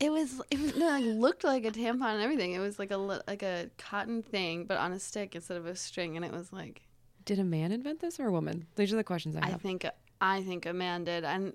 it 0.00 0.10
was 0.10 0.40
it 0.50 0.58
was 0.58 0.76
no, 0.76 0.86
like 0.86 1.04
looked 1.04 1.44
like 1.44 1.64
a 1.64 1.70
tampon 1.70 2.14
and 2.14 2.22
everything. 2.22 2.52
It 2.52 2.58
was 2.58 2.78
like 2.78 2.90
a 2.90 2.96
like 2.96 3.42
a 3.42 3.70
cotton 3.78 4.22
thing, 4.22 4.64
but 4.64 4.78
on 4.78 4.92
a 4.92 4.98
stick 4.98 5.34
instead 5.34 5.56
of 5.56 5.66
a 5.66 5.76
string, 5.76 6.16
and 6.16 6.24
it 6.24 6.32
was 6.32 6.52
like 6.52 6.82
Did 7.24 7.38
a 7.38 7.44
man 7.44 7.70
invent 7.72 8.00
this 8.00 8.18
or 8.18 8.26
a 8.26 8.32
woman? 8.32 8.66
These 8.76 8.92
are 8.92 8.96
the 8.96 9.04
questions 9.04 9.36
I 9.36 9.40
I 9.50 9.52
think 9.54 9.86
I 10.20 10.42
think 10.42 10.66
a 10.66 10.72
man 10.72 11.04
did, 11.04 11.24
and 11.24 11.54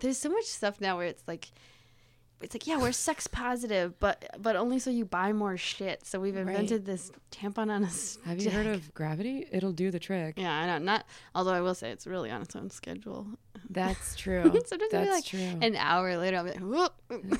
there's 0.00 0.18
so 0.18 0.28
much 0.28 0.44
stuff 0.44 0.80
now 0.80 0.96
where 0.96 1.06
it's 1.06 1.24
like. 1.26 1.48
It's 2.42 2.54
like 2.54 2.66
yeah, 2.66 2.78
we're 2.78 2.92
sex 2.92 3.26
positive, 3.26 3.98
but 3.98 4.24
but 4.38 4.56
only 4.56 4.78
so 4.78 4.90
you 4.90 5.06
buy 5.06 5.32
more 5.32 5.56
shit. 5.56 6.04
So 6.04 6.20
we've 6.20 6.34
Right. 6.36 6.42
invented 6.46 6.84
this 6.84 7.10
tampon 7.32 7.70
on 7.70 7.82
a 7.82 7.88
stick. 7.90 8.24
have 8.24 8.40
you 8.42 8.50
heard 8.50 8.66
of 8.66 8.92
gravity? 8.92 9.46
It'll 9.50 9.72
do 9.72 9.90
the 9.90 9.98
trick. 9.98 10.34
Yeah, 10.36 10.52
I 10.52 10.66
know. 10.66 10.78
Not 10.84 11.06
although 11.34 11.52
I 11.52 11.62
will 11.62 11.74
say 11.74 11.90
it's 11.90 12.06
really 12.06 12.30
on 12.30 12.42
its 12.42 12.54
own 12.54 12.68
schedule. 12.68 13.26
That's 13.70 14.14
true. 14.22 14.42
Sometimes 14.66 14.90
That's 14.92 15.10
like 15.10 15.24
true. 15.24 15.58
An 15.62 15.76
hour 15.76 16.16
later, 16.18 16.36
I'll 16.36 16.44
be 16.44 16.50
like, 16.50 16.60
"Whoop." 16.60 16.92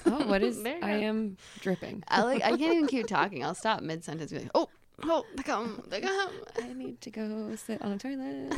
oh, 0.06 0.26
what 0.28 0.42
is? 0.42 0.62
There 0.62 0.78
I 0.82 0.92
am 0.92 1.36
dripping. 1.60 2.02
I 2.08 2.22
like 2.22 2.42
I 2.42 2.56
can't 2.56 2.62
even 2.74 2.86
keep 2.94 3.06
talking. 3.06 3.44
I'll 3.44 3.54
stop 3.54 3.82
mid 3.82 4.02
sentence. 4.02 4.32
Be 4.32 4.38
like, 4.38 4.50
oh, 4.54 4.68
oh, 5.02 5.26
they 5.36 5.42
come, 5.42 5.82
they 5.88 6.00
come. 6.00 6.30
I 6.62 6.72
need 6.72 7.02
to 7.02 7.10
go 7.10 7.54
sit 7.56 7.82
on 7.82 7.92
a 7.92 7.98
toilet. 7.98 8.54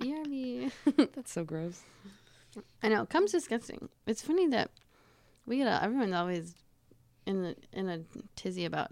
BRB. 0.00 0.70
That's 1.14 1.32
so 1.32 1.44
gross. 1.44 1.82
I 2.82 2.88
know. 2.88 3.06
Comes 3.06 3.32
disgusting. 3.32 3.88
It's 4.06 4.22
funny 4.22 4.46
that 4.48 4.70
we 5.46 5.58
get 5.58 5.66
a, 5.66 5.82
everyone's 5.82 6.14
always 6.14 6.54
in 7.26 7.42
the 7.42 7.56
in 7.72 7.88
a 7.88 8.00
tizzy 8.36 8.64
about 8.64 8.90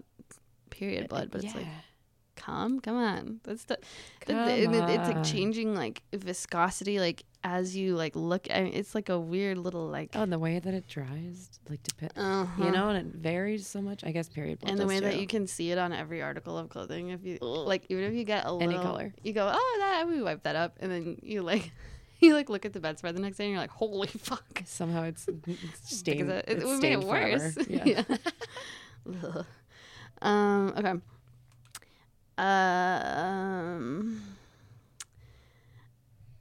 period 0.69 1.09
blood, 1.09 1.29
but 1.31 1.43
it's 1.43 1.55
like 1.55 1.65
cum. 2.35 2.79
Come 2.79 2.95
on, 2.97 3.39
that's 3.43 3.63
the. 3.65 3.77
the- 4.25 4.33
Come 4.33 4.45
the- 4.45 4.53
it- 4.57 4.89
it's 4.99 5.09
like 5.09 5.23
changing 5.23 5.75
like 5.75 6.03
viscosity 6.13 6.99
like 6.99 7.23
as 7.43 7.75
you 7.75 7.95
like 7.95 8.15
look. 8.15 8.47
I 8.51 8.63
mean, 8.63 8.73
it's 8.73 8.93
like 8.93 9.09
a 9.09 9.19
weird 9.19 9.57
little 9.57 9.87
like. 9.87 10.11
Oh, 10.15 10.21
and 10.23 10.31
the 10.31 10.37
way 10.39 10.59
that 10.59 10.73
it 10.73 10.87
dries, 10.87 11.49
like 11.69 11.81
depend, 11.83 12.11
uh-huh. 12.15 12.63
you 12.63 12.71
know, 12.71 12.89
and 12.89 12.97
it 12.97 13.19
varies 13.19 13.65
so 13.65 13.81
much. 13.81 14.03
I 14.03 14.11
guess 14.11 14.27
period 14.29 14.59
blood. 14.59 14.71
and 14.71 14.79
the 14.79 14.85
way 14.85 14.99
that 14.99 15.19
you 15.19 15.27
can 15.27 15.47
see 15.47 15.71
it 15.71 15.77
on 15.77 15.93
every 15.93 16.21
article 16.21 16.57
of 16.57 16.69
clothing 16.69 17.09
if 17.09 17.23
you 17.23 17.37
like 17.41 17.85
even 17.89 18.03
if 18.03 18.13
you 18.13 18.23
get 18.23 18.45
a 18.45 18.49
Any 18.49 18.67
little 18.67 18.83
color. 18.83 19.13
you 19.23 19.33
go 19.33 19.49
oh 19.51 19.75
that 19.79 20.07
we 20.07 20.21
wipe 20.21 20.43
that 20.43 20.55
up 20.55 20.77
and 20.79 20.91
then 20.91 21.17
you 21.23 21.41
like 21.41 21.71
you 22.19 22.33
like 22.33 22.49
look 22.49 22.65
at 22.65 22.73
the 22.73 22.79
bedspread 22.79 23.15
the 23.15 23.21
next 23.21 23.37
day 23.37 23.45
and 23.45 23.51
you're 23.51 23.61
like 23.61 23.69
holy 23.69 24.07
fuck 24.07 24.61
somehow 24.65 25.03
it's, 25.03 25.27
it's 25.47 25.97
stained. 25.97 26.27
because 26.27 26.43
it, 26.43 26.45
it 26.47 26.57
it's 26.57 26.65
would 26.65 26.81
make 26.81 26.97
it 26.97 27.01
forever. 27.03 27.53
worse 27.55 27.57
Yeah. 27.69 28.03
Ugh. 29.23 29.45
um 30.21 30.73
okay 30.77 30.93
um 32.37 34.21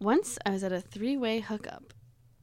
once 0.00 0.38
I 0.44 0.50
was 0.50 0.62
at 0.62 0.72
a 0.72 0.80
three-way 0.80 1.40
hookup 1.40 1.92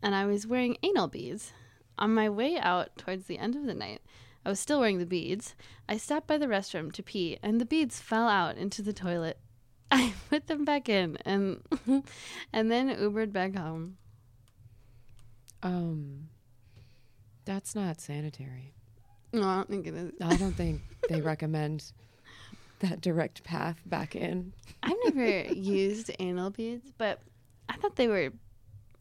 and 0.01 0.15
I 0.15 0.25
was 0.25 0.47
wearing 0.47 0.77
anal 0.83 1.07
beads 1.07 1.53
on 1.97 2.13
my 2.13 2.29
way 2.29 2.57
out 2.57 2.97
towards 2.97 3.27
the 3.27 3.37
end 3.37 3.55
of 3.55 3.65
the 3.65 3.73
night 3.75 4.01
I 4.45 4.49
was 4.49 4.59
still 4.59 4.81
wearing 4.81 4.99
the 4.99 5.05
beads. 5.05 5.55
I 5.87 5.95
stopped 5.95 6.27
by 6.27 6.37
the 6.37 6.47
restroom 6.47 6.91
to 6.91 7.01
pee, 7.01 7.37
and 7.41 7.61
the 7.61 7.65
beads 7.65 8.01
fell 8.01 8.27
out 8.27 8.57
into 8.57 8.81
the 8.81 8.91
toilet. 8.91 9.37
I 9.95 10.11
put 10.29 10.47
them 10.47 10.65
back 10.65 10.89
in, 10.89 11.17
and 11.23 11.61
and 12.53 12.71
then 12.71 12.89
Ubered 12.89 13.31
back 13.31 13.55
home. 13.55 13.97
Um, 15.61 16.29
that's 17.45 17.75
not 17.75 18.01
sanitary. 18.01 18.73
No, 19.31 19.43
I 19.43 19.55
don't 19.57 19.69
think 19.69 19.85
it 19.85 19.93
is. 19.93 20.11
I 20.19 20.35
don't 20.35 20.51
think 20.63 20.81
they 21.09 21.21
recommend 21.21 21.91
that 22.79 23.01
direct 23.01 23.43
path 23.43 23.81
back 23.85 24.15
in. 24.15 24.53
I've 24.81 24.97
never 25.05 25.53
used 25.53 26.09
anal 26.17 26.49
beads, 26.49 26.91
but 26.97 27.19
I 27.69 27.75
thought 27.75 27.95
they 27.95 28.07
were. 28.07 28.31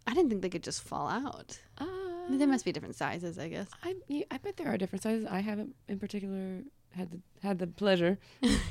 I 0.07 0.13
didn't 0.13 0.29
think 0.29 0.43
they 0.43 0.51
could 0.51 0.65
just 0.65 0.83
fall 0.83 1.09
out. 1.09 1.59
Uh, 1.79 1.87
I 1.87 2.27
mean, 2.29 2.39
there 2.39 2.49
must 2.49 2.67
be 2.67 2.73
different 2.73 2.97
sizes, 2.97 3.39
I 3.39 3.49
guess. 3.49 3.69
I 3.83 3.95
I 4.31 4.37
bet 4.39 4.59
there 4.59 4.69
are 4.69 4.77
different 4.77 5.03
sizes. 5.03 5.27
I 5.27 5.41
haven't 5.41 5.75
in 5.89 5.99
particular 5.99 6.63
had 6.91 7.11
the 7.11 7.21
had 7.43 7.59
the 7.59 7.67
pleasure 7.67 8.19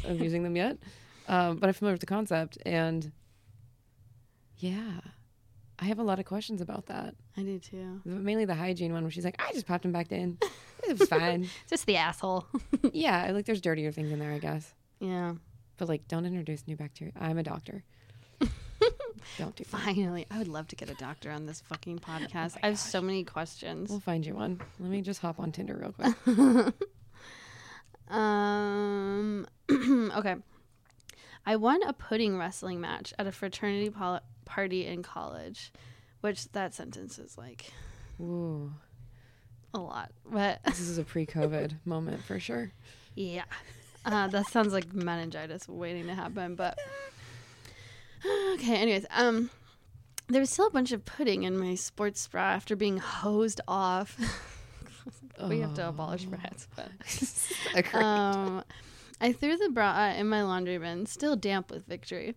of 0.06 0.22
using 0.22 0.44
them 0.44 0.56
yet, 0.56 0.78
um, 1.32 1.58
but 1.58 1.68
I'm 1.68 1.74
familiar 1.74 1.94
with 1.94 2.02
the 2.02 2.06
concept. 2.06 2.58
And 2.66 3.12
yeah, 4.58 5.00
I 5.80 5.86
have 5.86 5.98
a 5.98 6.04
lot 6.04 6.20
of 6.20 6.26
questions 6.26 6.62
about 6.62 6.88
that. 6.88 7.16
I 7.38 7.42
do 7.42 7.58
too. 7.58 8.02
Mainly 8.04 8.46
the 8.46 8.54
hygiene 8.54 8.92
one, 8.94 9.04
where 9.04 9.12
she's 9.12 9.24
like, 9.26 9.42
"I 9.42 9.54
just 9.54 9.66
popped 9.66 9.84
them 9.84 9.94
back 9.94 10.12
in. 10.12 10.38
It 10.88 11.00
was 11.00 11.08
fine." 11.08 11.48
Just 11.70 11.86
the 11.86 11.96
asshole. 11.98 12.46
yeah, 12.92 13.32
like 13.32 13.46
there's 13.46 13.62
dirtier 13.62 13.92
things 13.92 14.12
in 14.12 14.20
there, 14.20 14.32
I 14.32 14.40
guess. 14.40 14.74
yeah. 15.00 15.34
But 15.78 15.88
like, 15.90 16.08
don't 16.08 16.26
introduce 16.26 16.68
new 16.68 16.76
bacteria. 16.76 17.14
I'm 17.20 17.40
a 17.40 17.44
doctor. 17.44 17.84
don't 19.38 19.56
do 19.56 19.64
that. 19.64 19.68
Finally, 19.68 20.28
I 20.30 20.38
would 20.38 20.48
love 20.48 20.68
to 20.68 20.76
get 20.76 20.90
a 20.90 20.94
doctor 20.96 21.32
on 21.32 21.46
this 21.48 21.62
fucking 21.62 22.00
podcast. 22.00 22.58
I 22.62 22.68
have 22.68 22.78
so 22.78 23.02
many 23.02 23.24
questions. 23.24 23.90
We'll 23.90 24.00
find 24.00 24.24
you 24.24 24.36
one. 24.36 24.60
Let 24.80 24.92
me 24.92 25.02
just 25.02 25.22
hop 25.22 25.40
on 25.40 25.52
Tinder 25.52 25.76
real 25.80 25.94
quick. 25.94 26.74
Um. 28.10 29.48
okay. 29.72 30.36
I 31.46 31.56
won 31.56 31.82
a 31.84 31.94
pudding 31.94 32.38
wrestling 32.38 32.80
match 32.80 33.14
at 33.18 33.28
a 33.28 33.32
fraternity 33.32 33.90
pol- 33.90 34.22
party 34.46 34.86
in 34.86 35.04
college, 35.04 35.72
which 36.22 36.52
that 36.52 36.74
sentence 36.74 37.18
is 37.18 37.38
like 37.38 37.72
Ooh, 38.20 38.72
a 39.74 39.80
lot, 39.80 40.12
but 40.30 40.60
this 40.66 40.80
is 40.80 40.98
a 40.98 41.04
pre-COVID 41.04 41.74
moment 41.86 42.24
for 42.24 42.40
sure. 42.40 42.72
yeah, 43.16 43.46
uh, 44.06 44.28
that 44.28 44.48
sounds 44.48 44.74
like 44.74 44.94
meningitis 44.94 45.68
waiting 45.68 46.08
to 46.08 46.16
happen. 46.16 46.56
But 46.56 46.78
okay. 48.54 48.76
Anyways, 48.76 49.06
um, 49.12 49.50
there 50.28 50.40
was 50.40 50.50
still 50.50 50.68
a 50.68 50.72
bunch 50.72 50.92
of 50.92 51.06
pudding 51.06 51.44
in 51.44 51.58
my 51.58 51.76
sports 51.76 52.28
bra 52.28 52.44
after 52.44 52.76
being 52.76 52.98
hosed 52.98 53.62
off. 53.68 54.18
we 55.48 55.60
have 55.60 55.74
to 55.76 55.88
abolish 55.88 56.26
bras, 56.26 56.68
but. 56.76 57.94
um, 57.96 58.64
I 59.24 59.32
threw 59.34 59.56
the 59.56 59.70
bra 59.70 60.14
in 60.18 60.28
my 60.28 60.42
laundry 60.42 60.78
bin, 60.80 61.06
still 61.06 61.36
damp 61.36 61.70
with 61.70 61.86
victory. 61.86 62.34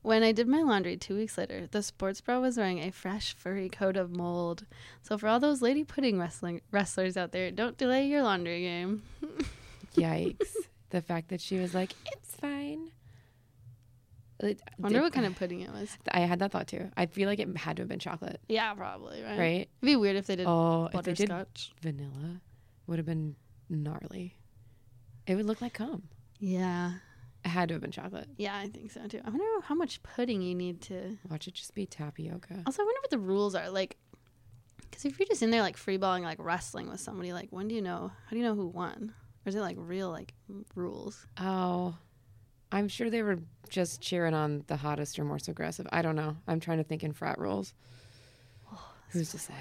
When 0.00 0.22
I 0.22 0.32
did 0.32 0.48
my 0.48 0.62
laundry 0.62 0.96
two 0.96 1.14
weeks 1.16 1.36
later, 1.36 1.68
the 1.70 1.82
sports 1.82 2.20
bra 2.22 2.40
was 2.40 2.56
wearing 2.56 2.78
a 2.78 2.90
fresh, 2.90 3.34
furry 3.34 3.68
coat 3.68 3.96
of 3.98 4.10
mold. 4.10 4.64
So 5.02 5.18
for 5.18 5.28
all 5.28 5.38
those 5.38 5.60
lady 5.62 5.84
pudding 5.84 6.18
wrestling 6.18 6.62
wrestlers 6.70 7.16
out 7.18 7.32
there, 7.32 7.50
don't 7.50 7.76
delay 7.76 8.06
your 8.06 8.22
laundry 8.22 8.62
game. 8.62 9.02
Yikes! 9.94 10.54
the 10.90 11.02
fact 11.02 11.28
that 11.28 11.40
she 11.40 11.58
was 11.58 11.74
like, 11.74 11.92
"It's 12.06 12.34
fine." 12.36 12.90
It, 14.40 14.60
Wonder 14.78 14.98
it- 14.98 15.02
what 15.02 15.12
kind 15.12 15.26
of 15.26 15.36
pudding 15.36 15.60
it 15.60 15.70
was. 15.70 15.96
I 16.10 16.20
had 16.20 16.38
that 16.40 16.50
thought 16.50 16.66
too. 16.66 16.90
I 16.96 17.06
feel 17.06 17.28
like 17.28 17.38
it 17.38 17.56
had 17.56 17.76
to 17.76 17.82
have 17.82 17.88
been 17.88 17.98
chocolate, 18.00 18.40
Yeah, 18.48 18.72
probably 18.74 19.22
right. 19.22 19.38
right? 19.38 19.60
It'd 19.60 19.68
be 19.82 19.96
weird 19.96 20.16
if 20.16 20.26
they 20.26 20.36
did 20.36 20.46
Oh, 20.48 20.88
if 20.92 21.04
they 21.04 21.12
did 21.12 21.28
butterscotch. 21.28 21.72
vanilla, 21.80 22.40
would 22.86 22.98
have 22.98 23.06
been 23.06 23.36
gnarly. 23.68 24.36
It 25.26 25.36
would 25.36 25.46
look 25.46 25.60
like 25.60 25.74
cum. 25.74 26.08
Yeah, 26.44 26.94
It 27.44 27.48
had 27.50 27.68
to 27.68 27.74
have 27.74 27.80
been 27.82 27.92
chocolate. 27.92 28.26
yeah, 28.36 28.56
I 28.56 28.66
think 28.66 28.90
so 28.90 29.06
too. 29.06 29.20
I 29.24 29.30
wonder 29.30 29.44
how 29.64 29.76
much 29.76 30.02
pudding 30.02 30.42
you 30.42 30.54
need 30.56 30.80
to. 30.82 31.16
Watch 31.30 31.46
it 31.46 31.54
just 31.54 31.72
be 31.74 31.86
tapioca. 31.86 32.62
Also, 32.66 32.82
I 32.82 32.84
wonder 32.84 33.00
what 33.00 33.10
the 33.10 33.18
rules 33.20 33.54
are 33.54 33.70
like. 33.70 33.96
Because 34.82 35.04
if 35.04 35.18
you're 35.20 35.26
just 35.28 35.42
in 35.42 35.50
there 35.52 35.62
like 35.62 35.76
freeballing, 35.76 36.22
like 36.22 36.38
wrestling 36.40 36.88
with 36.90 36.98
somebody, 37.00 37.32
like 37.32 37.48
when 37.50 37.68
do 37.68 37.74
you 37.76 37.80
know? 37.80 38.10
How 38.24 38.30
do 38.30 38.36
you 38.38 38.42
know 38.42 38.56
who 38.56 38.66
won? 38.66 39.14
Or 39.46 39.48
is 39.48 39.54
it 39.54 39.60
like 39.60 39.76
real 39.78 40.10
like 40.10 40.34
rules? 40.74 41.24
Oh, 41.38 41.96
I'm 42.72 42.88
sure 42.88 43.08
they 43.08 43.22
were 43.22 43.38
just 43.68 44.00
cheering 44.00 44.34
on 44.34 44.64
the 44.66 44.76
hottest 44.76 45.18
or 45.18 45.24
most 45.24 45.46
aggressive. 45.48 45.86
I 45.92 46.02
don't 46.02 46.16
know. 46.16 46.36
I'm 46.48 46.58
trying 46.60 46.78
to 46.78 46.84
think 46.84 47.04
in 47.04 47.12
frat 47.12 47.38
rules. 47.38 47.72
Who's 49.10 49.30
to 49.30 49.38
say? 49.38 49.54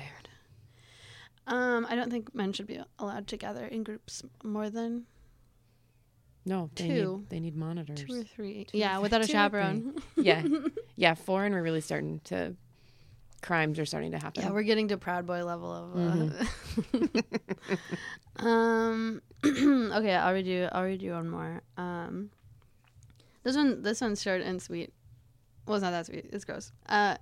Um, 1.48 1.86
I 1.90 1.96
don't 1.96 2.10
think 2.12 2.34
men 2.34 2.54
should 2.54 2.68
be 2.68 2.80
allowed 3.00 3.28
to 3.28 3.38
gather 3.38 3.66
in 3.66 3.84
groups 3.84 4.24
more 4.44 4.70
than 4.70 5.06
No, 6.46 6.70
they 6.76 6.88
Two. 6.88 6.94
need 7.20 7.30
they 7.30 7.40
need 7.40 7.56
monitors. 7.56 8.04
two 8.04 8.20
or 8.22 8.24
three. 8.24 8.66
Two 8.66 8.78
or 8.78 8.80
yeah, 8.80 8.94
three- 8.96 9.04
without 9.04 9.22
a 9.22 9.28
two 9.28 9.32
chaperone. 9.34 9.94
yeah, 10.16 10.44
yeah. 10.96 11.14
Foreign, 11.14 11.54
we're 11.54 11.62
really 11.64 11.82
starting 11.82 12.20
to. 12.26 12.56
Crimes 13.44 13.80
are 13.80 13.86
starting 13.86 14.12
to 14.12 14.20
happen. 14.20 14.44
yeah, 14.44 14.52
we're 14.52 14.62
getting 14.64 14.88
to 14.90 14.98
Proud 14.98 15.26
Boy 15.26 15.44
level 15.44 15.72
of. 15.72 15.96
Uh, 15.96 16.46
Mm-hmm. 16.94 18.46
um, 18.48 19.22
okay, 19.46 20.14
I'll 20.16 20.34
read 20.34 20.46
you. 20.48 20.68
I'll 20.72 20.84
read 20.84 21.02
you 21.02 21.14
one 21.14 21.30
more. 21.30 21.62
Um, 21.78 22.30
this 23.44 23.56
one, 23.56 23.82
this 23.82 24.02
one's 24.02 24.22
short 24.22 24.42
and 24.42 24.62
sweet. 24.62 24.94
Well, 25.66 25.76
it's 25.76 25.84
not 25.84 25.92
that 25.92 26.06
sweet. 26.08 26.30
It's 26.32 26.46
gross. 26.46 26.72
Uh, 26.88 27.18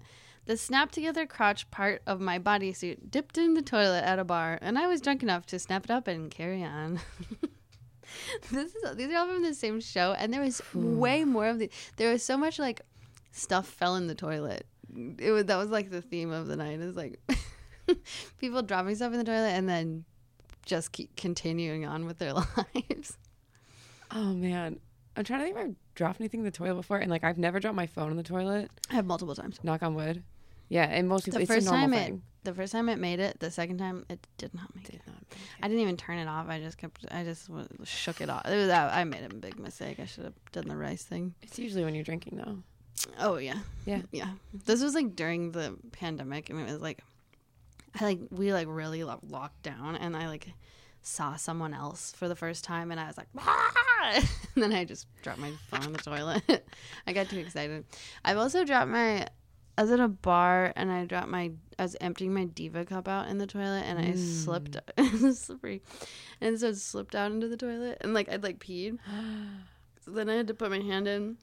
The 0.45 0.57
snap 0.57 0.91
together 0.91 1.25
crotch 1.25 1.69
part 1.71 2.01
of 2.07 2.19
my 2.19 2.39
bodysuit 2.39 3.11
dipped 3.11 3.37
in 3.37 3.53
the 3.53 3.61
toilet 3.61 4.03
at 4.03 4.17
a 4.19 4.23
bar, 4.23 4.57
and 4.61 4.77
I 4.77 4.87
was 4.87 4.99
drunk 5.01 5.23
enough 5.23 5.45
to 5.47 5.59
snap 5.59 5.83
it 5.85 5.91
up 5.91 6.07
and 6.07 6.29
carry 6.31 6.63
on. 6.63 6.99
this 8.51 8.75
is 8.75 8.95
these 8.95 9.11
are 9.11 9.17
all 9.17 9.27
from 9.27 9.43
the 9.43 9.53
same 9.53 9.79
show, 9.79 10.13
and 10.17 10.33
there 10.33 10.41
was 10.41 10.61
way 10.73 11.23
more 11.23 11.47
of 11.47 11.59
the. 11.59 11.69
There 11.97 12.11
was 12.11 12.23
so 12.23 12.37
much 12.37 12.59
like 12.59 12.81
stuff 13.31 13.67
fell 13.67 13.95
in 13.95 14.07
the 14.07 14.15
toilet. 14.15 14.65
It 15.17 15.31
was 15.31 15.45
that 15.45 15.57
was 15.57 15.69
like 15.69 15.89
the 15.89 16.01
theme 16.01 16.31
of 16.31 16.47
the 16.47 16.55
night. 16.55 16.79
Is 16.79 16.95
like 16.95 17.19
people 18.39 18.61
dropping 18.61 18.95
stuff 18.95 19.13
in 19.13 19.19
the 19.19 19.25
toilet 19.25 19.49
and 19.49 19.67
then 19.67 20.05
just 20.65 20.91
keep 20.91 21.15
continuing 21.15 21.85
on 21.85 22.05
with 22.05 22.19
their 22.19 22.33
lives. 22.33 23.17
Oh 24.11 24.33
man, 24.33 24.79
I'm 25.15 25.23
trying 25.23 25.39
to 25.39 25.45
think 25.45 25.57
if 25.57 25.63
I've 25.63 25.75
dropped 25.95 26.19
anything 26.19 26.41
in 26.41 26.45
the 26.45 26.51
toilet 26.51 26.75
before, 26.75 26.97
and 26.97 27.09
like 27.09 27.23
I've 27.23 27.37
never 27.37 27.59
dropped 27.59 27.75
my 27.75 27.87
phone 27.87 28.11
in 28.11 28.17
the 28.17 28.23
toilet. 28.23 28.71
I 28.89 28.95
have 28.95 29.05
multiple 29.05 29.35
times. 29.35 29.59
Knock 29.63 29.83
on 29.83 29.95
wood. 29.95 30.23
Yeah, 30.69 30.83
and 30.83 31.07
most 31.09 31.25
people 31.25 31.39
The 31.39 31.43
it's 31.43 31.51
first 31.51 31.67
a 31.67 31.71
normal 31.71 31.89
time 31.89 32.05
thing. 32.05 32.13
it, 32.15 32.21
the 32.45 32.53
first 32.53 32.71
time 32.71 32.87
it 32.89 32.99
made 32.99 33.19
it. 33.19 33.39
The 33.39 33.51
second 33.51 33.79
time 33.79 34.05
it 34.09 34.25
did 34.37 34.53
not 34.53 34.73
make 34.75 34.89
it. 34.89 35.01
Not 35.05 35.15
make 35.29 35.39
I 35.61 35.67
didn't 35.67 35.81
even 35.81 35.97
turn 35.97 36.17
it 36.19 36.27
off. 36.27 36.47
I 36.47 36.59
just 36.59 36.77
kept. 36.77 37.05
I 37.11 37.23
just 37.23 37.49
shook 37.83 38.21
it 38.21 38.29
off. 38.29 38.45
It 38.45 38.55
was, 38.55 38.69
I, 38.69 39.01
I 39.01 39.03
made 39.03 39.23
a 39.23 39.33
big 39.33 39.59
mistake. 39.59 39.99
I 39.99 40.05
should 40.05 40.25
have 40.25 40.33
done 40.51 40.67
the 40.67 40.77
rice 40.77 41.03
thing. 41.03 41.33
It's 41.41 41.57
usually 41.59 41.83
when 41.83 41.95
you're 41.95 42.03
drinking 42.03 42.37
though. 42.37 42.59
Oh 43.19 43.37
yeah, 43.37 43.59
Yeah. 43.85 44.01
yeah. 44.11 44.29
This 44.65 44.81
was 44.83 44.93
like 44.93 45.15
during 45.15 45.51
the 45.53 45.75
pandemic, 45.91 46.49
and 46.49 46.59
it 46.59 46.65
was 46.71 46.81
like, 46.81 47.01
I 47.99 48.03
like 48.05 48.19
we 48.29 48.53
like 48.53 48.67
really 48.69 49.03
locked 49.03 49.63
down, 49.63 49.95
and 49.95 50.15
I 50.15 50.27
like 50.27 50.49
saw 51.01 51.35
someone 51.35 51.73
else 51.73 52.11
for 52.11 52.27
the 52.27 52.35
first 52.35 52.63
time, 52.63 52.91
and 52.91 52.99
I 52.99 53.07
was 53.07 53.17
like, 53.17 53.27
"Ah!" 53.37 53.71
and 54.55 54.63
then 54.63 54.73
I 54.73 54.83
just 54.85 55.07
dropped 55.23 55.39
my 55.39 55.51
phone 55.69 55.83
in 55.85 55.93
the 55.93 55.99
toilet. 55.99 56.43
I 57.07 57.13
got 57.13 57.29
too 57.29 57.39
excited. 57.39 57.85
I've 58.23 58.37
also 58.37 58.63
dropped 58.65 58.91
my. 58.91 59.27
I 59.79 59.83
was 59.83 59.91
at 59.91 60.01
a 60.01 60.09
bar 60.09 60.73
and 60.75 60.91
I 60.91 61.05
dropped 61.05 61.29
my. 61.29 61.51
I 61.77 61.83
was 61.83 61.95
emptying 62.01 62.33
my 62.33 62.43
diva 62.43 62.83
cup 62.83 63.07
out 63.07 63.29
in 63.29 63.37
the 63.37 63.47
toilet 63.47 63.85
and 63.85 63.97
I 63.97 64.13
slipped. 64.13 64.75
It 64.97 65.21
was 65.21 65.39
slippery, 65.39 65.81
and 66.41 66.59
so 66.59 66.67
it 66.67 66.75
slipped 66.75 67.15
out 67.15 67.31
into 67.31 67.47
the 67.47 67.55
toilet 67.55 67.99
and 68.01 68.13
like 68.13 68.27
I'd 68.27 68.43
like 68.43 68.59
peed. 68.59 68.97
So 70.03 70.11
then 70.11 70.29
I 70.29 70.35
had 70.35 70.47
to 70.47 70.53
put 70.53 70.69
my 70.69 70.81
hand 70.81 71.07
in 71.07 71.37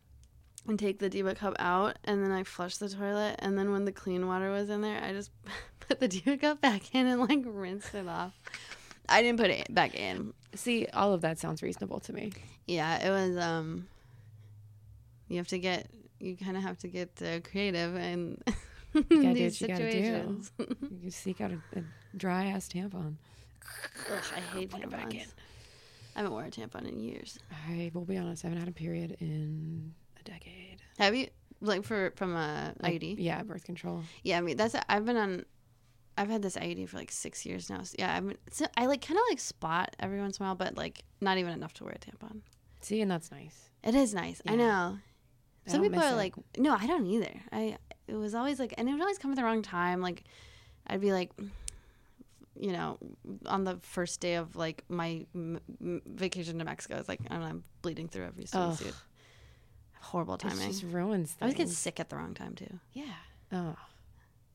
and 0.69 0.79
take 0.79 0.99
the 0.99 1.09
diva 1.09 1.35
cup 1.35 1.55
out 1.59 1.99
and 2.05 2.23
then 2.23 2.31
I 2.31 2.43
flushed 2.43 2.79
the 2.79 2.91
toilet 2.91 3.37
and 3.39 3.57
then 3.57 3.73
when 3.73 3.87
the 3.87 3.93
clean 3.93 4.27
water 4.27 4.51
was 4.51 4.69
in 4.69 4.83
there, 4.83 5.03
I 5.03 5.13
just 5.13 5.31
put 5.81 6.01
the 6.01 6.09
diva 6.09 6.37
cup 6.37 6.61
back 6.61 6.95
in 6.95 7.07
and 7.07 7.23
like 7.23 7.43
rinsed 7.43 7.95
it 7.95 8.07
off. 8.07 8.39
I 9.09 9.23
didn't 9.23 9.39
put 9.39 9.49
it 9.49 9.75
back 9.75 9.95
in. 9.95 10.35
See, 10.55 10.87
all 10.93 11.15
of 11.15 11.23
that 11.23 11.39
sounds 11.39 11.63
reasonable 11.63 12.01
to 12.01 12.13
me. 12.13 12.33
Yeah, 12.67 13.03
it 13.03 13.11
was 13.11 13.43
um 13.43 13.89
you 15.27 15.39
have 15.39 15.49
to 15.49 15.59
get 15.59 15.89
you 16.21 16.37
kind 16.37 16.57
of 16.57 16.63
have 16.63 16.79
to 16.79 16.89
get 16.89 17.11
uh, 17.23 17.41
creative 17.49 17.95
and 17.97 18.43
You 18.95 19.03
these 19.35 19.61
what 19.61 19.61
you 19.61 19.69
gotta 19.69 19.91
do. 19.91 19.91
situations. 19.93 20.53
You 21.03 21.11
seek 21.11 21.41
out 21.41 21.53
a, 21.53 21.79
a 21.79 21.83
dry 22.17 22.47
ass 22.47 22.69
tampon. 22.69 23.15
Ugh, 24.11 24.23
I 24.37 24.41
hate 24.57 24.71
Put 24.71 24.83
it 24.83 24.91
back 24.91 25.13
in. 25.15 25.21
tampons. 25.21 25.35
I 26.15 26.21
haven't 26.21 26.33
worn 26.33 26.47
a 26.47 26.51
tampon 26.51 26.89
in 26.89 26.99
years. 27.01 27.39
I 27.69 27.91
will 27.93 28.05
be 28.05 28.17
honest, 28.17 28.45
I 28.45 28.49
haven't 28.49 28.61
had 28.61 28.69
a 28.69 28.73
period 28.73 29.17
in 29.21 29.93
a 30.19 30.23
decade. 30.23 30.81
Have 30.99 31.15
you 31.15 31.29
like 31.61 31.85
for 31.85 32.13
from 32.17 32.35
a 32.35 32.73
Like, 32.81 33.01
IUD? 33.03 33.17
Yeah, 33.19 33.43
birth 33.43 33.65
control. 33.65 34.03
Yeah, 34.23 34.39
I 34.39 34.41
mean 34.41 34.57
that's 34.57 34.75
I've 34.89 35.05
been 35.05 35.17
on. 35.17 35.45
I've 36.19 36.31
had 36.31 36.41
this 36.41 36.57
IUD 36.57 36.89
for 36.89 36.97
like 36.97 37.11
six 37.13 37.45
years 37.45 37.69
now. 37.69 37.83
So 37.83 37.95
yeah, 37.99 38.17
I've 38.17 38.27
been, 38.27 38.39
so 38.51 38.65
I 38.79 38.87
like 38.87 39.03
kind 39.07 39.19
of 39.19 39.25
like 39.29 39.39
spot 39.39 39.95
every 40.01 40.19
once 40.19 40.39
in 40.39 40.45
a 40.45 40.49
while, 40.49 40.55
but 40.55 40.75
like 40.75 41.05
not 41.21 41.37
even 41.37 41.53
enough 41.53 41.75
to 41.75 41.85
wear 41.85 41.93
a 41.95 41.99
tampon. 41.99 42.41
See, 42.81 43.03
and 43.03 43.11
that's 43.11 43.31
nice. 43.31 43.69
It 43.85 43.95
is 43.95 44.15
nice. 44.15 44.41
I 44.47 44.55
know. 44.57 44.99
I 45.67 45.71
Some 45.73 45.83
people 45.83 46.01
are 46.01 46.13
it. 46.13 46.17
like, 46.17 46.35
no, 46.59 46.75
I 46.79 46.87
don't 46.87 47.07
either. 47.07 47.33
I 47.53 47.77
it 48.09 48.15
was 48.15 48.35
always 48.35 48.59
like, 48.61 48.75
and 48.79 48.89
it 48.89 48.93
would 48.93 49.01
always 49.01 49.19
come 49.19 49.33
at 49.33 49.37
the 49.37 49.43
wrong 49.45 49.63
time. 49.63 50.01
Like, 50.01 50.23
I'd 50.87 51.01
be 51.01 51.13
like, 51.13 51.33
you 52.59 52.73
know, 52.73 52.99
on 53.47 53.65
the 53.65 53.77
first 53.79 54.21
day 54.21 54.37
of 54.37 54.55
like 54.57 54.85
my 54.89 55.27
m- 55.35 55.61
m- 55.81 56.03
vacation 56.07 56.59
to 56.59 56.65
Mexico, 56.65 56.97
it's 56.99 57.09
like 57.09 57.21
I'm, 57.31 57.43
I'm 57.43 57.65
bleeding 57.83 58.09
through 58.09 58.27
every 58.27 58.45
swimsuit. 58.45 58.95
Horrible 60.01 60.35
It 60.35 60.41
timing. 60.41 60.69
just 60.71 60.85
ruins 60.85 61.33
things. 61.33 61.37
I 61.41 61.45
always 61.47 61.57
get 61.57 61.69
sick 61.69 61.99
at 61.99 62.09
the 62.11 62.17
wrong 62.17 62.33
time 62.35 62.55
too. 62.55 62.79
Yeah. 62.93 63.05
Oh. 63.53 63.75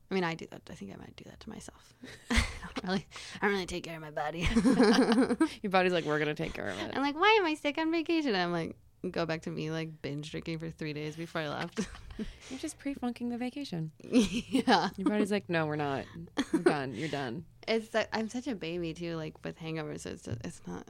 I 0.10 0.13
mean, 0.13 0.24
I 0.24 0.34
do 0.36 0.45
that. 0.52 0.62
I 0.69 0.74
think 0.76 0.93
I 0.93 0.97
might 0.97 1.15
do 1.15 1.24
that 1.26 1.39
to 1.41 1.50
myself. 1.50 1.93
I 2.32 2.36
don't 2.76 2.84
really, 2.86 3.08
I 3.41 3.45
don't 3.45 3.52
really 3.54 3.65
take 3.65 3.84
care 3.84 3.95
of 3.95 4.02
my 4.02 4.12
body. 4.12 4.47
Your 5.62 5.69
body's 5.71 5.93
like, 5.93 6.06
we're 6.06 6.19
gonna 6.19 6.36
take 6.36 6.54
care 6.54 6.67
of 6.69 6.80
it. 6.80 6.91
I'm 6.95 7.02
like, 7.02 7.15
why 7.15 7.38
am 7.39 7.45
I 7.45 7.54
sick 7.56 7.78
on 7.78 7.91
vacation? 7.91 8.34
I'm 8.36 8.52
like, 8.52 8.76
go 9.10 9.26
back 9.26 9.42
to 9.44 9.50
me 9.50 9.72
like 9.72 10.02
binge 10.02 10.30
drinking 10.32 10.60
for 10.60 10.70
three 10.70 10.94
days 10.94 11.16
before 11.16 11.42
I 11.42 11.50
left. 11.50 11.80
You're 12.50 12.60
just 12.60 12.78
pre-funking 12.78 13.30
the 13.30 13.38
vacation. 13.38 13.92
yeah, 14.04 14.90
Your 14.98 15.10
body's 15.10 15.32
like, 15.32 15.50
no, 15.50 15.66
we're 15.66 15.76
not. 15.76 16.06
We're 16.54 16.60
done. 16.60 16.94
You're 16.94 17.10
done. 17.10 17.46
it's 17.68 17.90
that 17.90 18.10
I'm 18.14 18.30
such 18.30 18.48
a 18.48 18.56
baby 18.56 18.94
too, 18.94 19.16
like 19.16 19.34
with 19.44 19.58
hangovers. 19.60 20.02
So 20.02 20.12
it's 20.12 20.28
it's 20.28 20.62
not. 20.68 20.88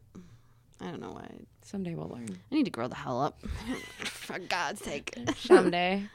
I 0.81 0.85
don't 0.85 0.99
know 0.99 1.11
why. 1.11 1.29
Someday 1.61 1.93
we'll 1.93 2.09
learn. 2.09 2.27
I 2.51 2.55
need 2.55 2.65
to 2.65 2.71
grow 2.71 2.87
the 2.87 2.95
hell 2.95 3.21
up. 3.21 3.39
for 4.03 4.39
God's 4.39 4.83
sake. 4.83 5.15
Someday. 5.37 6.09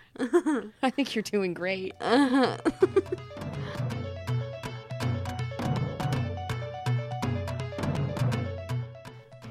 I 0.83 0.91
think 0.91 1.15
you're 1.15 1.23
doing 1.23 1.55
great. 1.55 1.95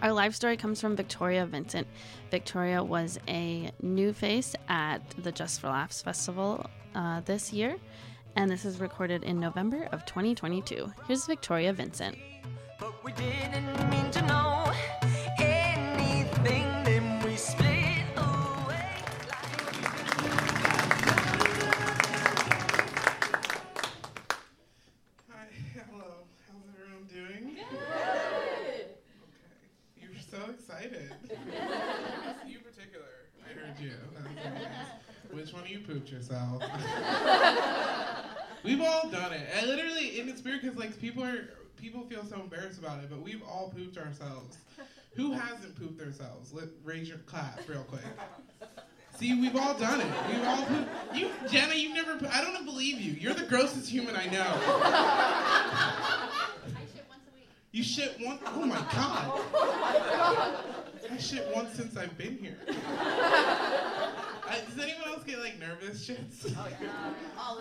Our 0.06 0.14
live 0.14 0.36
story 0.36 0.56
comes 0.56 0.80
from 0.80 0.96
Victoria 0.96 1.48
Vincent. 1.48 1.88
Victoria 2.30 2.84
was 2.84 3.18
a 3.28 3.72
new 3.82 4.14
face 4.14 4.56
at 4.70 5.02
the 5.18 5.32
Just 5.32 5.60
for 5.60 5.70
Laughs 5.70 6.04
festival 6.04 6.64
uh, 6.94 7.22
this 7.22 7.52
year, 7.52 7.78
and 8.36 8.52
this 8.52 8.66
is 8.66 8.80
recorded 8.80 9.24
in 9.24 9.40
November 9.40 9.90
of 9.92 10.06
2022. 10.06 10.94
Here's 11.08 11.26
Victoria 11.26 11.74
Vincent. 11.74 12.20
People 41.06 41.24
are 41.24 41.50
people 41.78 42.02
feel 42.06 42.26
so 42.26 42.38
embarrassed 42.42 42.80
about 42.80 42.98
it, 43.04 43.12
but 43.12 43.22
we've 43.22 43.44
all 43.44 43.70
pooped 43.70 43.96
ourselves. 43.96 44.58
Who 45.14 45.34
hasn't 45.40 45.76
pooped 45.80 46.00
themselves? 46.00 46.52
Let 46.52 46.70
raise 46.84 47.08
your 47.08 47.20
clap 47.20 47.60
real 47.68 47.84
quick. 47.84 48.02
See, 49.20 49.40
we've 49.40 49.56
all 49.56 49.78
done 49.78 50.02
it. 50.02 50.08
We've 50.28 50.44
all 50.44 50.64
pooped. 50.66 50.90
You, 51.14 51.30
Gena, 51.48 51.76
you've 51.76 51.94
never. 51.94 52.18
po- 52.18 52.32
I 52.34 52.42
don't 52.42 52.66
believe 52.66 53.00
you. 53.00 53.12
You're 53.12 53.36
the 53.36 53.46
grossest 53.46 53.88
human 53.88 54.16
I 54.16 54.26
know. 54.26 54.46
I 54.48 56.40
shit 56.92 57.06
once 57.08 57.22
a 57.28 57.36
week. 57.36 57.50
You 57.72 57.84
shit 57.84 58.18
once. 58.20 58.42
Oh 58.48 58.66
my 58.66 58.84
god. 58.92 60.56
I 61.12 61.18
shit 61.20 61.48
once 61.54 61.76
since 61.76 61.96
I've 61.96 62.18
been 62.18 62.40
here. 62.40 62.58
I, 62.68 64.60
does 64.68 64.84
anyone 64.84 65.08
else 65.10 65.15
get 65.26 65.40
like 65.40 65.60
nervous 65.60 66.08
shits? 66.08 66.56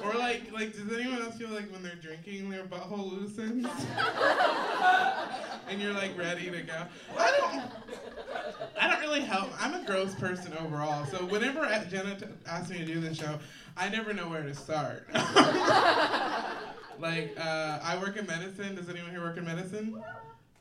Or 0.02 0.12
like, 0.14 0.52
like, 0.52 0.72
does 0.72 0.92
anyone 0.92 1.22
else 1.22 1.36
feel 1.36 1.50
like 1.50 1.70
when 1.72 1.82
they're 1.82 1.94
drinking, 1.94 2.50
their 2.50 2.64
butthole 2.64 3.10
loosens? 3.10 3.66
and 5.68 5.80
you're 5.80 5.92
like 5.92 6.16
ready 6.18 6.50
to 6.50 6.62
go. 6.62 6.84
I 7.16 7.30
don't. 7.38 7.62
I 8.80 8.90
don't 8.90 9.00
really 9.00 9.20
help. 9.20 9.50
I'm 9.62 9.74
a 9.74 9.86
gross 9.86 10.14
person 10.14 10.52
overall, 10.58 11.06
so 11.06 11.18
whenever 11.26 11.60
Gena 11.88 12.18
t- 12.18 12.26
asks 12.46 12.70
me 12.70 12.78
to 12.78 12.84
do 12.84 13.00
this 13.00 13.18
show, 13.18 13.38
I 13.76 13.88
never 13.88 14.12
know 14.12 14.28
where 14.28 14.42
to 14.42 14.54
start. 14.54 15.06
like, 17.00 17.34
uh, 17.38 17.78
I 17.82 17.96
work 18.00 18.16
in 18.16 18.26
medicine. 18.26 18.74
Does 18.74 18.88
anyone 18.88 19.10
here 19.10 19.22
work 19.22 19.36
in 19.36 19.44
medicine? 19.44 20.02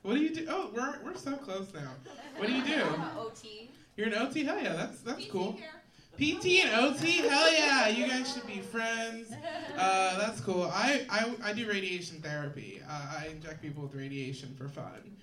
What 0.04 0.16
do 0.16 0.22
you 0.22 0.34
do? 0.34 0.46
Oh, 0.50 0.70
we're, 0.74 0.98
we're 1.04 1.16
so 1.16 1.36
close 1.38 1.74
now. 1.74 1.92
What 2.38 2.48
do 2.48 2.54
you 2.54 2.64
do? 2.64 2.84
OT. 3.18 3.70
You're 3.96 4.08
an 4.08 4.16
OT? 4.16 4.44
Hell 4.44 4.62
yeah, 4.62 4.74
that's 4.74 5.02
that's 5.02 5.26
PT 5.26 5.32
cool. 5.32 5.52
here. 5.54 5.83
PT 6.18 6.64
and 6.64 6.86
OT? 6.86 7.12
Hell 7.28 7.52
yeah, 7.52 7.88
you 7.88 8.08
guys 8.08 8.34
should 8.34 8.46
be 8.46 8.60
friends. 8.60 9.32
Uh, 9.78 10.20
that's 10.20 10.40
cool. 10.42 10.70
I, 10.72 11.06
I, 11.10 11.34
I 11.44 11.54
do 11.54 11.68
radiation 11.68 12.22
therapy. 12.22 12.82
Uh, 12.88 13.20
I 13.20 13.28
inject 13.28 13.62
people 13.62 13.82
with 13.84 13.96
radiation 13.96 14.54
for 14.56 14.68
fun 14.68 15.16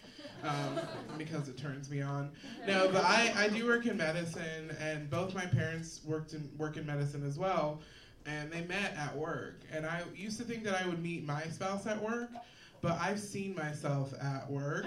um, 0.42 0.81
because 1.16 1.48
it 1.48 1.57
turns 1.57 1.90
me 1.90 2.03
on. 2.03 2.31
No, 2.66 2.88
but 2.90 3.05
I, 3.05 3.33
I 3.37 3.48
do 3.48 3.66
work 3.66 3.87
in 3.87 3.96
medicine, 3.96 4.76
and 4.81 5.09
both 5.09 5.35
my 5.35 5.46
parents 5.46 6.00
worked 6.05 6.33
in 6.33 6.50
work 6.59 6.76
in 6.76 6.87
medicine 6.87 7.24
as 7.26 7.38
well, 7.38 7.81
and 8.26 8.50
they 8.50 8.62
met 8.62 8.94
at 8.96 9.16
work. 9.16 9.61
And 9.72 9.87
I 9.87 10.03
used 10.16 10.38
to 10.38 10.44
think 10.44 10.64
that 10.64 10.74
I 10.74 10.87
would 10.88 11.03
meet 11.03 11.24
my 11.24 11.44
spouse 11.44 11.87
at 11.87 12.03
work. 12.03 12.31
But 12.83 12.99
I've 12.99 13.21
seen 13.21 13.55
myself 13.55 14.14
at 14.23 14.51
work, 14.51 14.87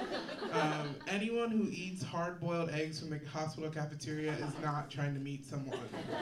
um, 0.52 0.94
anyone 1.08 1.50
who 1.50 1.68
eats 1.70 2.02
hard-boiled 2.02 2.70
eggs 2.70 3.00
from 3.00 3.10
the 3.10 3.20
hospital 3.32 3.70
cafeteria 3.70 4.32
is 4.32 4.52
not 4.62 4.88
trying 4.88 5.14
to 5.14 5.20
meet 5.20 5.44
someone. 5.44 5.78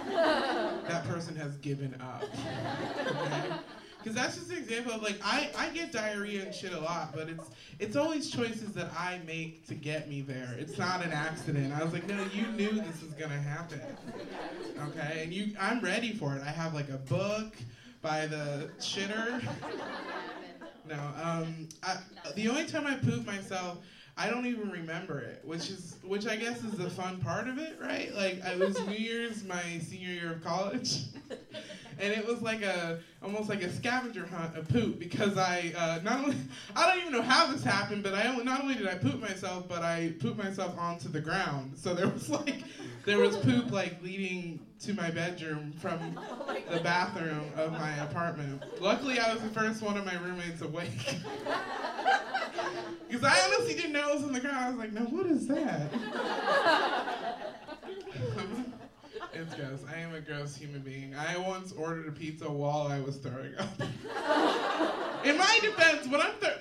that 0.09 1.05
person 1.07 1.37
has 1.37 1.57
given 1.59 1.95
up. 2.01 2.25
Okay? 2.25 3.57
Because 4.03 4.17
that's 4.17 4.37
just 4.37 4.51
an 4.51 4.59
example 4.59 4.93
of 4.93 5.03
like 5.03 5.21
I, 5.25 5.51
I 5.57 5.69
get 5.69 5.93
diarrhea 5.93 6.45
and 6.45 6.53
shit 6.53 6.73
a 6.73 6.81
lot, 6.81 7.15
but 7.15 7.29
it's 7.29 7.51
it's 7.79 7.95
always 7.95 8.31
choices 8.31 8.73
that 8.73 8.91
I 8.99 9.21
make 9.27 9.65
to 9.69 9.75
get 9.75 10.09
me 10.09 10.23
there. 10.23 10.57
It's 10.59 10.77
not 10.77 11.05
an 11.05 11.13
accident. 11.13 11.73
I 11.73 11.85
was 11.85 11.93
like, 11.93 12.09
no, 12.09 12.27
you 12.35 12.49
knew 12.49 12.73
this 12.73 13.01
was 13.01 13.13
gonna 13.13 13.41
happen. 13.41 13.81
Okay, 14.89 15.23
and 15.23 15.33
you 15.33 15.55
I'm 15.61 15.81
ready 15.81 16.13
for 16.15 16.35
it. 16.35 16.43
I 16.43 16.51
have 16.51 16.75
like 16.75 16.89
a 16.89 16.99
book 16.99 17.55
by 18.01 18.27
the 18.27 18.71
shitter. 18.81 19.41
No, 20.89 20.99
um, 21.23 21.69
I, 21.83 21.99
the 22.35 22.49
only 22.49 22.67
time 22.67 22.87
I 22.87 22.95
poop 22.95 23.27
myself, 23.27 23.79
I 24.17 24.29
don't 24.29 24.47
even 24.47 24.71
remember 24.71 25.21
it, 25.21 25.41
which 25.45 25.71
is 25.71 25.97
which 26.03 26.27
I 26.27 26.37
guess 26.37 26.63
is 26.63 26.73
the 26.73 26.91
fun 26.91 27.19
part 27.21 27.49
of 27.49 27.59
it, 27.59 27.79
right? 27.81 28.15
Like 28.15 28.45
it 28.45 28.59
was 28.59 28.79
New 28.87 28.95
Year's 28.95 29.45
my 29.45 29.79
senior 29.79 30.11
year 30.11 30.33
of 30.33 30.45
college, 30.45 31.05
and 31.99 32.13
it 32.13 32.27
was 32.27 32.43
like 32.43 32.63
a 32.63 32.99
almost 33.23 33.49
like 33.49 33.63
a 33.63 33.73
scavenger 33.73 34.27
hunt 34.27 34.57
of 34.57 34.69
poop 34.69 34.99
because 34.99 35.39
I 35.39 35.73
uh, 35.77 36.01
not 36.03 36.25
only 36.25 36.37
I 36.77 36.89
don't 36.89 37.01
even 37.01 37.13
know 37.13 37.23
how 37.23 37.51
this 37.51 37.65
happened, 37.65 38.03
but 38.03 38.15
I 38.15 38.35
not 38.37 38.61
only 38.61 38.75
did 38.75 38.87
I 38.87 38.97
poop 38.97 39.21
myself, 39.21 39.69
but 39.69 39.83
I 39.83 40.13
pooped 40.21 40.37
myself 40.37 40.77
onto 40.79 41.09
the 41.09 41.21
ground. 41.21 41.75
So 41.77 41.95
there 41.95 42.09
was 42.09 42.29
like 42.29 42.65
there 43.07 43.19
was 43.19 43.37
poop 43.37 43.71
like 43.71 44.03
leading 44.03 44.61
to 44.83 44.95
my 44.95 45.11
bedroom 45.11 45.73
from 45.79 45.99
oh 46.19 46.57
the 46.71 46.81
bathroom 46.81 47.45
of 47.57 47.73
my 47.73 47.95
apartment. 47.99 48.63
Luckily, 48.81 49.21
I 49.21 49.33
was 49.33 49.43
the 49.43 49.49
first 49.51 49.81
one 49.81 49.97
of 49.97 50.05
my 50.05 50.15
roommates 50.17 50.61
awake. 50.63 51.17
Because 53.09 53.25
I 53.25 53.39
honestly 53.45 53.75
didn't 53.75 53.93
know 53.93 54.09
it 54.09 54.15
was 54.15 54.25
on 54.25 54.33
the 54.33 54.41
ground. 54.41 54.57
I 54.57 54.69
was 54.71 54.79
like, 54.79 54.93
no, 54.93 55.03
what 55.03 55.27
is 55.27 55.47
that? 55.49 55.93
it's 59.35 59.55
gross. 59.55 59.85
I 59.95 59.99
am 59.99 60.15
a 60.15 60.21
gross 60.21 60.57
human 60.57 60.81
being. 60.81 61.15
I 61.15 61.37
once 61.37 61.73
ordered 61.73 62.09
a 62.09 62.13
pizza 62.13 62.51
while 62.51 62.87
I 62.87 63.01
was 63.01 63.19
throwing 63.19 63.55
up. 63.59 63.69
In 65.27 65.37
my 65.37 65.59
defense, 65.61 66.09
when 66.09 66.23
I'm 66.23 66.33
th- 66.41 66.57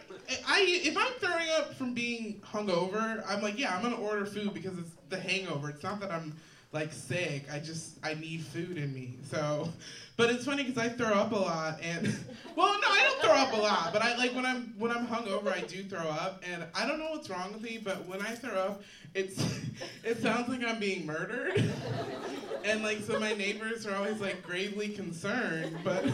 I 0.46 0.66
if 0.84 0.98
I'm 0.98 1.14
throwing 1.20 1.48
up 1.58 1.74
from 1.76 1.94
being 1.94 2.42
hungover, 2.42 3.24
I'm 3.30 3.42
like, 3.42 3.58
yeah, 3.58 3.74
I'm 3.74 3.82
gonna 3.82 3.96
order 3.96 4.26
food 4.26 4.54
because 4.54 4.78
it's 4.78 4.92
the 5.08 5.22
hangover. 5.22 5.70
It's 5.70 5.84
not 5.84 6.02
that 6.02 6.12
I'm 6.12 6.36
like 6.72 6.94
sick. 6.94 7.46
I 7.52 7.60
just 7.60 7.98
I 8.04 8.14
need 8.14 8.42
food 8.42 8.78
in 8.78 8.94
me. 8.94 9.16
So, 9.30 9.70
but 10.18 10.30
it's 10.30 10.46
funny 10.46 10.64
because 10.64 10.78
I 10.78 10.90
throw 10.90 11.14
up 11.14 11.32
a 11.32 11.36
lot, 11.36 11.80
and 11.82 12.06
well, 12.56 12.74
no, 12.74 12.88
I 12.88 13.04
don't 13.04 13.22
throw 13.22 13.36
up 13.36 13.54
a 13.54 13.58
lot, 13.58 13.94
but 13.94 14.02
I 14.02 14.16
like 14.18 14.34
when 14.36 14.46
I'm 14.46 14.74
when 14.78 14.92
I'm 14.92 15.08
hungover, 15.08 15.56
I 15.56 15.62
do 15.62 15.84
throw 15.84 16.00
up, 16.00 16.44
and 16.52 16.66
I 16.76 16.88
don't 16.88 17.00
know 17.00 17.12
what's 17.12 17.30
wrong 17.30 17.54
with 17.54 17.62
me, 17.62 17.80
but 17.84 18.06
when 18.08 18.22
I 18.22 18.32
throw 18.36 18.52
up, 18.52 18.84
it's 19.14 19.40
it 20.04 20.22
sounds 20.22 20.50
like 20.50 20.64
I'm 20.64 20.80
being 20.80 21.06
murdered, 21.06 21.54
and 22.66 22.84
like 22.84 23.02
so 23.02 23.20
my 23.20 23.34
neighbors 23.34 23.86
are 23.88 23.96
always 23.96 24.20
like 24.20 24.44
gravely 24.44 24.90
concerned, 24.90 25.78
but 25.84 26.06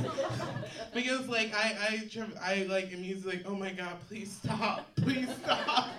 because 0.93 1.27
like 1.27 1.53
I 1.53 1.77
I 1.79 2.53
I 2.53 2.63
like 2.63 2.93
am 2.93 3.03
usually 3.03 3.37
like 3.37 3.45
oh 3.47 3.55
my 3.55 3.71
god 3.71 3.97
please 4.07 4.31
stop 4.31 4.87
please 4.95 5.29
stop, 5.43 5.89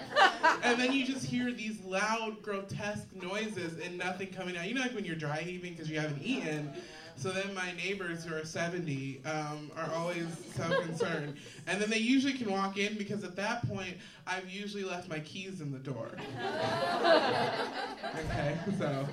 and 0.62 0.78
then 0.80 0.92
you 0.92 1.04
just 1.04 1.24
hear 1.24 1.52
these 1.52 1.80
loud 1.84 2.40
grotesque 2.42 3.08
noises 3.14 3.78
and 3.84 3.98
nothing 3.98 4.28
coming 4.28 4.56
out. 4.56 4.66
You 4.66 4.74
know 4.74 4.82
like 4.82 4.94
when 4.94 5.04
you're 5.04 5.16
dry 5.16 5.38
heaving 5.38 5.72
because 5.74 5.90
you 5.90 6.00
haven't 6.00 6.22
eaten. 6.22 6.72
So 7.18 7.30
then 7.32 7.52
my 7.52 7.72
neighbors 7.72 8.24
who 8.24 8.34
are 8.34 8.44
70 8.44 9.22
um, 9.26 9.72
are 9.76 9.92
always 9.92 10.26
so 10.54 10.80
concerned. 10.82 11.36
And 11.66 11.82
then 11.82 11.90
they 11.90 11.98
usually 11.98 12.34
can 12.34 12.50
walk 12.50 12.78
in 12.78 12.96
because 12.96 13.24
at 13.24 13.34
that 13.34 13.68
point 13.68 13.96
I've 14.24 14.48
usually 14.48 14.84
left 14.84 15.08
my 15.08 15.18
keys 15.20 15.60
in 15.60 15.72
the 15.72 15.78
door. 15.78 16.10
Okay, 18.30 18.56
so 18.78 19.06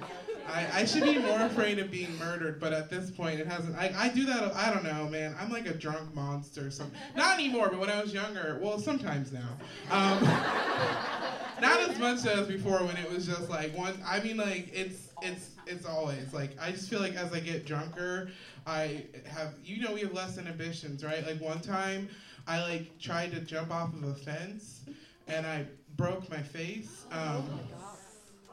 I, 0.48 0.68
I 0.74 0.86
should 0.86 1.04
be 1.04 1.18
more 1.18 1.42
afraid 1.42 1.80
of 1.80 1.90
being 1.90 2.18
murdered, 2.20 2.60
but 2.60 2.74
at 2.74 2.90
this 2.90 3.10
point 3.10 3.40
it 3.40 3.48
hasn't. 3.48 3.76
I, 3.76 3.94
I 3.96 4.10
do 4.10 4.26
that, 4.26 4.54
I 4.56 4.74
don't 4.74 4.84
know, 4.84 5.10
man. 5.10 5.36
I'm 5.40 5.50
like 5.50 5.68
a 5.68 5.74
drunk 5.74 6.14
monster. 6.14 6.70
Some, 6.72 6.92
not 7.16 7.40
anymore, 7.40 7.70
but 7.70 7.80
when 7.80 7.90
I 7.90 8.02
was 8.02 8.14
younger, 8.14 8.60
well, 8.62 8.80
sometimes 8.80 9.32
now. 9.32 9.50
Um, 9.90 10.24
not 11.62 11.90
as 11.90 11.98
much 12.00 12.26
as 12.26 12.48
before 12.48 12.80
when 12.80 12.98
it 12.98 13.12
was 13.12 13.26
just 13.26 13.50
like 13.50 13.76
one. 13.76 13.98
I 14.06 14.20
mean, 14.22 14.38
like 14.38 14.70
it's 14.74 15.05
it's 15.22 15.52
it's 15.66 15.86
always 15.86 16.34
like 16.34 16.52
I 16.62 16.72
just 16.72 16.90
feel 16.90 17.00
like 17.00 17.16
as 17.16 17.34
I 17.34 17.40
get 17.40 17.66
drunker, 17.66 18.30
I 18.66 19.06
have 19.26 19.54
you 19.64 19.82
know 19.82 19.94
we 19.94 20.02
have 20.02 20.14
less 20.14 20.38
inhibitions, 20.38 21.04
right? 21.04 21.26
Like 21.26 21.42
one 21.42 21.62
time, 21.62 22.10
I 22.48 22.62
like 22.62 23.00
tried 23.00 23.32
to 23.32 23.40
jump 23.42 23.72
off 23.72 23.94
of 23.94 24.04
a 24.04 24.16
fence, 24.16 24.82
and 25.28 25.46
I 25.46 25.66
broke 25.96 26.30
my 26.30 26.42
face. 26.42 27.06
Um, 27.12 27.60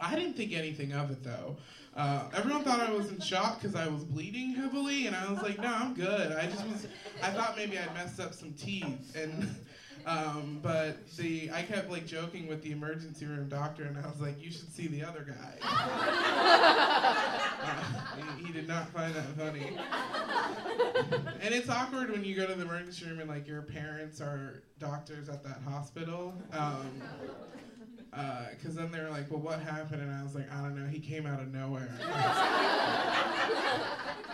I 0.00 0.16
didn't 0.16 0.34
think 0.34 0.52
anything 0.52 0.92
of 0.92 1.10
it 1.10 1.22
though. 1.22 1.56
Uh, 1.94 2.24
everyone 2.34 2.64
thought 2.64 2.80
I 2.80 2.90
was 2.90 3.10
in 3.10 3.20
shock 3.20 3.60
because 3.60 3.76
I 3.76 3.86
was 3.86 4.04
bleeding 4.04 4.54
heavily, 4.54 5.06
and 5.06 5.14
I 5.14 5.30
was 5.30 5.42
like, 5.42 5.60
"No, 5.60 5.68
I'm 5.68 5.94
good." 5.94 6.32
I 6.32 6.46
just 6.46 6.66
was. 6.66 6.86
I 7.22 7.30
thought 7.30 7.56
maybe 7.56 7.78
I'd 7.78 7.92
messed 7.94 8.18
up 8.18 8.32
some 8.32 8.52
teeth, 8.54 9.14
and 9.14 9.54
um, 10.06 10.58
but 10.62 11.06
the 11.16 11.50
I 11.52 11.62
kept 11.62 11.90
like 11.90 12.06
joking 12.06 12.46
with 12.48 12.62
the 12.62 12.72
emergency 12.72 13.26
room 13.26 13.48
doctor, 13.48 13.84
and 13.84 13.96
I 13.96 14.06
was 14.06 14.20
like, 14.20 14.42
"You 14.42 14.50
should 14.50 14.72
see 14.72 14.88
the 14.88 15.04
other 15.04 15.24
guy." 15.26 15.58
Uh, 17.62 17.76
he, 18.36 18.46
he 18.46 18.52
did 18.52 18.66
not 18.66 18.88
find 18.88 19.14
that 19.14 19.24
funny. 19.38 19.76
And 21.40 21.54
it's 21.54 21.68
awkward 21.68 22.10
when 22.10 22.24
you 22.24 22.34
go 22.34 22.46
to 22.46 22.54
the 22.54 22.62
emergency 22.62 23.06
room 23.06 23.20
and 23.20 23.28
like 23.28 23.46
your 23.46 23.62
parents 23.62 24.20
are 24.20 24.62
doctors 24.78 25.28
at 25.28 25.42
that 25.44 25.60
hospital. 25.64 26.34
Um, 26.52 27.02
because 28.50 28.74
then 28.74 28.90
they 28.92 29.00
were 29.00 29.08
like, 29.10 29.30
"Well, 29.30 29.40
what 29.40 29.60
happened?" 29.60 30.02
And 30.02 30.12
I 30.12 30.22
was 30.22 30.34
like, 30.34 30.52
"I 30.52 30.60
don't 30.60 30.76
know. 30.76 30.86
He 30.86 31.00
came 31.00 31.26
out 31.26 31.40
of 31.40 31.50
nowhere." 31.52 31.88
I 32.14 33.78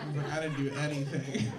was 0.07 0.15
like, 0.17 0.33
"I 0.33 0.41
didn't 0.41 0.57
do 0.57 0.69
anything." 0.75 1.51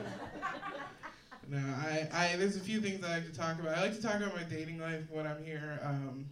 No, 1.51 1.59
I, 1.59 2.09
I, 2.13 2.37
there's 2.37 2.57
a 2.57 2.61
few 2.61 2.81
things 2.81 3.05
I 3.05 3.15
like 3.15 3.27
to 3.31 3.37
talk 3.37 3.59
about. 3.59 3.77
I 3.77 3.83
like 3.83 3.95
to 3.97 4.03
talk 4.03 4.17
about 4.17 4.37
my 4.37 4.45
dating 4.45 4.79
life 4.79 5.03
when 5.11 5.27
I'm 5.27 5.43
here. 5.45 5.81
Um, 5.83 6.27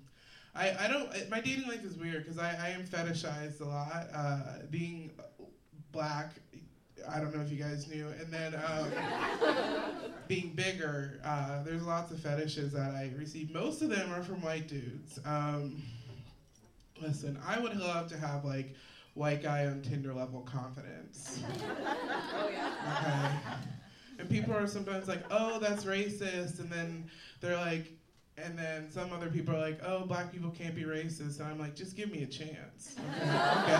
I, 0.54 0.76
I 0.78 0.88
don't. 0.88 1.30
My 1.30 1.40
dating 1.40 1.68
life 1.68 1.84
is 1.84 1.96
weird 1.96 2.24
because 2.24 2.38
I, 2.38 2.50
I 2.50 2.68
am 2.68 2.84
fetishized 2.84 3.60
a 3.60 3.64
lot. 3.64 4.06
Uh, 4.14 4.38
being 4.70 5.10
black, 5.90 6.34
I 7.08 7.18
don't 7.18 7.34
know 7.34 7.40
if 7.42 7.50
you 7.50 7.56
guys 7.56 7.88
knew, 7.88 8.06
and 8.20 8.32
then 8.32 8.54
um, 8.54 8.90
being 10.28 10.52
bigger, 10.54 11.20
uh, 11.24 11.64
there's 11.64 11.82
lots 11.82 12.12
of 12.12 12.20
fetishes 12.20 12.72
that 12.72 12.92
I 12.92 13.10
receive. 13.18 13.52
Most 13.52 13.82
of 13.82 13.90
them 13.90 14.12
are 14.12 14.22
from 14.22 14.40
white 14.40 14.68
dudes. 14.68 15.18
Um, 15.24 15.82
listen, 17.00 17.38
I 17.44 17.58
would 17.58 17.76
love 17.76 18.08
to 18.10 18.18
have 18.18 18.44
like 18.44 18.74
white 19.14 19.42
guy 19.42 19.66
on 19.66 19.82
Tinder 19.82 20.14
level 20.14 20.42
confidence. 20.42 21.40
Oh 22.40 22.48
yeah. 22.50 23.40
Okay. 23.50 23.68
And 24.18 24.28
people 24.28 24.54
are 24.54 24.66
sometimes 24.66 25.06
like, 25.08 25.22
oh, 25.30 25.58
that's 25.60 25.84
racist, 25.84 26.58
and 26.58 26.70
then 26.70 27.08
they're 27.40 27.56
like, 27.56 27.92
and 28.36 28.58
then 28.58 28.90
some 28.90 29.12
other 29.12 29.28
people 29.28 29.54
are 29.54 29.60
like, 29.60 29.80
oh, 29.84 30.06
black 30.06 30.32
people 30.32 30.50
can't 30.50 30.74
be 30.74 30.82
racist, 30.82 31.40
and 31.40 31.48
I'm 31.48 31.58
like, 31.58 31.74
just 31.74 31.96
give 31.96 32.10
me 32.10 32.22
a 32.22 32.26
chance. 32.26 32.96
Okay. 32.98 33.78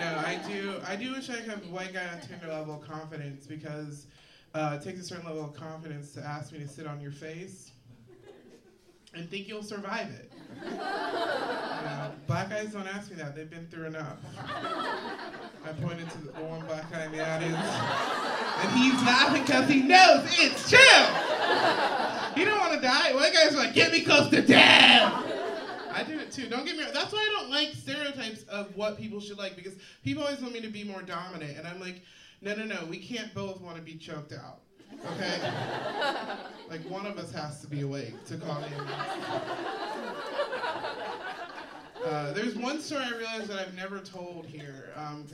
No, 0.00 0.22
I 0.26 0.40
do. 0.48 0.80
I 0.86 0.96
do 0.96 1.12
wish 1.12 1.30
I 1.30 1.36
could 1.36 1.50
have 1.50 1.66
white 1.68 1.92
guy 1.92 2.06
on 2.08 2.20
Tinder 2.20 2.48
level 2.48 2.76
confidence 2.76 3.46
because 3.46 4.06
uh, 4.54 4.78
it 4.80 4.84
takes 4.84 5.00
a 5.00 5.04
certain 5.04 5.26
level 5.26 5.44
of 5.44 5.54
confidence 5.54 6.12
to 6.12 6.22
ask 6.24 6.52
me 6.52 6.58
to 6.58 6.68
sit 6.68 6.86
on 6.86 7.00
your 7.00 7.12
face 7.12 7.72
and 9.14 9.28
think 9.30 9.48
you'll 9.48 9.62
survive 9.62 10.08
it. 10.10 10.32
You 10.64 10.70
know, 10.70 12.12
black 12.26 12.50
guys 12.50 12.72
don't 12.72 12.86
ask 12.86 13.10
me 13.10 13.16
that. 13.16 13.34
They've 13.36 13.48
been 13.48 13.66
through 13.68 13.86
enough. 13.86 14.18
I 15.64 15.72
pointed 15.80 16.10
to 16.10 16.18
the 16.18 16.32
one 16.42 16.66
black 16.66 16.90
guy 16.90 17.04
in 17.06 17.12
the 17.12 17.26
audience, 17.26 17.56
and 18.62 18.70
he's 18.78 18.94
laughing 19.02 19.42
because 19.42 19.68
he 19.68 19.82
knows 19.82 20.24
it's 20.38 20.70
true. 20.70 20.78
He 22.34 22.44
don't 22.44 22.58
want 22.58 22.74
to 22.74 22.80
die. 22.80 23.12
White 23.14 23.34
guys 23.34 23.54
are 23.54 23.58
like, 23.58 23.74
get 23.74 23.92
me 23.92 24.02
close 24.02 24.28
to 24.30 24.40
death. 24.42 25.12
I 25.92 26.04
do 26.04 26.18
it 26.18 26.32
too. 26.32 26.48
Don't 26.48 26.64
get 26.64 26.76
me 26.76 26.84
wrong. 26.84 26.92
That's 26.94 27.12
why 27.12 27.18
I 27.18 27.40
don't 27.40 27.50
like 27.50 27.74
stereotypes 27.74 28.44
of 28.44 28.74
what 28.76 28.96
people 28.96 29.20
should 29.20 29.36
like 29.36 29.56
because 29.56 29.74
people 30.02 30.22
always 30.22 30.40
want 30.40 30.54
me 30.54 30.60
to 30.62 30.68
be 30.68 30.84
more 30.84 31.02
dominant, 31.02 31.58
and 31.58 31.66
I'm 31.66 31.80
like, 31.80 32.02
no, 32.40 32.54
no, 32.54 32.64
no. 32.64 32.86
We 32.88 32.98
can't 32.98 33.34
both 33.34 33.60
want 33.60 33.76
to 33.76 33.82
be 33.82 33.96
choked 33.96 34.32
out. 34.32 34.60
Okay? 35.12 35.40
like 36.70 36.80
one 36.88 37.06
of 37.06 37.18
us 37.18 37.32
has 37.32 37.60
to 37.60 37.66
be 37.66 37.82
awake 37.82 38.24
to 38.26 38.36
call 38.36 38.62
a 38.62 38.66
uh, 42.06 42.32
There's 42.32 42.56
one 42.56 42.80
story 42.80 43.04
I 43.04 43.16
realized 43.16 43.48
that 43.48 43.58
I've 43.58 43.74
never 43.74 43.98
told 43.98 44.46
here, 44.46 44.92
um, 44.96 45.26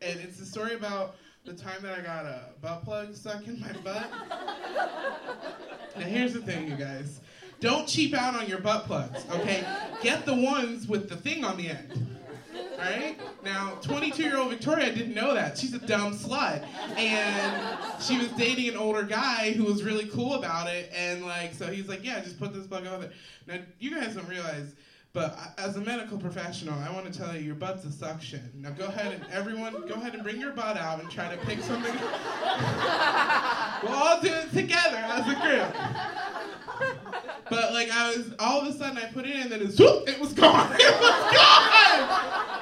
and 0.00 0.20
it's 0.20 0.38
the 0.38 0.46
story 0.46 0.74
about 0.74 1.16
the 1.46 1.54
time 1.54 1.80
that 1.82 1.96
I 1.96 2.02
got 2.02 2.26
a 2.26 2.40
butt 2.60 2.84
plug 2.84 3.14
stuck 3.14 3.46
in 3.46 3.60
my 3.60 3.72
butt. 3.84 4.10
Now 5.96 6.02
here's 6.02 6.32
the 6.32 6.40
thing, 6.40 6.68
you 6.68 6.76
guys. 6.76 7.20
Don't 7.60 7.86
cheap 7.86 8.14
out 8.14 8.34
on 8.34 8.48
your 8.48 8.58
butt 8.58 8.84
plugs, 8.84 9.24
okay? 9.30 9.64
Get 10.02 10.26
the 10.26 10.34
ones 10.34 10.88
with 10.88 11.08
the 11.08 11.16
thing 11.16 11.44
on 11.44 11.56
the 11.56 11.70
end. 11.70 12.06
Alright? 12.72 13.20
Now, 13.44 13.78
22 13.80 14.22
year 14.22 14.36
old 14.38 14.50
Victoria 14.50 14.92
didn't 14.92 15.14
know 15.14 15.34
that. 15.34 15.56
She's 15.56 15.72
a 15.72 15.78
dumb 15.78 16.18
slut. 16.18 16.66
And 16.98 18.02
she 18.02 18.18
was 18.18 18.28
dating 18.32 18.68
an 18.70 18.76
older 18.76 19.04
guy 19.04 19.52
who 19.52 19.64
was 19.64 19.82
really 19.82 20.08
cool 20.08 20.34
about 20.34 20.68
it. 20.68 20.90
And, 20.94 21.24
like, 21.24 21.54
so 21.54 21.68
he's 21.68 21.88
like, 21.88 22.04
yeah, 22.04 22.20
just 22.20 22.38
put 22.38 22.52
this 22.52 22.66
plug 22.66 22.86
on 22.86 23.00
there. 23.00 23.12
Now, 23.46 23.58
you 23.78 23.94
guys 23.98 24.14
don't 24.14 24.28
realize 24.28 24.74
But 25.16 25.38
as 25.56 25.76
a 25.78 25.80
medical 25.80 26.18
professional, 26.18 26.78
I 26.78 26.92
want 26.92 27.10
to 27.10 27.18
tell 27.18 27.34
you 27.34 27.40
your 27.40 27.54
butt's 27.54 27.86
a 27.86 27.90
suction. 27.90 28.50
Now 28.54 28.68
go 28.72 28.84
ahead 28.84 29.14
and 29.14 29.24
everyone, 29.32 29.72
go 29.88 29.94
ahead 29.94 30.12
and 30.12 30.22
bring 30.22 30.38
your 30.38 30.52
butt 30.52 30.76
out 30.76 31.00
and 31.00 31.10
try 31.10 31.34
to 31.34 31.38
pick 31.46 31.62
something. 31.62 31.94
we'll 33.82 33.94
all 33.94 34.20
do 34.20 34.28
it 34.28 34.52
together 34.52 34.98
as 34.98 35.26
a 35.26 35.34
group. 35.40 35.74
But 37.48 37.72
like 37.72 37.90
I 37.90 38.14
was, 38.14 38.34
all 38.38 38.60
of 38.60 38.66
a 38.66 38.76
sudden 38.76 38.98
I 38.98 39.06
put 39.06 39.24
it 39.24 39.36
in, 39.36 39.40
and 39.44 39.52
then 39.52 39.62
it, 39.62 39.78
whoop, 39.78 40.06
it 40.06 40.20
was 40.20 40.34
gone. 40.34 40.70
It 40.78 41.00
was 41.00 41.34
gone. 41.34 42.55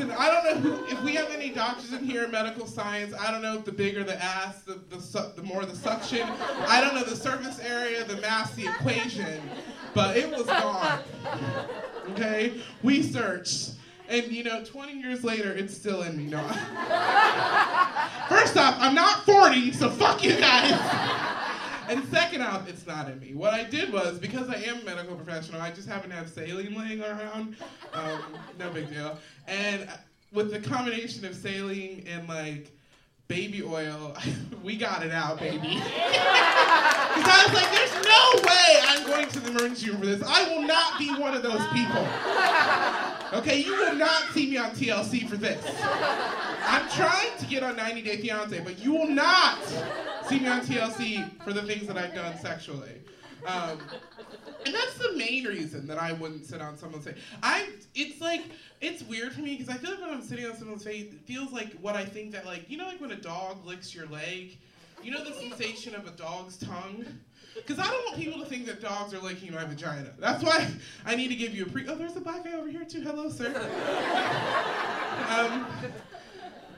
And 0.00 0.12
I 0.12 0.30
don't 0.30 0.44
listen. 0.44 0.50
I 0.50 0.52
don't 0.54 0.64
know 0.64 0.76
who, 0.76 0.86
if 0.92 1.02
we 1.02 1.14
have 1.14 1.30
any 1.30 1.50
doctors 1.50 1.92
in 1.92 2.04
here 2.04 2.24
in 2.24 2.30
medical 2.30 2.66
science. 2.66 3.14
I 3.18 3.30
don't 3.30 3.42
know 3.42 3.56
if 3.56 3.64
the 3.64 3.72
bigger 3.72 4.04
the 4.04 4.22
ass, 4.22 4.62
the 4.62 4.78
the, 4.90 5.00
su- 5.00 5.30
the 5.36 5.42
more 5.42 5.64
the 5.64 5.76
suction. 5.76 6.26
I 6.66 6.80
don't 6.80 6.94
know 6.94 7.04
the 7.04 7.16
surface 7.16 7.58
area, 7.60 8.04
the 8.04 8.16
mass, 8.18 8.54
the 8.54 8.66
equation, 8.66 9.40
but 9.94 10.16
it 10.16 10.30
was 10.30 10.46
gone. 10.46 11.00
Okay, 12.10 12.60
we 12.82 13.02
searched, 13.02 13.72
and 14.08 14.26
you 14.32 14.44
know, 14.44 14.64
20 14.64 14.94
years 14.94 15.24
later, 15.24 15.52
it's 15.52 15.76
still 15.76 16.02
in 16.02 16.16
me. 16.16 16.24
No. 16.24 16.38
First 18.28 18.56
off, 18.56 18.76
I'm 18.78 18.94
not 18.94 19.24
40, 19.24 19.72
so 19.72 19.90
fuck 19.90 20.22
you 20.22 20.36
guys. 20.36 20.72
And 21.88 22.06
second 22.10 22.42
off, 22.42 22.68
it's 22.68 22.86
not 22.86 23.10
in 23.10 23.18
me. 23.18 23.34
What 23.34 23.54
I 23.54 23.64
did 23.64 23.92
was, 23.92 24.18
because 24.18 24.48
I 24.50 24.56
am 24.56 24.80
a 24.80 24.84
medical 24.84 25.16
professional, 25.16 25.60
I 25.60 25.70
just 25.70 25.88
happen 25.88 26.10
to 26.10 26.16
have 26.16 26.28
saline 26.28 26.74
laying 26.74 27.02
around. 27.02 27.56
Um, 27.94 28.20
no 28.58 28.70
big 28.70 28.90
deal. 28.90 29.18
And 29.46 29.88
with 30.32 30.50
the 30.50 30.60
combination 30.60 31.24
of 31.24 31.34
saline 31.34 32.04
and 32.06 32.28
like 32.28 32.70
baby 33.26 33.62
oil, 33.62 34.16
we 34.62 34.76
got 34.76 35.04
it 35.04 35.12
out, 35.12 35.38
baby. 35.38 35.82
Because 37.08 37.32
I 37.32 37.44
was 37.46 37.54
like, 37.54 37.70
there's 37.72 38.06
no 38.06 38.48
way 38.48 38.80
I'm 38.86 39.06
going 39.06 39.28
to 39.28 39.40
the 39.40 39.50
emergency 39.50 39.90
room 39.90 39.98
for 39.98 40.06
this. 40.06 40.22
I 40.24 40.54
will 40.54 40.62
not 40.62 40.98
be 41.00 41.10
one 41.18 41.34
of 41.34 41.42
those 41.42 41.66
people. 41.72 42.06
Okay, 43.30 43.60
you 43.60 43.72
will 43.72 43.94
not 43.94 44.22
see 44.32 44.48
me 44.48 44.56
on 44.56 44.70
TLC 44.70 45.28
for 45.28 45.36
this. 45.36 45.62
I'm 46.68 46.88
trying 46.90 47.36
to 47.38 47.46
get 47.46 47.62
on 47.62 47.76
90 47.76 48.02
Day 48.02 48.18
Fiance, 48.18 48.60
but 48.60 48.78
you 48.78 48.92
will 48.92 49.08
not 49.08 49.58
see 50.28 50.38
me 50.38 50.48
on 50.48 50.60
TLC 50.60 51.42
for 51.42 51.54
the 51.54 51.62
things 51.62 51.86
that 51.86 51.96
I've 51.96 52.14
done 52.14 52.36
sexually. 52.38 53.00
Um, 53.46 53.78
and 54.66 54.74
that's 54.74 54.98
the 54.98 55.14
main 55.14 55.44
reason 55.44 55.86
that 55.86 55.96
I 55.96 56.12
wouldn't 56.12 56.44
sit 56.44 56.60
on 56.60 56.76
someone's 56.76 57.06
face. 57.06 57.16
I, 57.42 57.70
it's 57.94 58.20
like, 58.20 58.42
it's 58.82 59.02
weird 59.02 59.34
to 59.36 59.40
me 59.40 59.56
because 59.56 59.74
I 59.74 59.78
feel 59.78 59.92
like 59.92 60.00
when 60.00 60.10
I'm 60.10 60.22
sitting 60.22 60.44
on 60.44 60.56
someone's 60.56 60.84
face, 60.84 61.10
it 61.10 61.20
feels 61.20 61.52
like 61.52 61.72
what 61.80 61.96
I 61.96 62.04
think 62.04 62.32
that, 62.32 62.44
like, 62.44 62.68
you 62.68 62.76
know, 62.76 62.86
like 62.86 63.00
when 63.00 63.12
a 63.12 63.20
dog 63.20 63.64
licks 63.64 63.94
your 63.94 64.06
leg, 64.06 64.58
you 65.02 65.10
know 65.10 65.24
the 65.24 65.32
sensation 65.32 65.94
of 65.94 66.06
a 66.06 66.10
dog's 66.10 66.58
tongue? 66.58 67.06
Because 67.54 67.78
I 67.78 67.90
don't 67.90 68.04
want 68.04 68.16
people 68.16 68.40
to 68.40 68.46
think 68.46 68.66
that 68.66 68.82
dogs 68.82 69.14
are 69.14 69.20
licking 69.20 69.54
my 69.54 69.64
vagina. 69.64 70.10
That's 70.18 70.44
why 70.44 70.68
I 71.06 71.16
need 71.16 71.28
to 71.28 71.34
give 71.34 71.54
you 71.54 71.64
a 71.64 71.68
pre. 71.68 71.88
Oh, 71.88 71.94
there's 71.94 72.16
a 72.16 72.20
black 72.20 72.44
guy 72.44 72.52
over 72.52 72.68
here 72.68 72.84
too. 72.84 73.00
Hello, 73.00 73.30
sir. 73.30 73.48
um, 75.28 75.66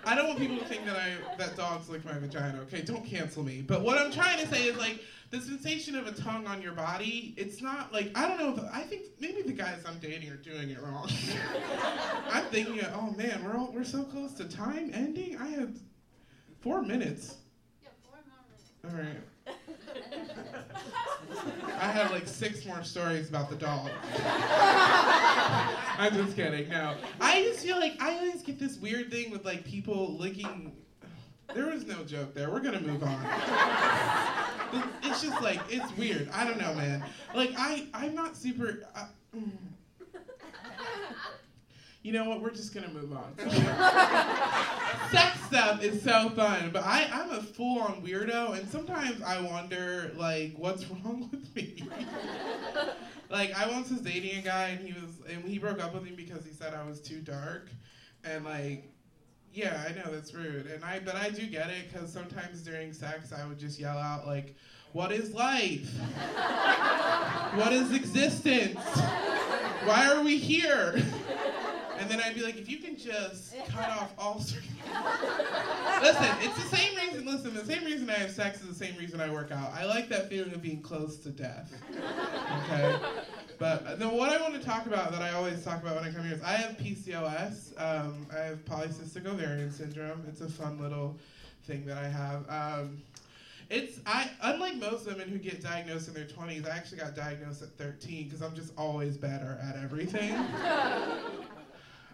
I 0.05 0.15
don't 0.15 0.29
want 0.29 0.39
people 0.39 0.59
to 0.59 0.65
think 0.65 0.85
that 0.87 0.97
I 0.97 1.37
that 1.37 1.57
dogs 1.57 1.89
lick 1.89 2.05
my 2.05 2.19
vagina. 2.19 2.61
Okay, 2.63 2.83
don't 2.83 3.05
cancel 3.05 3.43
me. 3.43 3.63
But 3.63 3.83
what 3.83 3.99
I'm 3.99 4.11
trying 4.11 4.39
to 4.41 4.49
say 4.49 4.65
is 4.65 4.77
like 4.77 5.01
the 5.31 5.41
sensation 5.41 5.95
of 5.95 6.07
a 6.07 6.13
tongue 6.13 6.47
on 6.47 6.63
your 6.63 6.73
body. 6.73 7.35
It's 7.37 7.61
not 7.61 7.93
like 7.93 8.11
I 8.17 8.27
don't 8.27 8.39
know. 8.39 8.55
If, 8.55 8.73
I 8.73 8.83
think 8.83 9.03
maybe 9.21 9.43
the 9.43 9.53
guys 9.53 9.83
I'm 9.87 9.99
dating 9.99 10.31
are 10.31 10.37
doing 10.37 10.71
it 10.71 10.81
wrong. 10.83 11.09
I'm 12.31 12.45
thinking, 12.45 12.81
oh 12.95 13.13
man, 13.17 13.45
we're 13.45 13.57
all, 13.57 13.71
we're 13.73 13.85
so 13.85 14.03
close 14.05 14.33
to 14.35 14.45
time 14.45 14.91
ending. 14.95 15.37
I 15.37 15.49
have 15.49 15.71
four 16.61 16.83
minutes. 16.83 17.37
All 18.85 18.97
right. 18.97 19.21
I 21.81 21.92
have 21.92 22.11
like 22.11 22.26
six 22.26 22.66
more 22.66 22.83
stories 22.85 23.29
about 23.29 23.48
the 23.48 23.57
dog. 23.57 23.90
I'm 25.98 26.14
just 26.14 26.37
kidding. 26.37 26.68
No, 26.68 26.94
I 27.20 27.42
just 27.42 27.61
feel 27.64 27.79
like 27.79 28.00
I 28.00 28.16
always 28.16 28.42
get 28.42 28.59
this 28.59 28.79
weird 28.79 29.11
thing 29.11 29.31
with 29.31 29.44
like 29.44 29.64
people 29.64 30.16
licking. 30.18 30.76
There 31.55 31.66
was 31.66 31.87
no 31.87 32.05
joke 32.05 32.35
there. 32.35 32.50
We're 32.50 32.61
gonna 32.61 32.81
move 32.81 33.03
on. 33.03 33.24
It's 35.03 35.22
just 35.22 35.40
like 35.42 35.61
it's 35.68 35.96
weird. 35.96 36.29
I 36.33 36.44
don't 36.44 36.59
know, 36.59 36.74
man. 36.74 37.05
Like 37.35 37.53
I, 37.57 37.87
I'm 37.94 38.14
not 38.14 38.37
super. 38.37 38.87
I, 38.94 39.07
mm. 39.37 39.50
You 42.03 42.13
know 42.13 42.29
what? 42.29 42.41
We're 42.41 42.51
just 42.51 42.73
gonna 42.73 42.89
move 42.89 43.13
on. 43.13 43.37
Sex 45.11 45.41
stuff 45.47 45.83
is 45.83 46.03
so 46.03 46.31
fun, 46.31 46.71
but 46.73 46.83
I, 46.83 47.07
I'm 47.13 47.31
a 47.31 47.43
full-on 47.43 48.03
weirdo, 48.03 48.59
and 48.59 48.67
sometimes 48.71 49.21
I 49.23 49.41
wonder, 49.43 50.11
like, 50.17 50.55
what's 50.57 50.89
wrong 50.89 51.29
with 51.33 51.55
me? 51.55 51.83
like, 53.29 53.53
I 53.55 53.69
once 53.69 53.91
was 53.91 54.01
dating 54.01 54.39
a 54.39 54.43
guy, 54.43 54.69
and 54.69 54.87
he 54.87 54.95
was, 54.95 55.11
and 55.29 55.45
he 55.45 55.59
broke 55.59 55.83
up 55.83 55.93
with 55.93 56.03
me 56.05 56.13
because 56.13 56.45
he 56.45 56.53
said 56.53 56.73
I 56.73 56.87
was 56.89 57.03
too 57.03 57.21
dark, 57.21 57.69
and 58.25 58.47
like, 58.47 58.91
yeah, 59.53 59.85
I 59.87 59.93
know 59.93 60.11
that's 60.11 60.33
rude, 60.33 60.69
and 60.69 60.83
I, 60.83 61.01
but 61.01 61.17
I 61.17 61.29
do 61.29 61.47
get 61.47 61.69
it 61.69 61.93
because 61.93 62.11
sometimes 62.11 62.63
during 62.63 62.95
sex 62.95 63.33
I 63.33 63.47
would 63.47 63.59
just 63.59 63.79
yell 63.81 63.99
out 63.99 64.27
like, 64.27 64.55
"What 64.93 65.11
is 65.11 65.35
life? 65.35 65.91
what 67.57 67.73
is 67.73 67.93
existence? 67.93 68.79
Why 69.85 70.09
are 70.15 70.23
we 70.23 70.39
here?" 70.39 71.03
And 72.11 72.18
then 72.18 72.27
I'd 72.27 72.35
be 72.35 72.42
like, 72.42 72.57
if 72.57 72.68
you 72.68 72.79
can 72.79 72.96
just 72.96 73.55
cut 73.68 73.88
off 73.88 74.12
all. 74.18 74.38
Listen, 74.38 76.29
it's 76.40 76.57
the 76.57 76.77
same 76.77 76.96
reason. 76.96 77.25
Listen, 77.25 77.55
the 77.55 77.64
same 77.64 77.85
reason 77.85 78.11
I 78.11 78.14
have 78.14 78.33
sex 78.33 78.61
is 78.61 78.66
the 78.66 78.75
same 78.75 78.96
reason 78.96 79.20
I 79.20 79.31
work 79.31 79.53
out. 79.53 79.73
I 79.73 79.85
like 79.85 80.09
that 80.09 80.29
feeling 80.29 80.53
of 80.53 80.61
being 80.61 80.83
close 80.83 81.18
to 81.18 81.31
death. 81.31 81.73
Okay. 81.92 82.99
But 83.61 84.01
no, 84.01 84.09
what 84.09 84.31
I 84.31 84.40
want 84.40 84.55
to 84.55 84.61
talk 84.61 84.87
about 84.87 85.12
that 85.12 85.23
I 85.23 85.33
always 85.35 85.62
talk 85.62 85.83
about 85.83 85.94
when 85.94 86.05
I 86.05 86.11
come 86.11 86.25
here 86.25 86.35
is 86.35 86.42
I 86.42 86.55
have 86.55 86.77
PCOS. 86.79 87.81
Um, 87.81 88.27
I 88.33 88.40
have 88.40 88.64
polycystic 88.64 89.27
ovarian 89.27 89.70
syndrome. 89.70 90.25
It's 90.27 90.40
a 90.40 90.49
fun 90.49 90.81
little 90.81 91.16
thing 91.64 91.85
that 91.87 91.99
I 91.99 92.09
have. 92.09 92.49
Um, 92.49 93.03
it's 93.68 94.01
I 94.05 94.29
unlike 94.42 94.77
most 94.77 95.07
women 95.07 95.29
who 95.29 95.38
get 95.38 95.62
diagnosed 95.62 96.09
in 96.09 96.14
their 96.14 96.25
20s. 96.25 96.66
I 96.68 96.77
actually 96.77 96.99
got 96.99 97.14
diagnosed 97.14 97.62
at 97.62 97.68
13 97.79 98.25
because 98.25 98.42
I'm 98.42 98.55
just 98.55 98.73
always 98.77 99.16
better 99.16 99.61
at 99.62 99.77
everything. 99.81 100.35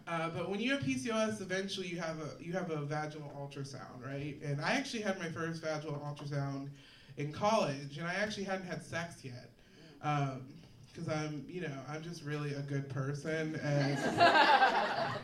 Uh, 0.06 0.28
but 0.30 0.48
when 0.48 0.60
you 0.60 0.70
have 0.70 0.80
PCOS, 0.82 1.40
eventually 1.40 1.88
you 1.88 1.98
have 1.98 2.18
a 2.20 2.42
you 2.42 2.52
have 2.52 2.70
a 2.70 2.76
vaginal 2.82 3.30
ultrasound, 3.36 4.04
right? 4.04 4.36
And 4.44 4.60
I 4.60 4.72
actually 4.72 5.02
had 5.02 5.18
my 5.18 5.28
first 5.28 5.62
vaginal 5.62 5.96
ultrasound 5.96 6.68
in 7.16 7.32
college, 7.32 7.98
and 7.98 8.06
I 8.06 8.14
actually 8.14 8.44
hadn't 8.44 8.66
had 8.66 8.84
sex 8.84 9.24
yet, 9.24 9.50
because 9.98 11.08
I'm 11.08 11.44
you 11.48 11.62
know 11.62 11.72
I'm 11.88 12.02
just 12.02 12.22
really 12.22 12.54
a 12.54 12.60
good 12.60 12.88
person, 12.88 13.56
and 13.64 13.98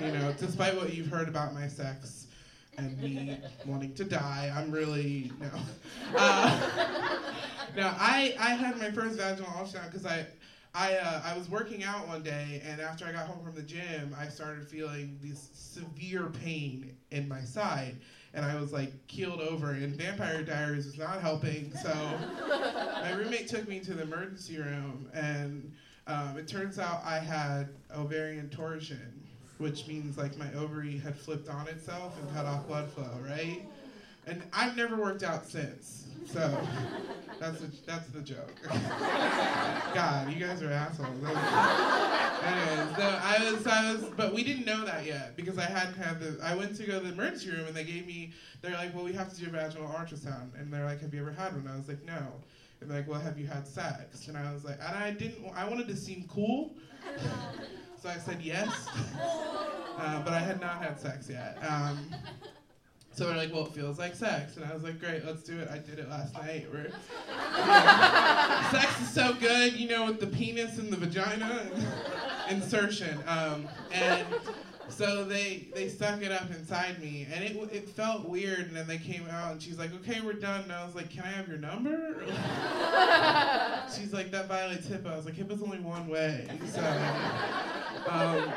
you 0.00 0.18
know 0.18 0.34
despite 0.36 0.74
what 0.74 0.92
you've 0.92 1.08
heard 1.08 1.28
about 1.28 1.54
my 1.54 1.68
sex 1.68 2.26
and 2.76 2.98
me 2.98 3.38
wanting 3.66 3.94
to 3.94 4.04
die, 4.04 4.52
I'm 4.52 4.72
really 4.72 5.30
no. 5.38 5.50
Uh, 6.16 6.60
no, 7.76 7.94
I 8.00 8.34
I 8.40 8.50
had 8.54 8.78
my 8.78 8.90
first 8.90 9.16
vaginal 9.16 9.48
ultrasound 9.50 9.92
because 9.92 10.06
I. 10.06 10.26
I, 10.74 10.94
uh, 10.94 11.20
I 11.24 11.36
was 11.36 11.50
working 11.50 11.84
out 11.84 12.08
one 12.08 12.22
day, 12.22 12.62
and 12.64 12.80
after 12.80 13.04
I 13.04 13.12
got 13.12 13.26
home 13.26 13.44
from 13.44 13.54
the 13.54 13.62
gym, 13.62 14.16
I 14.18 14.28
started 14.28 14.66
feeling 14.66 15.18
this 15.22 15.50
severe 15.52 16.28
pain 16.42 16.96
in 17.10 17.28
my 17.28 17.42
side. 17.42 17.96
And 18.34 18.46
I 18.46 18.58
was 18.58 18.72
like 18.72 19.06
keeled 19.08 19.42
over, 19.42 19.72
and 19.72 19.94
Vampire 19.94 20.42
Diaries 20.42 20.86
was 20.86 20.96
not 20.96 21.20
helping. 21.20 21.74
So 21.74 21.94
my 22.48 23.12
roommate 23.12 23.48
took 23.48 23.68
me 23.68 23.80
to 23.80 23.92
the 23.92 24.02
emergency 24.02 24.56
room, 24.56 25.10
and 25.12 25.70
um, 26.06 26.38
it 26.38 26.48
turns 26.48 26.78
out 26.78 27.02
I 27.04 27.18
had 27.18 27.68
ovarian 27.94 28.48
torsion, 28.48 29.22
which 29.58 29.86
means 29.86 30.16
like 30.16 30.38
my 30.38 30.50
ovary 30.54 30.96
had 30.96 31.14
flipped 31.14 31.50
on 31.50 31.68
itself 31.68 32.18
and 32.18 32.34
cut 32.34 32.46
off 32.46 32.66
blood 32.66 32.90
flow, 32.90 33.18
right? 33.22 33.60
And 34.26 34.42
I've 34.54 34.76
never 34.78 34.96
worked 34.96 35.22
out 35.22 35.46
since. 35.46 36.01
So 36.26 36.60
that's 37.38 37.60
a, 37.60 37.66
that's 37.86 38.08
the 38.08 38.20
joke. 38.20 38.54
God, 38.68 40.32
you 40.32 40.38
guys 40.44 40.62
are 40.62 40.70
assholes. 40.70 41.08
Anyways, 42.42 42.96
so 42.96 43.18
I 43.22 43.52
was 43.52 43.66
I 43.66 43.92
was, 43.92 44.04
but 44.16 44.32
we 44.32 44.42
didn't 44.42 44.64
know 44.64 44.84
that 44.84 45.04
yet 45.04 45.36
because 45.36 45.58
I 45.58 45.64
hadn't 45.64 45.94
had 45.96 46.20
the. 46.20 46.38
I 46.42 46.54
went 46.54 46.76
to 46.76 46.84
go 46.84 46.98
to 46.98 47.06
the 47.06 47.12
emergency 47.12 47.50
room 47.50 47.66
and 47.66 47.74
they 47.74 47.84
gave 47.84 48.06
me. 48.06 48.32
They're 48.60 48.72
like, 48.72 48.94
well, 48.94 49.04
we 49.04 49.12
have 49.12 49.32
to 49.34 49.40
do 49.40 49.46
a 49.46 49.50
vaginal 49.50 49.88
ultrasound, 49.88 50.58
and 50.58 50.72
they're 50.72 50.84
like, 50.84 51.00
have 51.00 51.12
you 51.12 51.20
ever 51.20 51.32
had 51.32 51.52
one? 51.54 51.68
I 51.72 51.76
was 51.76 51.88
like, 51.88 52.04
no. 52.04 52.32
And 52.80 52.90
they're 52.90 52.98
like, 52.98 53.08
well, 53.08 53.20
have 53.20 53.38
you 53.38 53.46
had 53.46 53.66
sex? 53.66 54.28
And 54.28 54.36
I 54.36 54.52
was 54.52 54.64
like, 54.64 54.78
and 54.80 54.96
I 54.96 55.10
didn't. 55.10 55.44
I 55.54 55.68
wanted 55.68 55.88
to 55.88 55.96
seem 55.96 56.24
cool, 56.28 56.74
so 58.00 58.08
I 58.08 58.18
said 58.18 58.40
yes, 58.40 58.88
uh, 59.98 60.22
but 60.22 60.32
I 60.32 60.40
had 60.40 60.60
not 60.60 60.82
had 60.82 60.98
sex 60.98 61.28
yet. 61.28 61.58
Um, 61.68 62.06
so 63.12 63.26
they're 63.26 63.36
like, 63.36 63.52
well, 63.52 63.66
it 63.66 63.72
feels 63.72 63.98
like 63.98 64.14
sex. 64.14 64.56
And 64.56 64.64
I 64.64 64.72
was 64.74 64.82
like, 64.82 64.98
great, 64.98 65.24
let's 65.24 65.42
do 65.42 65.58
it. 65.58 65.68
I 65.70 65.78
did 65.78 65.98
it 65.98 66.08
last 66.08 66.34
night. 66.34 66.66
We're, 66.72 66.90
sex 68.70 69.00
is 69.02 69.10
so 69.10 69.34
good, 69.34 69.74
you 69.74 69.88
know, 69.88 70.06
with 70.06 70.20
the 70.20 70.26
penis 70.26 70.78
and 70.78 70.92
the 70.92 70.96
vagina 70.96 71.62
insertion. 72.50 73.18
Um, 73.26 73.68
and 73.92 74.26
So 74.88 75.24
they 75.24 75.68
they 75.74 75.88
stuck 75.88 76.20
it 76.22 76.30
up 76.30 76.50
inside 76.50 77.00
me, 77.00 77.26
and 77.32 77.42
it 77.42 77.56
it 77.72 77.88
felt 77.88 78.28
weird. 78.28 78.66
And 78.66 78.76
then 78.76 78.86
they 78.86 78.98
came 78.98 79.26
out, 79.30 79.52
and 79.52 79.62
she's 79.62 79.78
like, 79.78 79.94
"Okay, 79.94 80.20
we're 80.20 80.34
done." 80.34 80.62
And 80.64 80.72
I 80.72 80.84
was 80.84 80.94
like, 80.94 81.08
"Can 81.08 81.22
I 81.22 81.28
have 81.28 81.48
your 81.48 81.56
number?" 81.56 82.22
she's 83.96 84.12
like, 84.12 84.30
"That 84.32 84.48
violates 84.48 84.86
HIPAA." 84.88 85.12
I 85.12 85.16
was 85.16 85.24
like, 85.24 85.36
"HIPAA's 85.36 85.62
only 85.62 85.78
one 85.80 86.08
way." 86.08 86.46
So, 86.66 86.82
um, 88.10 88.52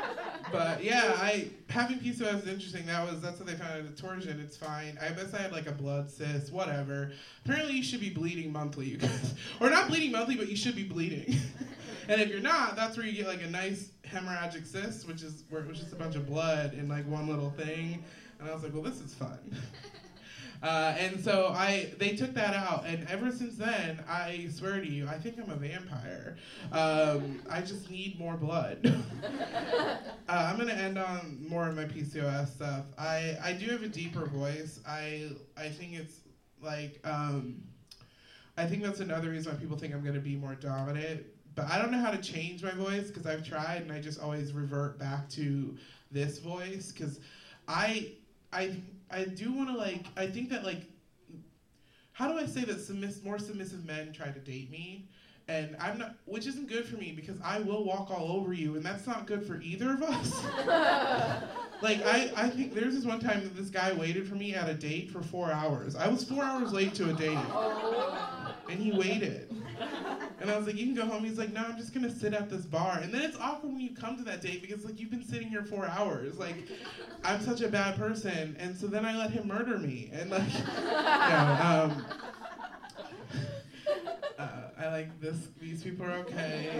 but 0.56 0.84
yeah, 0.84 1.16
I 1.16 1.48
having 1.68 1.98
PCOS 1.98 2.42
is 2.42 2.48
interesting. 2.48 2.86
That 2.86 3.10
was 3.10 3.20
that's 3.20 3.38
what 3.38 3.46
they 3.46 3.54
found 3.54 3.78
in 3.78 3.86
the 3.86 4.00
torsion. 4.00 4.40
It's 4.40 4.56
fine. 4.56 4.98
I 5.00 5.08
guess 5.08 5.34
I 5.34 5.38
had 5.42 5.52
like 5.52 5.66
a 5.66 5.72
blood 5.72 6.10
cyst, 6.10 6.52
whatever. 6.52 7.12
Apparently, 7.44 7.74
you 7.74 7.82
should 7.82 8.00
be 8.00 8.10
bleeding 8.10 8.52
monthly, 8.52 8.86
you 8.86 8.96
guys, 8.96 9.34
or 9.60 9.70
not 9.70 9.88
bleeding 9.88 10.12
monthly, 10.12 10.36
but 10.36 10.48
you 10.48 10.56
should 10.56 10.76
be 10.76 10.84
bleeding. 10.84 11.36
and 12.08 12.20
if 12.20 12.28
you're 12.28 12.40
not, 12.40 12.76
that's 12.76 12.96
where 12.96 13.06
you 13.06 13.12
get 13.12 13.26
like 13.26 13.42
a 13.42 13.50
nice 13.50 13.90
hemorrhagic 14.04 14.66
cyst, 14.66 15.06
which 15.06 15.22
is 15.22 15.44
where 15.50 15.62
it 15.62 15.68
was 15.68 15.78
just 15.78 15.92
a 15.92 15.96
bunch 15.96 16.16
of 16.16 16.26
blood 16.26 16.74
in 16.74 16.88
like 16.88 17.06
one 17.08 17.28
little 17.28 17.50
thing. 17.50 18.02
And 18.38 18.48
I 18.48 18.54
was 18.54 18.62
like, 18.62 18.72
well, 18.74 18.82
this 18.82 19.00
is 19.00 19.14
fun. 19.14 19.38
Uh, 20.62 20.94
and 20.98 21.22
so 21.22 21.48
I, 21.48 21.92
they 21.98 22.16
took 22.16 22.34
that 22.34 22.54
out, 22.54 22.84
and 22.86 23.06
ever 23.08 23.30
since 23.30 23.56
then, 23.56 24.02
I 24.08 24.48
swear 24.50 24.80
to 24.80 24.88
you, 24.88 25.06
I 25.08 25.18
think 25.18 25.38
I'm 25.38 25.50
a 25.50 25.56
vampire. 25.56 26.36
Um, 26.72 27.40
I 27.50 27.60
just 27.60 27.90
need 27.90 28.18
more 28.18 28.36
blood. 28.36 28.78
uh, 29.24 29.98
I'm 30.28 30.56
gonna 30.56 30.72
end 30.72 30.98
on 30.98 31.44
more 31.48 31.68
of 31.68 31.76
my 31.76 31.84
PCOS 31.84 32.54
stuff. 32.54 32.84
I, 32.98 33.36
I 33.42 33.52
do 33.52 33.70
have 33.70 33.82
a 33.82 33.88
deeper 33.88 34.26
voice. 34.26 34.80
I, 34.86 35.30
I 35.56 35.68
think 35.68 35.94
it's 35.94 36.20
like, 36.62 37.00
um, 37.04 37.62
I 38.56 38.66
think 38.66 38.82
that's 38.82 39.00
another 39.00 39.30
reason 39.30 39.52
why 39.52 39.58
people 39.58 39.76
think 39.76 39.94
I'm 39.94 40.04
gonna 40.04 40.20
be 40.20 40.36
more 40.36 40.54
dominant. 40.54 41.26
But 41.54 41.70
I 41.70 41.80
don't 41.80 41.90
know 41.90 42.00
how 42.00 42.10
to 42.10 42.18
change 42.18 42.62
my 42.62 42.72
voice 42.72 43.08
because 43.08 43.26
I've 43.26 43.46
tried, 43.46 43.82
and 43.82 43.90
I 43.90 44.00
just 44.00 44.20
always 44.20 44.52
revert 44.52 44.98
back 44.98 45.28
to 45.30 45.76
this 46.10 46.38
voice 46.38 46.92
because 46.92 47.18
I, 47.66 48.12
I 48.52 48.76
I 49.10 49.24
do 49.24 49.52
want 49.52 49.68
to 49.70 49.76
like. 49.76 50.04
I 50.16 50.26
think 50.26 50.50
that 50.50 50.64
like, 50.64 50.82
how 52.12 52.28
do 52.30 52.38
I 52.38 52.46
say 52.46 52.64
that 52.64 52.78
submiss- 52.78 53.22
more 53.24 53.38
submissive 53.38 53.84
men 53.84 54.12
try 54.12 54.28
to 54.28 54.40
date 54.40 54.70
me, 54.70 55.08
and 55.48 55.76
I'm 55.80 55.98
not, 55.98 56.16
which 56.24 56.46
isn't 56.46 56.68
good 56.68 56.86
for 56.86 56.96
me 56.96 57.12
because 57.12 57.36
I 57.42 57.60
will 57.60 57.84
walk 57.84 58.10
all 58.10 58.32
over 58.32 58.52
you, 58.52 58.74
and 58.74 58.84
that's 58.84 59.06
not 59.06 59.26
good 59.26 59.46
for 59.46 59.60
either 59.60 59.92
of 59.92 60.02
us. 60.02 60.44
like 61.82 62.04
I, 62.04 62.32
I 62.36 62.50
think 62.50 62.74
there's 62.74 62.94
this 62.94 63.04
one 63.04 63.20
time 63.20 63.42
that 63.42 63.56
this 63.56 63.68
guy 63.68 63.92
waited 63.92 64.26
for 64.26 64.34
me 64.34 64.54
at 64.54 64.68
a 64.68 64.74
date 64.74 65.10
for 65.10 65.22
four 65.22 65.52
hours. 65.52 65.94
I 65.94 66.08
was 66.08 66.24
four 66.24 66.42
hours 66.42 66.72
late 66.72 66.94
to 66.94 67.10
a 67.10 67.12
date, 67.12 67.38
oh. 67.38 68.54
and 68.68 68.80
he 68.80 68.92
waited. 68.92 69.55
And 70.40 70.50
I 70.50 70.56
was 70.56 70.66
like, 70.66 70.76
you 70.76 70.84
can 70.84 70.94
go 70.94 71.06
home. 71.06 71.24
He's 71.24 71.38
like, 71.38 71.52
no, 71.52 71.64
I'm 71.64 71.76
just 71.78 71.94
gonna 71.94 72.10
sit 72.10 72.34
at 72.34 72.50
this 72.50 72.66
bar. 72.66 72.98
And 73.02 73.12
then 73.12 73.22
it's 73.22 73.38
awkward 73.38 73.72
when 73.72 73.80
you 73.80 73.94
come 73.94 74.16
to 74.18 74.24
that 74.24 74.42
date 74.42 74.60
because 74.60 74.84
like 74.84 75.00
you've 75.00 75.10
been 75.10 75.24
sitting 75.24 75.48
here 75.48 75.62
four 75.62 75.86
hours. 75.86 76.38
Like, 76.38 76.56
I'm 77.24 77.40
such 77.40 77.62
a 77.62 77.68
bad 77.68 77.96
person. 77.96 78.56
And 78.58 78.76
so 78.76 78.86
then 78.86 79.06
I 79.06 79.16
let 79.16 79.30
him 79.30 79.48
murder 79.48 79.78
me. 79.78 80.10
And 80.12 80.30
like, 80.30 80.42
um, 81.64 82.04
uh, 84.38 84.48
I 84.78 84.88
like 84.88 85.20
this. 85.20 85.36
These 85.60 85.82
people 85.82 86.04
are 86.04 86.12
okay. 86.18 86.70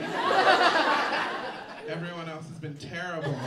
Everyone 1.89 2.29
else 2.29 2.49
has 2.49 2.59
been 2.59 2.77
terrible. 2.77 3.39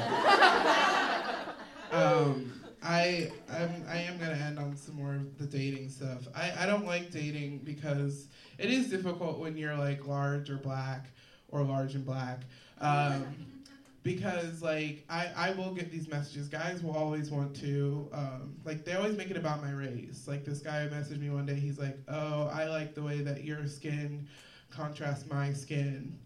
Um, 1.91 2.53
I 2.81 3.31
I'm, 3.51 3.83
I 3.89 3.97
am 3.97 4.17
gonna 4.17 4.33
end 4.33 4.59
on 4.59 4.75
some 4.77 4.95
more 4.95 5.15
of 5.15 5.37
the 5.37 5.45
dating 5.45 5.89
stuff. 5.89 6.27
I, 6.35 6.51
I 6.59 6.65
don't 6.65 6.85
like 6.85 7.11
dating 7.11 7.59
because 7.63 8.27
it 8.59 8.69
is 8.69 8.89
difficult 8.89 9.39
when 9.39 9.57
you're 9.57 9.75
like 9.75 10.05
large 10.05 10.49
or 10.49 10.57
black 10.57 11.07
or 11.49 11.63
large 11.63 11.95
and 11.95 12.05
black. 12.05 12.41
Um, 12.79 13.25
because 14.03 14.61
like 14.61 15.03
I, 15.09 15.29
I 15.35 15.51
will 15.51 15.73
get 15.73 15.91
these 15.91 16.07
messages. 16.07 16.47
Guys 16.47 16.81
will 16.83 16.95
always 16.95 17.31
want 17.31 17.55
to 17.57 18.07
um, 18.13 18.55
like 18.65 18.85
they 18.85 18.93
always 18.93 19.17
make 19.17 19.31
it 19.31 19.37
about 19.37 19.61
my 19.61 19.71
race. 19.71 20.25
Like 20.27 20.45
this 20.45 20.59
guy 20.59 20.87
messaged 20.91 21.19
me 21.19 21.29
one 21.29 21.45
day. 21.45 21.55
He's 21.55 21.79
like, 21.79 21.97
"Oh, 22.07 22.49
I 22.53 22.65
like 22.65 22.95
the 22.95 23.01
way 23.01 23.21
that 23.21 23.43
your 23.43 23.65
skin 23.67 24.27
contrasts 24.69 25.29
my 25.29 25.53
skin," 25.53 26.17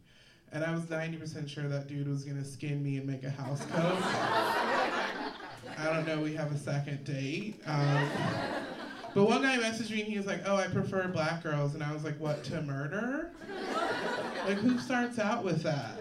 and 0.51 0.63
I 0.63 0.71
was 0.73 0.89
ninety 0.89 1.17
percent 1.17 1.49
sure 1.49 1.67
that 1.67 1.87
dude 1.87 2.07
was 2.07 2.23
gonna 2.23 2.45
skin 2.45 2.83
me 2.83 2.97
and 2.97 3.07
make 3.07 3.23
a 3.23 3.29
house 3.29 3.65
coat. 3.65 3.99
I 5.75 5.91
don't 5.91 6.05
know. 6.05 6.21
We 6.21 6.35
have 6.35 6.51
a 6.51 6.57
second 6.57 7.03
date. 7.03 7.59
Um, 7.65 8.09
but 9.13 9.27
one 9.27 9.41
guy 9.41 9.57
messaged 9.57 9.91
me 9.91 10.01
and 10.01 10.09
he 10.09 10.17
was 10.17 10.25
like, 10.25 10.41
"Oh, 10.45 10.55
I 10.55 10.67
prefer 10.67 11.07
black 11.07 11.43
girls," 11.43 11.73
and 11.73 11.83
I 11.83 11.93
was 11.93 12.03
like, 12.03 12.19
"What 12.19 12.43
to 12.45 12.61
murder? 12.61 13.31
like 14.47 14.57
who 14.57 14.77
starts 14.79 15.19
out 15.19 15.43
with 15.43 15.63
that?" 15.63 15.97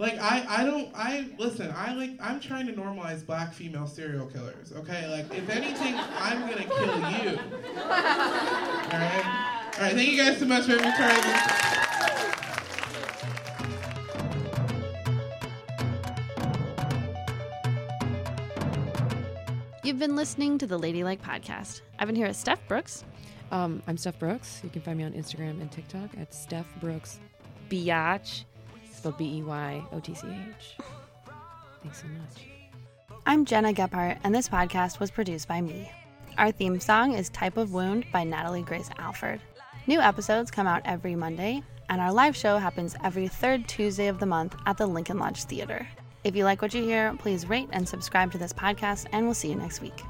Like 0.00 0.18
I, 0.18 0.46
I 0.48 0.64
don't 0.64 0.88
I 0.94 1.28
listen, 1.36 1.70
I 1.76 1.92
like 1.94 2.12
I'm 2.22 2.40
trying 2.40 2.66
to 2.68 2.72
normalize 2.72 3.24
black 3.24 3.52
female 3.52 3.86
serial 3.86 4.26
killers, 4.26 4.72
okay? 4.74 5.06
Like 5.10 5.26
if 5.36 5.48
anything, 5.50 5.94
I'm 5.94 6.40
gonna 6.40 6.64
kill 6.64 6.96
you. 7.10 7.38
Alright? 7.78 9.26
Alright, 9.76 9.94
thank 9.94 10.10
you 10.10 10.16
guys 10.16 10.38
so 10.38 10.46
much 10.46 10.64
for 10.64 10.72
having 10.72 11.79
been 20.00 20.16
listening 20.16 20.56
to 20.56 20.66
the 20.66 20.78
Ladylike 20.78 21.22
Podcast. 21.22 21.82
I've 21.98 22.06
been 22.06 22.16
here 22.16 22.26
with 22.26 22.36
Steph 22.36 22.66
Brooks. 22.66 23.04
Um, 23.50 23.82
I'm 23.86 23.98
Steph 23.98 24.18
Brooks. 24.18 24.62
You 24.64 24.70
can 24.70 24.80
find 24.80 24.96
me 24.96 25.04
on 25.04 25.12
Instagram 25.12 25.60
and 25.60 25.70
TikTok 25.70 26.16
at 26.18 26.32
Steph 26.32 26.66
Brooks 26.80 27.20
Beyotch. 27.68 28.44
Spelled 28.90 29.18
B 29.18 29.36
E 29.36 29.42
Y 29.42 29.84
O 29.92 30.00
T 30.00 30.14
C 30.14 30.26
H. 30.26 30.78
Thanks 31.82 32.00
so 32.00 32.08
much. 32.08 32.46
I'm 33.26 33.44
Gena 33.44 33.74
Gephart, 33.74 34.18
and 34.24 34.34
this 34.34 34.48
podcast 34.48 35.00
was 35.00 35.10
produced 35.10 35.46
by 35.46 35.60
me. 35.60 35.92
Our 36.38 36.50
theme 36.50 36.80
song 36.80 37.12
is 37.12 37.28
Type 37.28 37.58
of 37.58 37.74
Wound 37.74 38.06
by 38.10 38.24
Natalie 38.24 38.62
Grace 38.62 38.88
Alford. 38.96 39.42
New 39.86 40.00
episodes 40.00 40.50
come 40.50 40.66
out 40.66 40.80
every 40.86 41.14
Monday, 41.14 41.62
and 41.90 42.00
our 42.00 42.10
live 42.10 42.34
show 42.34 42.56
happens 42.56 42.96
every 43.04 43.28
third 43.28 43.68
Tuesday 43.68 44.08
of 44.08 44.18
the 44.18 44.24
month 44.24 44.56
at 44.64 44.78
the 44.78 44.86
Lincoln 44.86 45.18
Lodge 45.18 45.44
Theater. 45.44 45.86
If 46.22 46.36
you 46.36 46.44
like 46.44 46.60
what 46.60 46.74
you 46.74 46.82
hear, 46.82 47.14
please 47.18 47.48
rate 47.48 47.68
and 47.72 47.88
subscribe 47.88 48.30
to 48.32 48.38
this 48.38 48.52
podcast, 48.52 49.06
and 49.12 49.24
we'll 49.24 49.34
see 49.34 49.48
you 49.48 49.56
next 49.56 49.80
week. 49.80 50.02